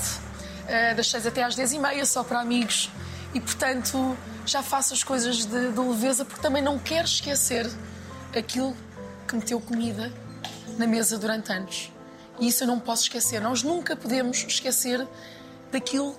eh, 0.66 0.94
das 0.94 1.10
6 1.10 1.26
até 1.26 1.44
às 1.44 1.54
10 1.54 1.74
e 1.74 1.78
meia, 1.78 2.06
só 2.06 2.24
para 2.24 2.40
amigos. 2.40 2.90
E, 3.34 3.40
portanto, 3.40 4.16
já 4.46 4.62
faço 4.62 4.94
as 4.94 5.04
coisas 5.04 5.44
de, 5.44 5.72
de 5.72 5.78
leveza, 5.78 6.24
porque 6.24 6.40
também 6.40 6.62
não 6.62 6.78
quero 6.78 7.04
esquecer 7.04 7.70
aquilo 8.36 8.74
que 9.28 9.36
meteu 9.36 9.60
comida 9.60 10.10
na 10.78 10.86
mesa 10.86 11.18
durante 11.18 11.52
anos. 11.52 11.92
E 12.40 12.48
isso 12.48 12.64
eu 12.64 12.66
não 12.66 12.80
posso 12.80 13.02
esquecer. 13.02 13.42
Nós 13.42 13.62
nunca 13.62 13.94
podemos 13.94 14.38
esquecer 14.38 15.06
daquilo 15.70 16.16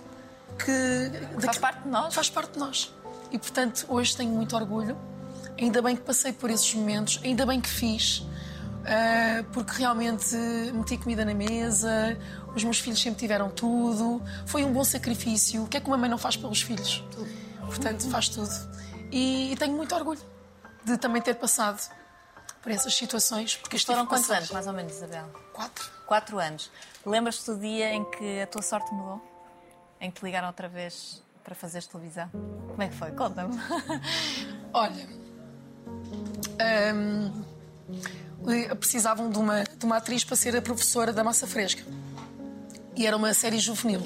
que. 0.64 1.42
Faz 1.42 1.58
parte 1.58 1.82
de 1.82 1.90
nós. 1.90 2.14
Faz 2.14 2.30
parte 2.30 2.52
de 2.54 2.60
nós. 2.60 2.94
E, 3.32 3.40
portanto, 3.40 3.88
hoje 3.90 4.16
tenho 4.16 4.32
muito 4.32 4.56
orgulho. 4.56 4.96
Ainda 5.60 5.82
bem 5.82 5.96
que 5.96 6.04
passei 6.04 6.32
por 6.32 6.50
esses 6.50 6.74
momentos, 6.74 7.20
ainda 7.24 7.46
bem 7.46 7.60
que 7.60 7.70
fiz, 7.70 8.24
ah, 8.86 9.44
porque 9.54 9.78
realmente 9.78 10.36
meti 10.74 10.98
comida 10.98 11.26
na 11.26 11.34
mesa, 11.34 12.18
Os 12.56 12.64
meus 12.64 12.80
filhos 12.80 13.00
sempre 13.00 13.20
tiveram 13.20 13.50
tudo. 13.50 14.22
Foi 14.48 14.64
um 14.64 14.74
bom 14.74 14.84
sacrifício. 14.84 15.64
O 15.64 15.68
que 15.68 15.78
é 15.78 15.80
que 15.80 15.88
uma 15.88 15.98
mãe 15.98 16.10
não 16.10 16.18
faz 16.18 16.36
pelos 16.36 16.62
filhos? 16.62 17.04
Portanto, 17.66 18.10
faz 18.10 18.28
tudo. 18.30 18.50
E, 19.12 19.52
e 19.52 19.56
tenho 19.56 19.76
muito 19.76 19.94
orgulho 19.94 20.20
de 20.84 20.98
também 20.98 21.22
ter 21.22 21.36
passado 21.36 21.80
por 22.62 22.72
essas 22.72 22.96
situações. 22.96 23.56
Porque 23.56 23.78
foram 23.78 24.08
quantos 24.08 24.32
anos, 24.32 24.50
mais 24.50 24.66
ou 24.66 24.74
menos, 24.74 24.94
Isabel? 24.94 25.28
Quatro. 25.54 25.92
Quatro 26.08 26.40
anos. 26.40 26.72
Lembras-te 27.06 27.52
do 27.52 27.60
dia 27.60 27.94
em 27.94 28.04
que 28.04 28.42
a 28.42 28.48
tua 28.48 28.64
sorte 28.64 28.92
mudou? 28.92 29.22
Em 30.02 30.10
que 30.10 30.20
te 30.20 30.26
ligaram 30.26 30.48
outra 30.48 30.68
vez 30.68 31.22
para 31.44 31.54
fazeres 31.54 31.86
televisão? 31.88 32.30
Como 32.70 32.82
é 32.82 32.88
que 32.88 32.96
foi? 32.96 33.12
Conta-me. 33.12 33.56
Olha, 34.74 35.08
hum, 36.94 37.32
precisavam 38.80 39.30
de 39.30 39.38
uma, 39.38 39.64
de 39.64 39.86
uma 39.86 39.98
atriz 39.98 40.24
para 40.24 40.36
ser 40.36 40.56
a 40.56 40.62
professora 40.62 41.12
da 41.14 41.24
Massa 41.24 41.48
Fresca. 41.48 41.84
E 42.96 43.06
era 43.06 43.16
uma 43.16 43.34
série 43.34 43.60
juvenil. 43.60 44.02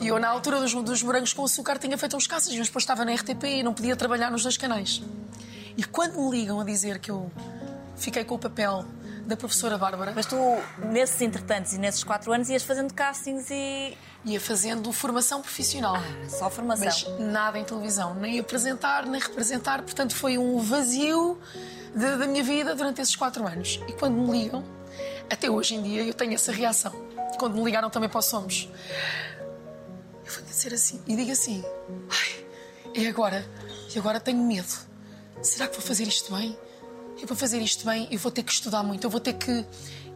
E 0.00 0.08
eu, 0.08 0.18
na 0.18 0.28
altura 0.28 0.60
dos, 0.60 0.72
dos 0.72 1.02
morangos 1.02 1.32
com 1.32 1.44
açúcar, 1.44 1.78
tinha 1.78 1.98
feito 1.98 2.16
uns 2.16 2.26
caças, 2.26 2.54
mas 2.54 2.66
depois 2.66 2.82
estava 2.82 3.04
na 3.04 3.14
RTP 3.14 3.44
e 3.44 3.62
não 3.62 3.74
podia 3.74 3.94
trabalhar 3.96 4.30
nos 4.30 4.42
dois 4.42 4.56
canais. 4.56 5.02
E 5.76 5.84
quando 5.84 6.18
me 6.18 6.30
ligam 6.30 6.60
a 6.60 6.64
dizer 6.64 6.98
que 6.98 7.10
eu 7.10 7.30
fiquei 7.96 8.24
com 8.24 8.36
o 8.36 8.38
papel 8.38 8.84
da 9.26 9.36
professora 9.36 9.76
Bárbara, 9.76 10.12
Mas 10.14 10.26
tu, 10.26 10.36
nesses 10.90 11.20
entretantos 11.20 11.72
e 11.72 11.78
nesses 11.78 12.04
quatro 12.04 12.32
anos, 12.32 12.48
ias 12.48 12.62
fazendo 12.62 12.94
castings 12.94 13.50
e. 13.50 13.96
ia 14.24 14.40
fazendo 14.40 14.92
formação 14.92 15.42
profissional. 15.42 15.96
só 16.28 16.48
formação. 16.48 16.86
Mas 16.86 17.06
nada 17.18 17.58
em 17.58 17.64
televisão, 17.64 18.14
nem 18.14 18.38
apresentar, 18.38 19.04
nem 19.04 19.20
representar. 19.20 19.82
Portanto, 19.82 20.14
foi 20.14 20.38
um 20.38 20.58
vazio 20.58 21.38
de- 21.94 22.16
da 22.16 22.26
minha 22.26 22.42
vida 22.44 22.74
durante 22.74 23.00
esses 23.00 23.16
quatro 23.16 23.46
anos. 23.46 23.80
E 23.88 23.92
quando 23.92 24.14
me 24.14 24.30
ligam, 24.42 24.64
até 25.28 25.50
hoje 25.50 25.74
em 25.74 25.82
dia 25.82 26.02
eu 26.04 26.14
tenho 26.14 26.34
essa 26.34 26.52
reação. 26.52 26.92
Quando 27.38 27.54
me 27.56 27.64
ligaram 27.64 27.90
também 27.90 28.08
para 28.08 28.18
o 28.18 28.22
Somos, 28.22 28.68
eu 30.24 30.32
vou 30.32 30.42
dizer 30.44 30.72
assim 30.72 31.00
e 31.06 31.16
digo 31.16 31.32
assim: 31.32 31.64
ai, 32.10 32.46
é 33.04 33.08
agora, 33.08 33.44
e 33.94 33.98
agora 33.98 34.20
tenho 34.20 34.42
medo. 34.42 34.86
Será 35.42 35.66
que 35.68 35.74
vou 35.76 35.84
fazer 35.84 36.04
isto 36.04 36.34
bem? 36.34 36.56
Eu 37.20 37.26
vou 37.26 37.36
fazer 37.36 37.60
isto 37.60 37.86
bem, 37.86 38.06
eu 38.10 38.18
vou 38.18 38.30
ter 38.30 38.42
que 38.42 38.52
estudar 38.52 38.82
muito, 38.82 39.04
eu 39.04 39.10
vou 39.10 39.20
ter 39.20 39.32
que. 39.32 39.64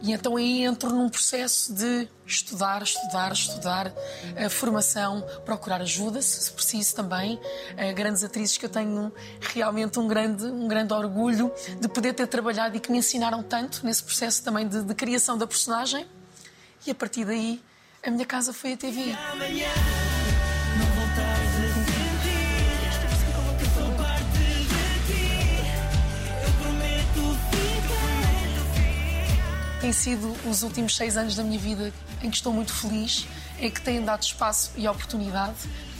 E 0.03 0.11
então 0.11 0.35
aí 0.35 0.63
entro 0.63 0.89
num 0.89 1.09
processo 1.09 1.73
de 1.73 2.07
estudar, 2.25 2.81
estudar, 2.81 3.31
estudar, 3.31 3.93
a 4.35 4.49
formação, 4.49 5.23
procurar 5.45 5.81
ajuda, 5.81 6.21
se 6.21 6.51
preciso 6.51 6.95
também. 6.95 7.39
Eh, 7.77 7.93
grandes 7.93 8.23
atrizes 8.23 8.57
que 8.57 8.65
eu 8.65 8.69
tenho 8.69 9.11
realmente 9.53 9.99
um 9.99 10.07
grande, 10.07 10.45
um 10.45 10.67
grande 10.67 10.93
orgulho 10.93 11.51
de 11.79 11.87
poder 11.87 12.13
ter 12.13 12.27
trabalhado 12.27 12.77
e 12.77 12.79
que 12.79 12.91
me 12.91 12.97
ensinaram 12.97 13.43
tanto 13.43 13.85
nesse 13.85 14.03
processo 14.03 14.43
também 14.43 14.67
de, 14.67 14.83
de 14.83 14.95
criação 14.95 15.37
da 15.37 15.45
personagem. 15.45 16.07
E 16.85 16.91
a 16.91 16.95
partir 16.95 17.25
daí, 17.25 17.61
a 18.03 18.09
minha 18.09 18.25
casa 18.25 18.53
foi 18.53 18.73
a 18.73 18.77
TV. 18.77 19.15
Tem 29.91 29.97
sido 29.97 30.33
os 30.49 30.63
últimos 30.63 30.95
seis 30.95 31.17
anos 31.17 31.35
da 31.35 31.43
minha 31.43 31.59
vida 31.59 31.91
em 32.23 32.29
que 32.29 32.37
estou 32.37 32.53
muito 32.53 32.73
feliz, 32.73 33.27
em 33.59 33.69
que 33.69 33.81
têm 33.81 34.01
dado 34.01 34.23
espaço 34.23 34.71
e 34.77 34.87
oportunidade. 34.87 35.57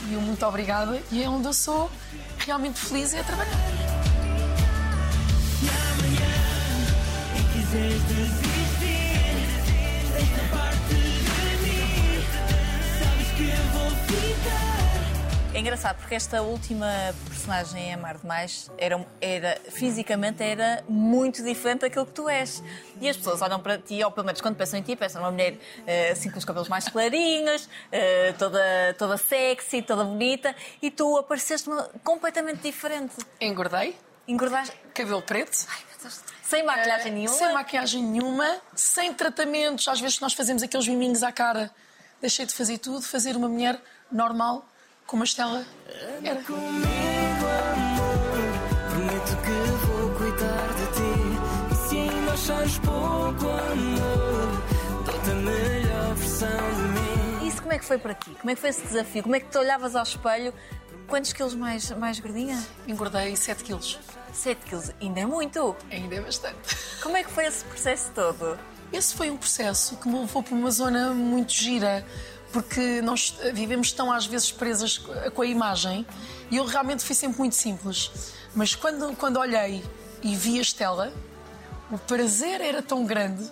E 0.07 0.13
eu 0.13 0.21
muito 0.21 0.45
obrigada. 0.45 1.03
E 1.11 1.21
é 1.21 1.27
onde 1.27 1.47
eu 1.47 1.51
sou 1.51 1.91
realmente 2.37 2.79
feliz 2.79 3.13
é 3.13 3.19
a 3.19 3.23
trabalhar. 3.25 3.51
E 7.53 7.67
sabes 12.97 13.27
que 13.35 13.43
eu 13.43 13.63
vou 13.73 13.91
ficar. 14.07 14.70
É 15.53 15.59
engraçado 15.59 15.97
porque 15.97 16.15
esta 16.15 16.41
última 16.41 16.87
personagem 17.27 17.89
em 17.89 17.93
Amar 17.93 18.17
Demais 18.17 18.71
era, 18.77 19.05
era, 19.19 19.59
fisicamente 19.69 20.41
era 20.41 20.81
muito 20.87 21.43
diferente 21.43 21.81
daquilo 21.81 22.05
que 22.05 22.13
tu 22.13 22.29
és. 22.29 22.63
E 23.01 23.09
as 23.09 23.17
pessoas 23.17 23.41
olham 23.41 23.59
para 23.59 23.77
ti, 23.77 24.01
ou 24.01 24.09
pelo 24.11 24.25
menos 24.25 24.39
quando 24.39 24.55
pensam 24.55 24.79
em 24.79 24.81
ti, 24.81 24.95
pensam 24.95 25.21
numa 25.21 25.29
mulher 25.31 25.57
eh, 25.85 26.11
assim 26.11 26.31
com 26.31 26.37
os 26.37 26.45
cabelos 26.45 26.69
mais 26.69 26.87
clarinhos, 26.87 27.67
eh, 27.91 28.33
toda, 28.39 28.95
toda 28.97 29.17
sexy, 29.17 29.81
toda 29.81 30.05
bonita, 30.05 30.55
e 30.81 30.89
tu 30.89 31.17
apareceste 31.17 31.69
completamente 32.01 32.61
diferente. 32.61 33.13
Engordei, 33.41 33.97
Engordaste. 34.25 34.73
cabelo 34.93 35.21
preto. 35.21 35.67
Ai, 35.69 35.79
meu 35.89 35.99
Deus, 36.01 36.21
Sem 36.43 36.63
maquilhagem 36.63 37.11
nenhuma. 37.11 37.37
Sem 37.37 37.53
maquiagem 37.53 38.03
nenhuma, 38.03 38.57
sem 38.73 39.13
tratamentos. 39.13 39.85
Às 39.89 39.99
vezes 39.99 40.17
nós 40.21 40.33
fazemos 40.33 40.63
aqueles 40.63 40.87
miminhos 40.87 41.23
à 41.23 41.31
cara. 41.31 41.69
Deixei 42.21 42.45
de 42.45 42.53
fazer 42.53 42.77
tudo, 42.77 43.01
fazer 43.01 43.35
uma 43.35 43.49
mulher 43.49 43.77
normal, 44.09 44.65
como 45.11 45.23
a 45.23 45.25
Estela 45.25 45.65
era. 46.23 46.41
Comigo, 46.41 47.45
amor, 47.73 48.07
prometo 48.89 49.37
que 49.43 49.85
vou 49.85 50.09
cuidar 50.11 50.67
de 50.73 50.85
ti. 50.95 51.11
E 51.69 51.89
se 51.89 51.97
ainda 51.97 52.31
achares 52.31 52.77
pouco 52.79 53.49
amor, 53.49 55.03
dou-te 55.05 55.29
a 55.29 55.33
melhor 55.33 56.15
versão 56.15 56.47
de 56.47 57.41
mim. 57.41 57.45
Isso 57.45 57.61
como 57.61 57.73
é 57.73 57.79
que 57.79 57.83
foi 57.83 57.97
para 57.97 58.13
ti? 58.13 58.31
Como 58.39 58.51
é 58.51 58.55
que 58.55 58.61
foi 58.61 58.69
esse 58.69 58.83
desafio? 58.83 59.23
Como 59.23 59.35
é 59.35 59.41
que 59.41 59.49
te 59.49 59.57
olhavas 59.57 59.97
ao 59.97 60.03
espelho? 60.03 60.53
Quantos 61.09 61.33
quilos 61.33 61.55
mais, 61.55 61.91
mais 61.91 62.17
gordinha? 62.17 62.65
Engordei 62.87 63.35
7 63.35 63.65
quilos. 63.65 63.99
7 64.31 64.65
quilos. 64.65 64.91
Ainda 65.01 65.19
é 65.19 65.25
muito. 65.25 65.75
Ainda 65.91 66.15
é 66.15 66.21
bastante. 66.21 66.55
Como 67.03 67.17
é 67.17 67.23
que 67.25 67.31
foi 67.31 67.47
esse 67.47 67.65
processo 67.65 68.11
todo? 68.15 68.57
Esse 68.93 69.13
foi 69.13 69.29
um 69.29 69.35
processo 69.35 69.97
que 69.97 70.07
me 70.07 70.19
levou 70.19 70.41
para 70.41 70.53
uma 70.55 70.71
zona 70.71 71.13
muito 71.13 71.51
gira, 71.51 72.05
porque 72.51 73.01
nós 73.01 73.35
vivemos 73.53 73.91
tão 73.91 74.11
às 74.11 74.25
vezes 74.25 74.51
presas 74.51 74.97
com 75.33 75.41
a 75.41 75.45
imagem 75.45 76.05
e 76.49 76.57
eu 76.57 76.65
realmente 76.65 77.03
fui 77.03 77.15
sempre 77.15 77.39
muito 77.39 77.55
simples. 77.55 78.33
Mas 78.53 78.75
quando, 78.75 79.15
quando 79.15 79.37
olhei 79.37 79.83
e 80.21 80.35
vi 80.35 80.59
a 80.59 80.61
Estela, 80.61 81.13
o 81.89 81.97
prazer 81.97 82.61
era 82.61 82.81
tão 82.81 83.05
grande 83.05 83.49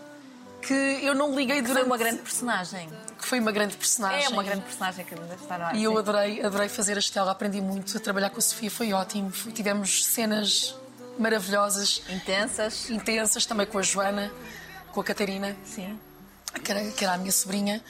que 0.61 0.73
eu 0.73 1.15
não 1.15 1.33
liguei 1.35 1.61
durante. 1.61 1.79
Foi 1.79 1.85
uma 1.85 1.97
grande 1.97 2.21
personagem. 2.21 2.89
que 3.17 3.25
foi 3.25 3.39
uma 3.39 3.51
grande 3.51 3.77
personagem. 3.77 4.25
É 4.25 4.29
uma 4.29 4.43
grande 4.43 4.61
personagem 4.61 5.05
que 5.05 5.13
está 5.13 5.57
no 5.57 5.63
ar. 5.65 5.75
E 5.75 5.83
eu 5.83 5.97
adorei, 5.97 6.43
adorei 6.43 6.67
fazer 6.67 6.97
a 6.97 6.99
Estela, 6.99 7.31
aprendi 7.31 7.61
muito 7.61 7.95
a 7.95 7.99
trabalhar 7.99 8.29
com 8.29 8.39
a 8.39 8.41
Sofia, 8.41 8.69
foi 8.69 8.91
ótimo. 8.91 9.31
Tivemos 9.53 10.05
cenas 10.05 10.75
maravilhosas, 11.17 12.01
Intensas. 12.09 12.89
intensas, 12.89 13.45
também 13.45 13.65
com 13.67 13.77
a 13.77 13.81
Joana, 13.81 14.31
com 14.91 15.01
a 15.01 15.03
Catarina. 15.03 15.55
Sim. 15.65 15.97
Que 16.63 16.71
era, 16.71 16.91
que 16.91 17.03
era 17.03 17.13
a 17.13 17.17
minha 17.17 17.31
sobrinha, 17.31 17.83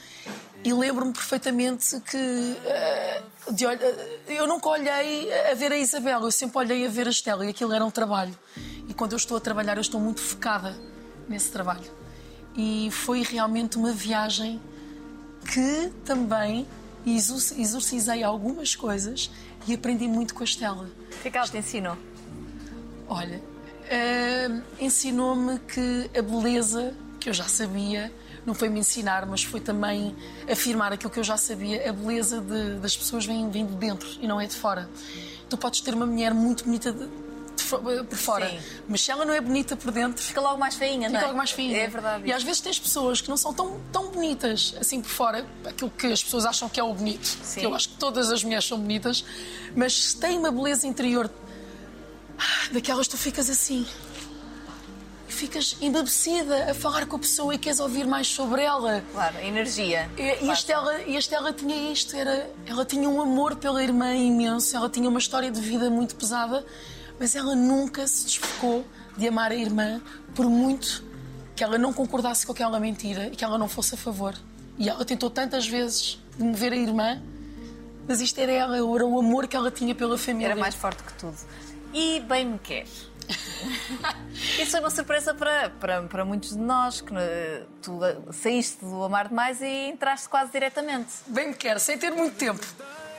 e 0.64 0.74
lembro-me 0.74 1.14
perfeitamente 1.14 2.00
que 2.02 2.18
eh, 2.66 3.22
de 3.52 3.66
eh, 3.66 4.26
eu 4.28 4.46
nunca 4.46 4.68
olhei 4.70 5.32
a 5.52 5.54
ver 5.54 5.72
a 5.72 5.78
Isabel, 5.78 6.22
eu 6.22 6.32
sempre 6.32 6.58
olhei 6.58 6.86
a 6.86 6.90
ver 6.90 7.08
a 7.08 7.10
Estela 7.10 7.46
e 7.46 7.50
aquilo 7.50 7.74
era 7.74 7.84
um 7.86 7.92
trabalho. 7.92 8.38
E 8.88 8.94
quando 8.94 9.14
eu 9.14 9.18
estou 9.18 9.38
a 9.38 9.40
trabalhar, 9.40 9.78
eu 9.78 9.82
estou 9.82 10.00
muito 10.02 10.20
focada 10.22 10.76
nesse 11.30 11.50
trabalho. 11.50 11.90
E 12.58 12.90
foi 12.92 13.22
realmente 13.24 13.78
uma 13.78 13.94
viagem 13.94 14.60
que 15.54 15.92
também 16.04 16.68
exor- 17.06 17.58
exorcizei 17.58 18.22
algumas 18.24 18.76
coisas 18.76 19.32
e 19.68 19.74
aprendi 19.74 20.08
muito 20.08 20.34
com 20.34 20.42
a 20.42 20.46
Estela. 20.46 20.84
O 21.14 21.22
que 21.22 21.28
é 21.30 21.32
que 21.32 21.38
ela 21.38 21.48
te 21.48 21.58
ensinou? 21.58 21.98
Olha, 23.08 23.42
eh, 23.90 24.50
ensinou-me 24.80 25.58
que 25.60 26.10
a 26.18 26.22
beleza 26.22 26.94
que 27.20 27.30
eu 27.30 27.34
já 27.34 27.46
sabia 27.46 28.12
não 28.50 28.56
foi 28.56 28.68
me 28.68 28.80
ensinar, 28.80 29.26
mas 29.26 29.44
foi 29.44 29.62
também 29.62 30.16
afirmar 30.52 30.92
aquilo 30.92 31.10
que 31.10 31.20
eu 31.20 31.24
já 31.24 31.38
sabia. 31.38 31.90
A 31.90 31.94
beleza 31.94 32.42
de- 32.42 32.80
das 32.80 32.98
pessoas 32.98 33.26
vem, 33.26 33.50
vem 33.50 33.66
de 33.66 33.76
dentro 33.76 34.08
e 34.20 34.28
não 34.28 34.42
é 34.42 34.46
de 34.48 34.56
fora. 34.56 34.90
Tu 35.48 35.58
podes 35.58 35.80
ter 35.82 35.94
uma 35.94 36.06
mulher 36.06 36.34
muito 36.34 36.64
bonita 36.66 36.92
de- 36.92 37.08
de 37.56 37.64
fo- 37.64 37.80
por 37.80 38.18
fora, 38.18 38.50
Sim. 38.50 38.60
mas 38.88 39.02
se 39.02 39.12
ela 39.12 39.26
não 39.26 39.34
é 39.34 39.40
bonita 39.42 39.76
por 39.76 39.92
dentro, 39.92 40.24
Fica 40.24 40.40
logo 40.42 40.58
mais 40.58 40.76
feinha, 40.76 41.10
não 41.10 41.16
é? 41.16 41.20
Fica 41.20 41.26
logo 41.28 41.38
mais 41.38 41.52
fina. 41.52 41.76
É 41.78 41.88
verdade. 41.88 42.24
E 42.28 42.32
às 42.34 42.42
vezes 42.44 42.62
tens 42.62 42.80
pessoas 42.80 43.20
que 43.22 43.30
não 43.30 43.38
são 43.38 43.54
tão, 43.54 43.80
tão 43.92 44.10
bonitas 44.12 44.74
assim 44.80 45.02
por 45.02 45.10
fora, 45.10 45.46
aquilo 45.66 45.90
que 45.92 46.08
as 46.08 46.24
pessoas 46.24 46.46
acham 46.46 46.68
que 46.70 46.80
é 46.80 46.84
o 46.84 46.94
bonito. 46.94 47.26
Sim. 47.44 47.60
Que 47.62 47.66
Eu 47.66 47.76
acho 47.76 47.90
que 47.90 47.96
todas 47.98 48.32
as 48.32 48.44
mulheres 48.44 48.66
são 48.66 48.80
bonitas, 48.80 49.24
mas 49.76 49.94
se 49.94 50.18
têm 50.18 50.38
uma 50.38 50.52
beleza 50.52 50.88
interior 50.88 51.30
ah, 52.38 52.70
daquelas 52.72 53.08
tu 53.08 53.18
ficas 53.18 53.50
assim. 53.50 53.86
Ficas 55.40 55.78
embebecida 55.80 56.70
a 56.70 56.74
falar 56.74 57.06
com 57.06 57.16
a 57.16 57.20
pessoa 57.20 57.56
e 57.56 57.58
queres 57.58 57.80
ouvir 57.80 58.06
mais 58.06 58.28
sobre 58.28 58.62
ela. 58.62 59.02
Claro, 59.14 59.38
a 59.38 59.42
energia. 59.42 60.10
E, 60.18 60.44
e 60.44 60.50
a 60.50 60.52
Estela, 60.52 61.02
e 61.04 61.16
a 61.16 61.20
Estela 61.20 61.54
tinha 61.54 61.94
isto, 61.94 62.14
era, 62.14 62.52
ela 62.66 62.84
tinha 62.84 63.08
um 63.08 63.22
amor 63.22 63.56
pela 63.56 63.82
irmã 63.82 64.14
imenso, 64.14 64.76
ela 64.76 64.90
tinha 64.90 65.08
uma 65.08 65.18
história 65.18 65.50
de 65.50 65.62
vida 65.62 65.90
muito 65.90 66.14
pesada, 66.18 66.66
mas 67.18 67.38
ela 67.38 67.56
nunca 67.56 68.06
se 68.06 68.26
desfocou 68.26 68.86
de 69.16 69.30
amar 69.30 69.54
a 69.54 69.56
irmã, 69.56 70.02
por 70.36 70.46
muito 70.50 71.06
que 71.56 71.64
ela 71.64 71.78
não 71.78 71.94
concordasse 71.94 72.46
com 72.46 72.52
aquela 72.52 72.78
mentira 72.78 73.28
e 73.28 73.32
que 73.32 73.46
ela 73.46 73.58
não 73.58 73.70
fosse 73.70 73.96
a 73.96 73.98
favor. 73.98 74.36
E 74.78 74.90
ela 74.90 75.06
tentou 75.06 75.30
tantas 75.30 75.66
vezes 75.66 76.20
de 76.38 76.44
me 76.44 76.54
ver 76.54 76.74
a 76.74 76.78
irmã, 76.78 77.22
mas 78.06 78.20
isto 78.20 78.38
era 78.40 78.52
ela, 78.52 78.76
era 78.76 79.06
o 79.06 79.18
amor 79.18 79.48
que 79.48 79.56
ela 79.56 79.72
tinha 79.72 79.96
pela 79.96 80.18
família. 80.18 80.48
Era 80.48 80.56
mais 80.58 80.76
forte 80.76 81.02
que 81.02 81.14
tudo. 81.14 81.38
E 81.94 82.20
bem 82.20 82.46
me 82.46 82.60
quer. 82.60 82.86
Isso 84.60 84.72
foi 84.72 84.80
uma 84.80 84.90
surpresa 84.90 85.34
para, 85.34 85.70
para, 85.72 86.04
para 86.04 86.26
muitos 86.26 86.52
de 86.52 86.58
nós, 86.58 87.02
que 87.02 87.14
eh, 87.16 87.64
tu 87.82 88.04
eh, 88.04 88.18
saíste 88.32 88.84
do 88.84 89.04
Amar 89.04 89.28
Demais 89.30 89.62
e 89.62 89.90
entraste 89.90 90.28
quase 90.30 90.52
diretamente. 90.52 91.10
Bem 91.28 91.50
me 91.50 91.54
quer, 91.54 91.80
sem 91.80 91.98
ter 91.98 92.12
muito 92.12 92.36
tempo. 92.36 92.66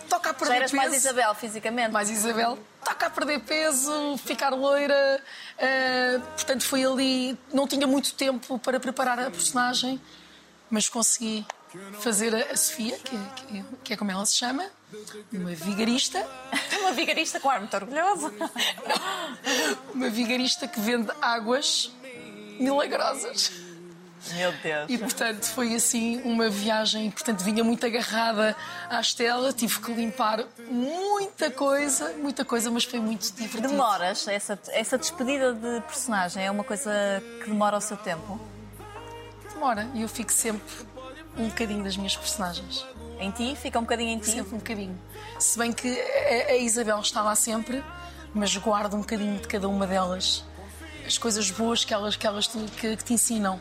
Toca 0.09 0.31
a 0.31 0.35
perder 0.35 0.49
Já 0.53 0.57
eras 0.57 0.71
peso. 0.73 0.83
mais 0.83 0.95
Isabel 0.97 1.35
fisicamente. 1.35 1.93
mais 1.93 2.11
Isabel, 2.11 2.59
toca 2.85 3.07
a 3.07 3.11
perder 3.11 3.41
peso, 3.41 4.17
ficar 4.19 4.51
loira. 4.51 5.23
eh, 5.59 6.19
portanto, 6.35 6.65
foi 6.65 6.85
ali. 6.85 7.39
Não 7.53 7.67
tinha 7.69 7.87
muito 7.87 8.13
tempo 8.15 8.59
para 8.59 8.81
preparar 8.81 9.21
a 9.21 9.31
personagem, 9.31 10.01
mas 10.69 10.89
consegui 10.89 11.47
fazer 12.01 12.35
a, 12.35 12.57
Sofia, 12.57 12.99
que, 12.99 13.15
é- 13.15 13.29
que 13.37 13.59
é- 13.59 13.65
que 13.85 13.93
é 13.93 13.97
como 13.97 14.11
ela 14.11 14.27
se 14.27 14.35
chama, 14.37 14.67
uma 15.33 15.55
vigarista. 15.55 16.27
Uma 16.81 16.93
vigarista 16.93 17.39
com 17.39 17.51
ar 17.51 17.61
muito 17.61 17.75
orgulhosa. 17.75 18.33
Uma 19.95 20.09
vigarista 20.09 20.67
que 20.67 20.81
vende 20.81 21.11
águas 21.21 21.93
milagrosas. 22.59 23.53
Meu 24.35 24.53
Deus. 24.53 24.87
E 24.89 24.99
portanto 24.99 25.45
foi 25.47 25.75
assim 25.75 26.21
uma 26.25 26.51
viagem, 26.51 27.11
portanto 27.11 27.43
vinha 27.43 27.65
muito 27.65 27.85
agarrada 27.87 28.55
à 28.89 29.01
Estela, 29.01 29.53
tive 29.53 29.81
que 29.81 29.93
limpar 29.93 30.45
muita 30.69 31.51
coisa, 31.51 32.13
muita 32.19 32.45
coisa, 32.45 32.71
mas 32.71 32.85
foi 32.85 33.01
muito 33.01 33.33
divertido. 33.33 33.69
Demoras, 33.69 34.29
essa, 34.29 34.59
essa 34.69 34.99
despedida 34.99 35.55
de 35.55 35.81
personagem 35.83 36.45
é 36.45 36.51
uma 36.51 36.65
coisa 36.65 36.93
que 37.43 37.49
demora 37.49 37.79
o 37.79 37.81
seu 37.81 37.97
tempo? 37.97 38.39
Demora, 39.55 39.89
e 39.95 40.03
eu 40.03 40.09
fico 40.09 40.33
sempre 40.33 40.63
um 41.39 41.49
bocadinho 41.49 41.83
das 41.83 41.97
minhas 41.97 42.17
personagens. 42.17 42.85
Em 43.21 43.31
ti? 43.31 43.55
Fica 43.55 43.79
um 43.79 43.83
bocadinho 43.83 44.11
em 44.11 44.19
ti? 44.19 44.31
Sempre 44.31 44.55
um 44.55 44.59
bocadinho. 44.59 44.99
Se 45.39 45.59
bem 45.59 45.73
que 45.73 45.89
a, 45.89 46.53
a 46.53 46.57
Isabel 46.57 46.99
está 47.01 47.23
lá 47.23 47.35
sempre, 47.35 47.85
mas 48.35 48.57
guardo 48.57 48.95
um 48.95 49.01
bocadinho 49.01 49.39
de 49.39 49.47
cada 49.47 49.69
uma 49.69 49.87
delas. 49.87 50.43
As 51.07 51.19
coisas 51.19 51.51
boas 51.51 51.85
que 51.85 51.93
elas, 51.93 52.17
que, 52.17 52.27
elas 52.27 52.47
te, 52.47 52.59
que, 52.81 52.97
que 52.97 53.05
te 53.05 53.13
ensinam. 53.13 53.61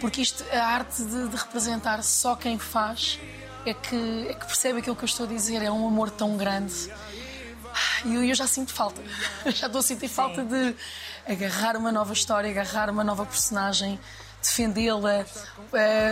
Porque 0.00 0.22
isto, 0.22 0.44
a 0.52 0.64
arte 0.64 1.02
de, 1.02 1.28
de 1.28 1.36
representar 1.36 2.02
só 2.02 2.34
quem 2.34 2.58
faz 2.58 3.18
é 3.66 3.74
que, 3.74 4.26
é 4.28 4.34
que 4.34 4.46
percebe 4.46 4.78
aquilo 4.78 4.96
que 4.96 5.04
eu 5.04 5.08
estou 5.08 5.26
a 5.26 5.28
dizer. 5.28 5.62
É 5.62 5.70
um 5.70 5.86
amor 5.86 6.10
tão 6.10 6.36
grande. 6.36 6.90
E 8.04 8.14
eu, 8.14 8.24
eu 8.24 8.34
já 8.34 8.46
sinto 8.46 8.72
falta. 8.72 9.02
Já 9.52 9.66
estou 9.66 9.80
a 9.80 9.82
sentir 9.82 10.08
falta 10.08 10.44
de 10.44 10.74
agarrar 11.26 11.76
uma 11.76 11.90
nova 11.90 12.12
história, 12.12 12.50
agarrar 12.50 12.88
uma 12.88 13.02
nova 13.02 13.26
personagem, 13.26 13.98
defendê-la, 14.40 15.24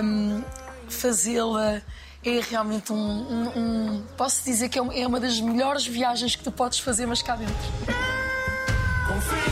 hum, 0.02 0.42
fazê-la. 0.88 1.82
É 2.24 2.40
realmente 2.40 2.92
um, 2.92 2.96
um- 2.96 3.48
um- 3.58 4.02
Posso 4.16 4.44
dizer 4.44 4.68
que 4.68 4.78
é 4.78 4.82
uma, 4.82 4.94
é 4.94 5.04
uma 5.06 5.18
das 5.18 5.40
melhores 5.40 5.84
viagens 5.86 6.36
que 6.36 6.44
tu 6.44 6.52
podes 6.52 6.78
fazer, 6.78 7.04
mas 7.06 7.20
cá 7.20 7.34
dentro. 7.34 7.54
Confia, 9.08 9.42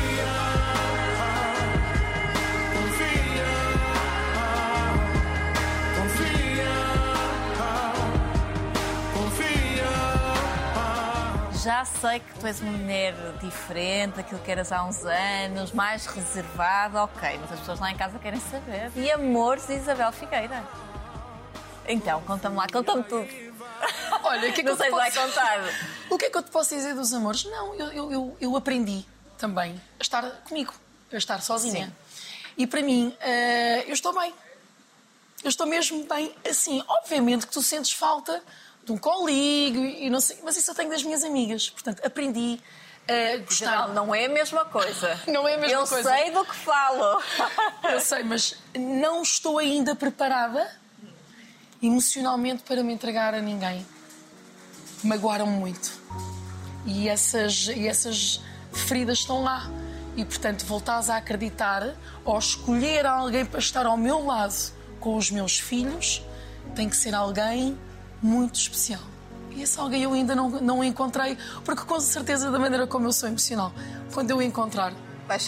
confia, 2.77 3.47
confia, 5.97 6.71
confia. 9.15 9.91
Já 11.63 11.85
sei 11.85 12.21
que 12.21 12.39
tu 12.39 12.47
és 12.47 12.61
uma 12.61 12.71
mulher 12.71 13.15
diferente 13.41 14.15
daquilo 14.15 14.41
que 14.41 14.51
eras 14.51 14.71
há 14.71 14.85
uns 14.85 15.05
anos, 15.05 15.73
mais 15.73 16.07
reservada, 16.07 17.03
ok, 17.03 17.39
mas 17.41 17.53
as 17.53 17.59
pessoas 17.59 17.81
lá 17.81 17.91
em 17.91 17.97
casa 17.97 18.17
querem 18.21 18.39
saber. 18.41 18.93
E 18.95 19.11
amores 19.11 19.67
de 19.67 19.75
Isabel 19.75 20.13
Figueira. 20.13 20.63
Então, 21.93 22.23
conta-me 22.23 22.57
lá, 22.57 22.67
conta-me 22.73 23.03
tudo. 23.05 23.29
Olha, 24.23 24.51
o 24.51 24.53
que 24.53 24.61
é 24.61 24.63
que 24.63 24.63
Não 24.63 24.73
eu 24.73 24.77
te 24.77 24.81
sei 24.83 24.91
se 24.91 24.97
vai 24.97 25.11
posso- 25.11 25.27
contar. 25.27 25.59
O 26.11 26.19
que 26.19 26.25
é 26.27 26.31
que 26.31 26.37
eu 26.39 26.43
te 26.43 26.51
posso 26.51 26.75
dizer 26.75 26.95
dos 26.95 27.13
amores? 27.13 27.45
Não, 27.45 27.75
eu, 27.75 27.87
eu, 27.93 28.13
eu, 28.13 28.37
eu 28.41 28.57
aprendi 28.57 29.05
também 29.39 29.81
a 29.99 30.03
estar 30.03 30.23
comigo, 30.49 30.73
a 31.13 31.17
estar 31.17 31.41
sozinha. 31.43 31.87
Sim. 31.87 31.93
E 32.59 32.67
para 32.67 32.83
mim, 32.83 33.17
eh, 33.21 33.85
eu 33.87 33.95
estou 33.95 34.13
bem. 34.13 34.35
Eu 35.43 35.49
estou 35.49 35.67
mesmo 35.67 36.05
bem 36.05 36.35
assim. 36.49 36.85
Obviamente 36.87 37.47
que 37.47 37.53
tu 37.53 37.63
sentes 37.63 37.93
falta 37.93 38.43
de 38.85 38.93
um 38.93 38.99
coligo 38.99 39.83
e 39.85 40.11
não 40.11 40.21
sei, 40.21 40.39
mas 40.43 40.57
isso 40.57 40.71
eu 40.71 40.75
tenho 40.75 40.91
das 40.91 41.03
minhas 41.03 41.25
amigas. 41.25 41.71
Portanto, 41.71 42.05
aprendi 42.05 42.61
a 43.09 43.39
gostar. 43.39 43.89
Não, 43.89 44.07
não 44.07 44.15
é 44.15 44.27
a 44.27 44.29
mesma 44.29 44.65
coisa. 44.67 45.19
Não 45.27 45.49
é 45.49 45.55
a 45.55 45.59
mesma 45.59 45.79
Eu 45.81 45.87
coisa. 45.87 46.11
sei 46.11 46.31
do 46.31 46.45
que 46.45 46.55
falo. 46.55 47.23
Eu 47.91 48.01
sei, 48.01 48.23
mas 48.23 48.57
não 48.77 49.23
estou 49.23 49.59
ainda 49.59 49.95
preparada 49.97 50.71
emocionalmente 51.83 52.63
para 52.63 52.83
me 52.83 52.93
entregar 52.93 53.35
a 53.35 53.41
ninguém. 53.41 53.87
Magoaram-me 55.03 55.57
muito. 55.57 55.93
E 56.87 57.09
essas, 57.09 57.69
e 57.69 57.87
essas 57.87 58.41
feridas 58.73 59.19
estão 59.19 59.43
lá. 59.43 59.71
E, 60.17 60.25
portanto, 60.25 60.65
voltares 60.67 61.09
a 61.09 61.17
acreditar 61.17 61.95
ou 62.25 62.39
escolher 62.39 63.07
alguém 63.07 63.45
para 63.45 63.59
estar 63.61 63.87
ao 63.87 63.97
meu 63.97 64.25
lado 64.25 64.73
com 64.99 65.17
os 65.17 65.31
meus 65.31 65.59
filhos 65.59 66.23
tem 66.75 66.89
que 66.89 66.97
ser 66.97 67.15
alguém 67.15 67.79
muito 68.23 68.57
especial. 68.57 69.01
E 69.51 69.63
esse 69.63 69.79
alguém 69.81 70.03
eu 70.03 70.13
ainda 70.13 70.35
não, 70.35 70.49
não 70.51 70.85
encontrei, 70.85 71.37
porque 71.65 71.85
com 71.85 71.99
certeza, 71.99 72.51
da 72.51 72.59
maneira 72.59 72.87
como 72.87 73.07
eu 73.07 73.13
sou 73.13 73.29
emocional, 73.29 73.73
quando 74.13 74.31
eu 74.31 74.41
encontrar, 74.43 74.93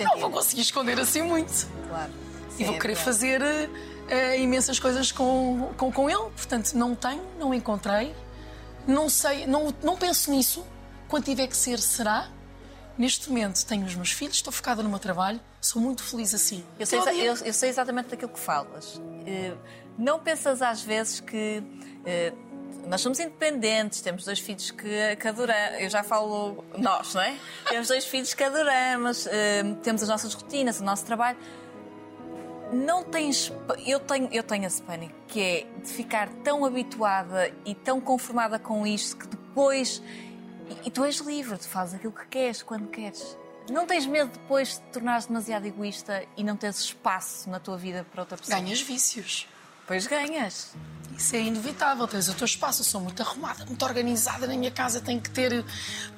não 0.04 0.18
vou 0.18 0.30
conseguir 0.30 0.62
esconder 0.62 0.98
assim 0.98 1.22
muito 1.22 1.66
Claro. 1.88 2.10
e 2.58 2.64
vou 2.64 2.78
querer 2.78 2.96
fazer 2.96 3.70
eh, 4.12 4.38
imensas 4.40 4.78
coisas 4.78 5.10
com, 5.10 5.72
com, 5.76 5.90
com 5.90 6.08
ele. 6.10 6.30
Portanto, 6.36 6.72
não 6.74 6.94
tenho, 6.94 7.22
não 7.38 7.52
encontrei, 7.54 8.14
não 8.86 9.08
sei, 9.08 9.46
não, 9.46 9.74
não 9.82 9.96
penso 9.96 10.30
nisso. 10.30 10.64
Quando 11.08 11.24
tiver 11.24 11.46
que 11.46 11.56
ser, 11.56 11.78
será. 11.78 12.28
Neste 12.98 13.28
momento 13.30 13.64
tenho 13.64 13.86
os 13.86 13.94
meus 13.94 14.12
filhos, 14.12 14.34
estou 14.36 14.52
focada 14.52 14.82
no 14.82 14.88
meu 14.90 14.98
trabalho, 14.98 15.40
sou 15.62 15.80
muito 15.80 16.02
feliz 16.02 16.34
assim. 16.34 16.62
Eu 16.78 16.84
sei, 16.84 16.98
eu- 17.26 17.34
eu 17.46 17.52
sei 17.54 17.70
exatamente 17.70 18.08
daquilo 18.10 18.30
que 18.30 18.38
falas. 18.40 19.00
Eh, 19.26 19.54
Não 19.98 20.18
pensas 20.18 20.60
às 20.62 20.82
vezes 20.82 21.18
que 21.20 21.62
eh, 22.04 22.32
nós 22.86 23.00
somos 23.00 23.18
independentes, 23.18 24.00
temos 24.02 24.24
dois 24.26 24.38
filhos 24.40 24.70
que, 24.70 25.16
que 25.16 25.26
adoramos. 25.28 25.80
Eu 25.80 25.88
já 25.90 26.02
falo 26.02 26.62
nós, 26.76 27.14
não 27.14 27.22
é? 27.22 27.34
Temos 27.68 27.88
dois 27.88 28.04
filhos 28.04 28.34
que 28.34 28.42
adoramos, 28.44 29.26
temos 29.82 30.02
as 30.02 30.08
nossas 30.08 30.34
rotinas, 30.34 30.80
o 30.80 30.84
nosso 30.84 31.04
trabalho. 31.06 31.38
Não 32.72 33.04
tens. 33.04 33.52
Eu 33.86 34.00
tenho, 34.00 34.28
eu 34.32 34.42
tenho 34.42 34.64
esse 34.64 34.80
pânico, 34.80 35.14
que 35.28 35.40
é 35.40 35.66
de 35.80 35.88
ficar 35.88 36.28
tão 36.42 36.64
habituada 36.64 37.52
e 37.64 37.74
tão 37.74 38.00
conformada 38.00 38.58
com 38.58 38.86
isto 38.86 39.16
que 39.16 39.26
depois. 39.26 40.02
E, 40.68 40.88
e 40.88 40.90
tu 40.90 41.04
és 41.04 41.18
livre, 41.18 41.58
tu 41.58 41.68
fazes 41.68 41.94
aquilo 41.94 42.12
que 42.12 42.26
queres, 42.26 42.62
quando 42.62 42.88
queres. 42.88 43.36
Não 43.70 43.86
tens 43.86 44.06
medo 44.06 44.30
depois 44.32 44.70
de 44.70 44.74
te 44.76 44.92
tornares 44.92 45.26
demasiado 45.26 45.66
egoísta 45.66 46.24
e 46.36 46.42
não 46.42 46.56
teres 46.56 46.78
espaço 46.78 47.48
na 47.48 47.60
tua 47.60 47.76
vida 47.76 48.06
para 48.10 48.22
outra 48.22 48.36
pessoa? 48.36 48.58
Ganhas 48.58 48.80
vícios. 48.80 49.46
Pois 49.93 50.07
ganhas. 50.07 50.70
Isso 51.18 51.36
é 51.36 51.40
inevitável, 51.40 52.09
tens 52.09 52.26
o 52.26 52.32
teu 52.32 52.47
espaço, 52.47 52.80
eu 52.80 52.84
sou 52.86 52.99
muito 52.99 53.20
arrumada, 53.20 53.66
muito 53.66 53.84
organizada 53.84 54.47
na 54.47 54.57
minha 54.57 54.70
casa, 54.70 55.03
tenho 55.03 55.20
que 55.20 55.28
ter 55.28 55.62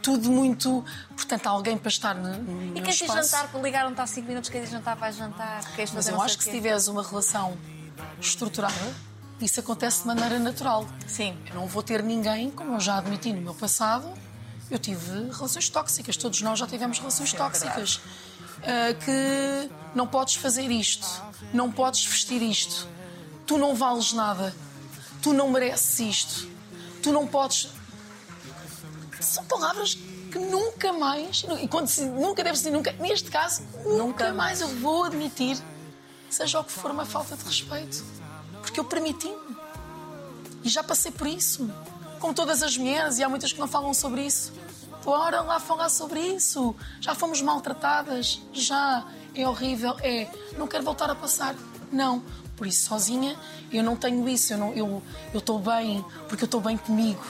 tudo 0.01 0.31
muito. 0.31 0.85
Portanto, 1.17 1.49
há 1.49 1.51
alguém 1.51 1.77
para 1.77 1.89
estar 1.89 2.15
no, 2.15 2.39
no 2.39 2.79
E 2.79 2.81
queres 2.81 3.01
ir 3.01 3.09
jantar, 3.09 3.51
ligaram-te 3.61 4.01
há 4.01 4.07
5 4.07 4.29
minutos, 4.29 4.49
queres 4.49 4.69
ir 4.69 4.75
jantar, 4.75 4.95
vais 4.95 5.17
jantar. 5.17 5.65
Queres 5.75 5.91
Mas 5.91 6.07
eu 6.07 6.23
acho 6.23 6.39
que 6.39 6.45
se 6.45 6.53
tiveres 6.53 6.87
uma 6.87 7.03
relação 7.03 7.59
estruturada, 8.21 8.95
isso 9.41 9.59
acontece 9.59 10.03
de 10.03 10.07
maneira 10.07 10.39
natural. 10.39 10.87
Sim. 11.09 11.37
Eu 11.49 11.57
não 11.57 11.67
vou 11.67 11.83
ter 11.83 12.01
ninguém, 12.01 12.49
como 12.53 12.75
eu 12.75 12.81
já 12.81 12.99
admiti 12.99 13.33
no 13.33 13.41
meu 13.41 13.55
passado, 13.57 14.09
eu 14.71 14.79
tive 14.79 15.33
relações 15.33 15.69
tóxicas, 15.69 16.17
todos 16.17 16.41
nós 16.43 16.61
já 16.61 16.67
tivemos 16.69 17.01
relações 17.01 17.31
Sim, 17.31 17.37
é 17.37 17.39
tóxicas. 17.41 18.01
Ah, 18.63 18.95
que 18.95 19.71
não 19.95 20.07
podes 20.07 20.37
fazer 20.37 20.71
isto, 20.71 21.07
não 21.53 21.71
podes 21.71 22.07
vestir 22.07 22.41
isto, 22.41 22.89
tu 23.47 23.59
não 23.59 23.75
vales 23.75 24.13
nada, 24.13 24.55
tu 25.23 25.33
não 25.33 25.51
mereces 25.51 26.01
isto, 26.01 26.49
tu 27.03 27.13
não 27.13 27.27
podes. 27.27 27.69
São 29.21 29.45
palavras 29.45 29.95
que 29.95 30.39
nunca 30.39 30.93
mais, 30.93 31.45
e 31.63 31.69
quando 31.69 31.89
se, 31.89 32.05
nunca 32.05 32.43
deve 32.43 32.59
ser 32.59 32.71
nunca, 32.71 32.93
neste 32.93 33.31
caso, 33.31 33.63
nunca, 33.85 34.33
mais 34.33 34.61
eu 34.61 34.69
vou 34.69 35.05
admitir, 35.05 35.57
seja 36.29 36.61
o 36.61 36.65
que 36.65 36.73
for, 36.73 36.91
uma 36.91 37.07
falta 37.07 37.37
de 37.37 37.45
respeito. 37.45 38.05
Porque 38.61 38.81
eu 38.81 38.85
permiti-me. 38.85 39.57
E 40.65 40.69
já 40.69 40.83
passei 40.83 41.13
por 41.13 41.27
isso. 41.27 41.71
Como 42.19 42.33
todas 42.33 42.63
as 42.63 42.77
mulheres, 42.77 43.19
e 43.19 43.23
há 43.23 43.29
muitas 43.29 43.53
que 43.53 43.61
não 43.61 43.69
falam 43.69 43.93
sobre 43.93 44.27
isso. 44.27 44.53
Bora 45.05 45.43
lá 45.43 45.61
falar 45.61 45.91
sobre 45.91 46.19
isso. 46.19 46.75
Já 46.99 47.15
fomos 47.15 47.43
maltratadas. 47.43 48.41
Já. 48.53 49.07
É 49.35 49.47
horrível. 49.47 49.95
É. 50.01 50.31
Não 50.57 50.67
quero 50.67 50.83
voltar 50.83 51.11
a 51.11 51.15
passar. 51.15 51.55
Não. 51.93 52.23
Por 52.57 52.67
isso, 52.67 52.87
sozinha, 52.89 53.37
eu 53.73 53.83
não 53.83 53.97
tenho 53.97 54.29
isso. 54.29 54.53
Eu 54.53 54.59
não- 54.59 54.73
eu 54.75 55.03
eu 55.33 55.39
estou 55.39 55.59
bem, 55.59 56.05
porque 56.29 56.45
eu 56.45 56.47
estou 56.47 56.61
bem 56.61 56.77
comigo. 56.77 57.25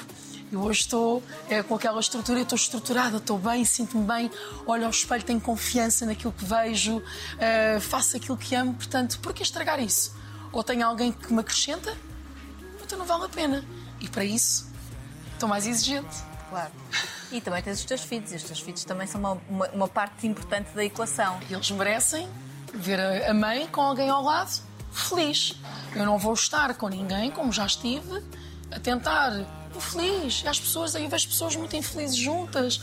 Eu 0.53 0.61
hoje 0.61 0.81
estou 0.81 1.23
é, 1.49 1.63
com 1.63 1.75
aquela 1.75 1.99
estrutura, 1.99 2.39
eu 2.39 2.43
estou 2.45 2.55
estruturada, 2.57 3.17
estou 3.17 3.39
bem, 3.39 3.65
sinto-me 3.65 4.05
bem, 4.07 4.31
olho 4.67 4.85
ao 4.85 4.91
espelho, 4.91 5.25
tenho 5.25 5.41
confiança 5.41 6.07
naquilo 6.07 6.33
que 6.33 6.45
vejo, 6.45 7.03
eh, 7.39 7.81
faço 7.81 8.17
aquilo 8.17 8.37
que 8.37 8.55
amo. 8.55 8.75
Portanto, 8.75 9.19
por 9.21 9.33
que 9.33 9.43
estragar 9.43 9.81
isso? 9.81 10.15
Ou 10.53 10.63
tenho 10.63 10.87
alguém 10.87 11.11
que 11.11 11.33
me 11.33 11.41
acrescenta, 11.41 11.97
então 12.85 12.97
não 12.99 13.07
vale 13.07 13.25
a 13.25 13.29
pena. 13.29 13.65
E 14.01 14.09
para 14.09 14.25
isso, 14.25 14.71
estou 15.33 15.49
mais 15.49 15.67
exigente. 15.67 16.15
Claro. 16.51 16.71
E 17.33 17.41
também 17.41 17.61
tens 17.63 17.81
os 17.81 17.85
teus 17.85 18.03
filhos, 18.03 18.31
e 18.33 18.37
os 18.37 18.45
teus 18.45 18.61
filhos 18.61 18.85
também 18.85 19.09
são 19.09 19.19
uma, 19.21 19.33
uma, 19.49 19.69
uma 19.71 19.89
parte 19.89 20.25
importante 20.25 20.71
da 20.73 20.85
equação. 20.85 21.41
Eles 21.51 21.69
merecem 21.73 22.29
ver 22.73 23.01
a 23.29 23.35
mãe 23.35 23.67
com 23.67 23.81
alguém 23.81 24.09
ao 24.09 24.23
lado 24.23 24.63
feliz. 24.95 25.55
Eu 25.95 26.07
não 26.07 26.19
vou 26.19 26.35
estar 26.35 26.75
com 26.75 26.89
ninguém, 26.89 27.31
como 27.31 27.53
já 27.53 27.67
estive, 27.67 28.23
a 28.71 28.81
tentar 28.81 29.33
feliz. 29.81 30.43
E 30.45 30.49
as 30.49 30.59
pessoas, 30.59 30.95
eu 30.95 31.09
vejo 31.09 31.29
pessoas 31.29 31.57
muito 31.57 31.77
infelizes 31.77 32.17
juntas. 32.17 32.81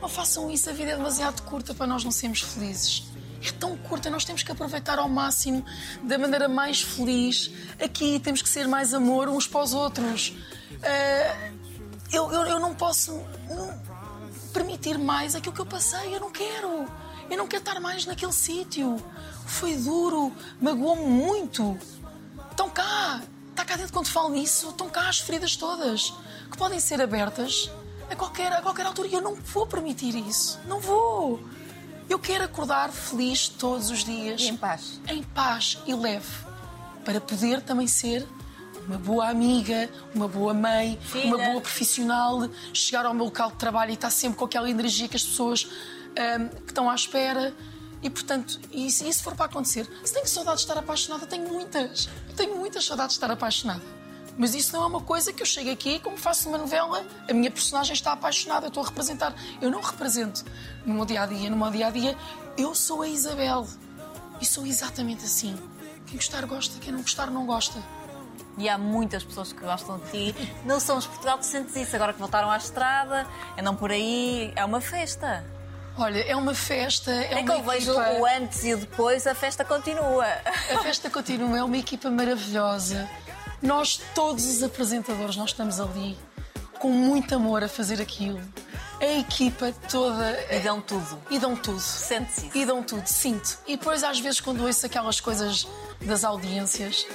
Não 0.00 0.08
façam 0.08 0.50
isso, 0.50 0.68
a 0.70 0.72
vida 0.72 0.92
é 0.92 0.96
demasiado 0.96 1.42
curta 1.42 1.74
para 1.74 1.86
nós 1.86 2.02
não 2.02 2.10
sermos 2.10 2.40
felizes. 2.40 3.04
É 3.42 3.52
tão 3.52 3.76
curta, 3.76 4.10
nós 4.10 4.24
temos 4.24 4.42
que 4.42 4.52
aproveitar 4.52 4.98
ao 4.98 5.08
máximo, 5.08 5.64
da 6.02 6.18
maneira 6.18 6.48
mais 6.48 6.82
feliz. 6.82 7.50
Aqui 7.82 8.18
temos 8.20 8.42
que 8.42 8.48
ser 8.48 8.66
mais 8.66 8.92
amor 8.92 9.28
uns 9.28 9.46
para 9.46 9.62
os 9.62 9.72
outros. 9.72 10.34
Ah, 10.82 11.50
eu, 12.12 12.30
eu, 12.32 12.42
eu 12.46 12.60
não 12.60 12.74
posso 12.74 13.18
permitir 14.52 14.98
mais 14.98 15.34
aquilo 15.34 15.54
que 15.54 15.60
eu 15.60 15.66
passei. 15.66 16.14
Eu 16.14 16.20
não 16.20 16.30
quero. 16.30 16.86
Eu 17.30 17.38
não 17.38 17.46
quero 17.46 17.62
estar 17.62 17.80
mais 17.80 18.04
naquele 18.04 18.32
sítio. 18.32 18.96
Foi 19.50 19.74
duro, 19.74 20.32
magoou-me 20.60 21.04
muito. 21.04 21.76
Estão 22.50 22.70
cá. 22.70 23.20
Está 23.50 23.64
cá 23.64 23.76
dentro 23.76 23.92
quando 23.92 24.06
falo 24.06 24.30
nisso. 24.30 24.70
Estão 24.70 24.88
cá 24.88 25.08
as 25.08 25.18
feridas 25.18 25.56
todas. 25.56 26.14
Que 26.50 26.56
podem 26.56 26.78
ser 26.78 27.02
abertas 27.02 27.70
a 28.08 28.14
qualquer, 28.16 28.52
a 28.52 28.62
qualquer 28.62 28.86
altura. 28.86 29.08
E 29.08 29.14
eu 29.14 29.20
não 29.20 29.34
vou 29.34 29.66
permitir 29.66 30.14
isso. 30.16 30.58
Não 30.66 30.80
vou. 30.80 31.40
Eu 32.08 32.18
quero 32.18 32.44
acordar 32.44 32.90
feliz 32.90 33.48
todos 33.48 33.90
os 33.90 34.04
dias. 34.04 34.40
E 34.40 34.48
em 34.48 34.56
paz. 34.56 35.00
Em 35.08 35.22
paz 35.22 35.78
e 35.86 35.94
leve. 35.94 36.28
Para 37.04 37.20
poder 37.20 37.60
também 37.60 37.86
ser 37.86 38.26
uma 38.86 38.98
boa 38.98 39.28
amiga, 39.28 39.90
uma 40.14 40.26
boa 40.26 40.54
mãe, 40.54 40.98
Filha. 41.02 41.26
uma 41.26 41.38
boa 41.38 41.60
profissional, 41.60 42.48
chegar 42.72 43.04
ao 43.04 43.12
meu 43.12 43.26
local 43.26 43.50
de 43.50 43.56
trabalho 43.56 43.90
e 43.90 43.94
estar 43.94 44.10
sempre 44.10 44.38
com 44.38 44.44
aquela 44.44 44.70
energia 44.70 45.06
que 45.06 45.16
as 45.16 45.24
pessoas 45.24 45.68
ahm, 46.16 46.48
que 46.48 46.70
estão 46.70 46.88
à 46.88 46.94
espera. 46.94 47.54
E, 48.02 48.08
portanto, 48.08 48.58
e 48.72 48.90
se 48.90 49.06
isso 49.08 49.22
for 49.22 49.34
para 49.34 49.46
acontecer, 49.46 49.86
se 50.04 50.12
tenho 50.12 50.26
saudades 50.26 50.60
de 50.60 50.68
estar 50.68 50.80
apaixonada, 50.80 51.26
tenho 51.26 51.48
muitas. 51.48 52.08
Tenho 52.36 52.56
muitas 52.56 52.84
saudades 52.84 53.14
de 53.14 53.18
estar 53.18 53.30
apaixonada. 53.30 53.82
Mas 54.38 54.54
isso 54.54 54.72
não 54.72 54.84
é 54.84 54.86
uma 54.86 55.02
coisa 55.02 55.32
que 55.32 55.42
eu 55.42 55.46
chego 55.46 55.70
aqui, 55.70 55.98
como 55.98 56.16
faço 56.16 56.48
uma 56.48 56.56
novela, 56.56 57.04
a 57.28 57.32
minha 57.34 57.50
personagem 57.50 57.92
está 57.92 58.12
apaixonada, 58.12 58.66
eu 58.66 58.68
estou 58.68 58.82
a 58.82 58.86
representar. 58.86 59.34
Eu 59.60 59.70
não 59.70 59.82
represento 59.82 60.44
no 60.86 60.94
meu 60.94 61.04
dia 61.04 61.22
a 61.22 61.26
dia. 61.26 61.50
No 61.50 61.56
meu 61.56 61.70
dia 61.70 61.88
a 61.88 61.90
dia, 61.90 62.16
eu 62.56 62.74
sou 62.74 63.02
a 63.02 63.08
Isabel. 63.08 63.66
E 64.40 64.46
sou 64.46 64.66
exatamente 64.66 65.24
assim. 65.26 65.54
Quem 66.06 66.16
gostar, 66.16 66.46
gosta. 66.46 66.78
Quem 66.78 66.92
não 66.92 67.02
gostar, 67.02 67.30
não 67.30 67.44
gosta. 67.44 67.82
E 68.56 68.68
há 68.68 68.78
muitas 68.78 69.22
pessoas 69.22 69.52
que 69.52 69.60
gostam 69.60 69.98
de 69.98 70.10
ti. 70.10 70.50
Não 70.64 70.80
somos 70.80 71.06
Portugal, 71.06 71.36
tu 71.38 71.44
sentes 71.44 71.76
isso. 71.76 71.94
Agora 71.94 72.14
que 72.14 72.18
voltaram 72.18 72.50
à 72.50 72.56
estrada, 72.56 73.26
andam 73.58 73.76
por 73.76 73.90
aí, 73.90 74.52
é 74.56 74.64
uma 74.64 74.80
festa. 74.80 75.44
Olha, 76.00 76.20
é 76.20 76.34
uma 76.34 76.54
festa, 76.54 77.10
é, 77.12 77.34
É 77.34 77.42
que 77.42 77.52
eu 77.52 77.62
vejo 77.62 77.92
equipa... 77.92 78.18
o 78.18 78.26
antes 78.26 78.64
e 78.64 78.72
o 78.72 78.78
depois, 78.78 79.26
a 79.26 79.34
festa 79.34 79.64
continua. 79.66 80.24
A 80.74 80.78
festa 80.82 81.10
continua, 81.10 81.58
é 81.58 81.62
uma 81.62 81.76
equipa 81.76 82.10
maravilhosa. 82.10 83.06
Nós, 83.60 84.00
todos 84.14 84.46
os 84.46 84.62
apresentadores, 84.62 85.36
nós 85.36 85.50
estamos 85.50 85.78
ali 85.78 86.16
com 86.78 86.90
muito 86.90 87.34
amor 87.34 87.62
a 87.62 87.68
fazer 87.68 88.00
aquilo. 88.00 88.40
A 88.98 89.18
equipa 89.18 89.74
toda. 89.90 90.38
E 90.50 90.60
dão 90.60 90.80
tudo. 90.80 91.18
E 91.30 91.38
dão 91.38 91.54
tudo. 91.54 91.80
Sentes 91.80 92.38
isso. 92.38 92.56
E 92.56 92.64
dão 92.64 92.82
tudo, 92.82 93.06
sinto. 93.06 93.58
E 93.66 93.76
depois, 93.76 94.02
às 94.02 94.18
vezes, 94.18 94.40
quando 94.40 94.64
ouço 94.64 94.86
aquelas 94.86 95.20
coisas 95.20 95.68
das 96.00 96.24
audiências, 96.24 97.06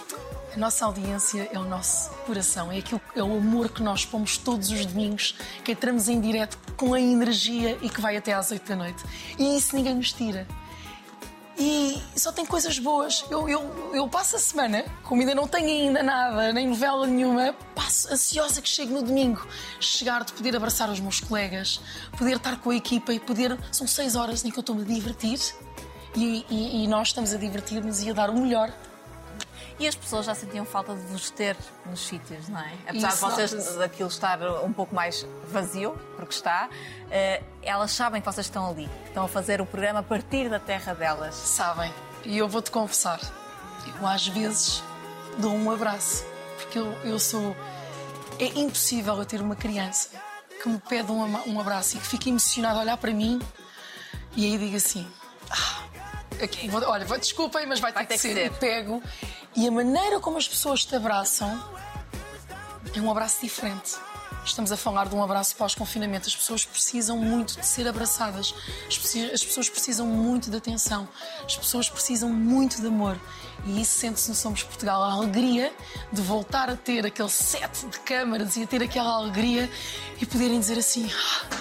a 0.55 0.59
nossa 0.59 0.85
audiência 0.85 1.49
é 1.51 1.59
o 1.59 1.63
nosso 1.65 2.09
coração, 2.25 2.71
é, 2.71 2.77
aquilo, 2.77 3.01
é 3.15 3.21
o 3.21 3.37
amor 3.37 3.69
que 3.69 3.83
nós 3.83 4.05
pomos 4.05 4.37
todos 4.37 4.69
os 4.69 4.85
domingos, 4.85 5.35
que 5.63 5.71
entramos 5.73 6.07
em 6.07 6.19
direto 6.21 6.57
com 6.77 6.93
a 6.93 6.99
energia 7.01 7.77
e 7.81 7.89
que 7.89 7.99
vai 8.01 8.15
até 8.15 8.33
às 8.33 8.51
8 8.51 8.67
da 8.67 8.75
noite. 8.75 9.03
E 9.37 9.57
isso 9.57 9.75
ninguém 9.75 9.95
nos 9.95 10.13
tira. 10.13 10.47
E 11.57 12.01
só 12.17 12.33
tem 12.33 12.45
coisas 12.45 12.77
boas. 12.79 13.23
Eu, 13.29 13.47
eu, 13.47 13.91
eu 13.93 14.07
passo 14.09 14.35
a 14.35 14.39
semana, 14.39 14.83
como 15.03 15.21
ainda 15.21 15.33
não 15.33 15.47
tenho 15.47 15.67
ainda 15.67 16.03
nada, 16.03 16.51
nem 16.51 16.67
novela 16.67 17.07
nenhuma, 17.07 17.53
passo 17.73 18.11
ansiosa 18.13 18.61
que 18.61 18.67
chegue 18.67 18.91
no 18.91 19.01
domingo. 19.01 19.45
Chegar 19.79 20.25
de 20.25 20.33
poder 20.33 20.53
abraçar 20.55 20.89
os 20.89 20.99
meus 20.99 21.21
colegas, 21.21 21.79
poder 22.17 22.35
estar 22.37 22.59
com 22.59 22.71
a 22.71 22.75
equipa 22.75 23.13
e 23.13 23.19
poder. 23.21 23.57
São 23.71 23.87
seis 23.87 24.15
horas 24.17 24.43
em 24.43 24.51
que 24.51 24.57
eu 24.57 24.61
estou-me 24.61 24.81
a 24.81 24.85
divertir 24.85 25.39
e, 26.15 26.45
e- 26.49 26.83
e 26.83 26.87
nós 26.87 27.09
estamos 27.09 27.33
a 27.33 27.37
divertir-nos 27.37 28.01
e 28.03 28.09
a 28.09 28.13
dar 28.13 28.29
o 28.29 28.37
melhor. 28.37 28.73
E 29.77 29.87
as 29.87 29.95
pessoas 29.95 30.25
já 30.25 30.33
sentiam 30.33 30.63
falta 30.65 30.95
de 30.95 31.01
vos 31.01 31.29
ter 31.29 31.57
nos 31.85 31.99
sítios, 32.07 32.47
não 32.47 32.59
é? 32.61 32.73
Apesar 32.87 33.09
Isso, 33.09 33.17
de 33.27 33.31
vocês 33.35 33.75
daquilo 33.75 34.07
estar 34.09 34.41
um 34.63 34.71
pouco 34.71 34.95
mais 34.95 35.25
vazio, 35.51 35.99
porque 36.15 36.33
está, 36.33 36.69
eh, 37.11 37.43
elas 37.61 37.91
sabem 37.91 38.21
que 38.21 38.25
vocês 38.25 38.45
estão 38.47 38.69
ali. 38.69 38.89
Estão 39.07 39.25
a 39.25 39.27
fazer 39.27 39.59
o 39.59 39.65
programa 39.65 39.99
a 39.99 40.03
partir 40.03 40.49
da 40.49 40.59
terra 40.59 40.93
delas. 40.93 41.35
Sabem? 41.35 41.93
E 42.23 42.37
eu 42.37 42.47
vou-te 42.47 42.71
confessar, 42.71 43.19
eu 43.99 44.07
às 44.07 44.25
vezes 44.27 44.81
dou 45.37 45.51
um 45.51 45.69
abraço, 45.69 46.25
porque 46.57 46.79
eu, 46.79 46.91
eu 47.03 47.19
sou. 47.19 47.55
É 48.39 48.45
impossível 48.57 49.15
eu 49.17 49.25
ter 49.25 49.41
uma 49.41 49.55
criança 49.57 50.09
que 50.63 50.69
me 50.69 50.79
pede 50.79 51.11
um, 51.11 51.21
um 51.53 51.59
abraço 51.59 51.97
e 51.97 51.99
que 51.99 52.07
fica 52.07 52.29
emocionada 52.29 52.79
a 52.79 52.81
olhar 52.81 52.97
para 52.97 53.11
mim 53.11 53.41
e 54.35 54.45
aí 54.45 54.57
digo 54.57 54.75
assim. 54.77 55.05
"Ah, 55.51 55.83
ok, 56.43 56.69
vou- 56.69 56.81
olha, 56.89 57.05
vou- 57.05 57.17
desculpem, 57.19 57.65
mas 57.65 57.79
vai, 57.79 57.91
Vai 57.93 58.05
ter 58.05 58.15
que 58.15 58.21
ter 58.21 58.27
que 58.29 58.33
ser. 58.35 58.41
ser. 58.41 58.55
E 58.55 58.59
pego. 58.59 59.03
E 59.55 59.65
a 59.65 59.71
maneira 59.71 60.19
como 60.19 60.37
as 60.37 60.47
pessoas 60.47 60.83
te 60.83 60.93
abraçam 60.97 61.63
é 62.93 62.99
um 62.99 63.09
abraço 63.09 63.41
diferente. 63.41 63.95
Estamos 64.43 64.69
a 64.69 64.75
falar 64.75 65.07
de 65.07 65.15
um 65.15 65.23
abraço 65.23 65.55
pós-confinamento. 65.55 66.27
As 66.27 66.35
pessoas 66.35 66.65
precisam 66.65 67.17
muito 67.17 67.57
de 67.57 67.65
ser 67.65 67.87
abraçadas. 67.87 68.53
As 68.85 68.97
pessoas, 68.97 69.31
as 69.33 69.43
pessoas 69.45 69.69
precisam 69.69 70.05
muito 70.07 70.51
de 70.51 70.57
atenção. 70.57 71.07
As 71.45 71.55
pessoas 71.55 71.89
precisam 71.89 72.29
muito 72.29 72.81
de 72.81 72.87
amor. 72.87 73.17
E 73.65 73.81
isso 73.81 73.97
sente-se 73.97 74.27
no 74.27 74.35
Somos 74.35 74.61
Portugal. 74.61 75.01
A 75.01 75.13
alegria 75.13 75.73
de 76.11 76.21
voltar 76.21 76.69
a 76.69 76.75
ter 76.75 77.05
aquele 77.05 77.29
set 77.29 77.87
de 77.87 77.99
câmaras 78.01 78.57
e 78.57 78.63
a 78.63 78.67
ter 78.67 78.83
aquela 78.83 79.13
alegria 79.15 79.71
e 80.19 80.25
poderem 80.25 80.59
dizer 80.59 80.77
assim: 80.77 81.09
"Ah, 81.09 81.57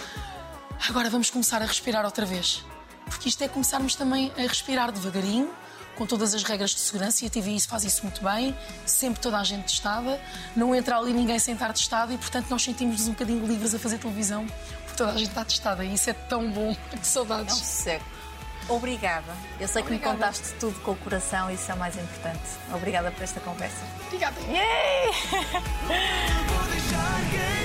agora 0.89 1.09
vamos 1.09 1.31
começar 1.31 1.63
a 1.63 1.65
respirar 1.65 2.05
outra 2.05 2.27
vez. 2.27 2.65
Porque 3.07 3.29
isto 3.29 3.43
é 3.43 3.49
começarmos 3.49 3.95
também 3.95 4.33
a 4.37 4.43
respirar 4.43 4.91
devagarinho, 4.91 5.49
com 5.95 6.07
todas 6.07 6.35
as 6.35 6.43
regras 6.43 6.71
de 6.71 6.81
segurança, 6.81 7.25
e 7.25 7.29
a 7.29 7.31
TVI 7.31 7.57
isso 7.57 7.69
faz 7.69 7.85
isso 7.85 8.03
muito 8.03 8.23
bem, 8.23 8.57
sempre 8.87 9.21
toda 9.21 9.39
a 9.39 9.45
gente 9.45 9.65
testada, 9.65 10.21
não 10.57 10.75
entra 10.75 10.97
ali 10.99 11.13
ninguém 11.13 11.39
sem 11.39 11.55
estar 11.55 11.73
testado 11.73 12.13
e, 12.13 12.19
portanto, 12.19 12.47
nós 12.51 12.63
sentimos-nos 12.63 13.07
um 13.09 13.13
bocadinho 13.13 13.47
livres 13.47 13.75
a 13.75 13.79
fazer 13.79 13.99
televisão, 13.99 14.47
porque 14.85 14.97
toda 14.97 15.13
a 15.13 15.17
gente 15.17 15.29
está 15.29 15.45
testada 15.45 15.85
e 15.85 15.95
isso 15.95 16.11
é 16.11 16.13
tão 16.13 16.51
bom. 16.51 16.75
Que 16.91 16.97
É 16.97 17.01
um 17.01 17.05
saudades. 17.05 17.55
sossego. 17.57 18.05
Obrigada. 18.69 19.35
Eu 19.61 19.69
sei 19.69 19.83
que 19.83 19.91
me 19.91 19.97
Obrigada. 19.97 20.17
contaste 20.33 20.55
tudo 20.59 20.81
com 20.81 20.93
o 20.93 20.97
coração 20.97 21.51
e 21.51 21.55
isso 21.55 21.71
é 21.71 21.75
o 21.75 21.79
mais 21.79 21.97
importante. 21.97 22.41
Obrigada 22.73 23.11
por 23.11 23.23
esta 23.23 23.39
conversa. 23.41 23.85
Obrigada. 24.07 24.41
Yay! 24.41 25.11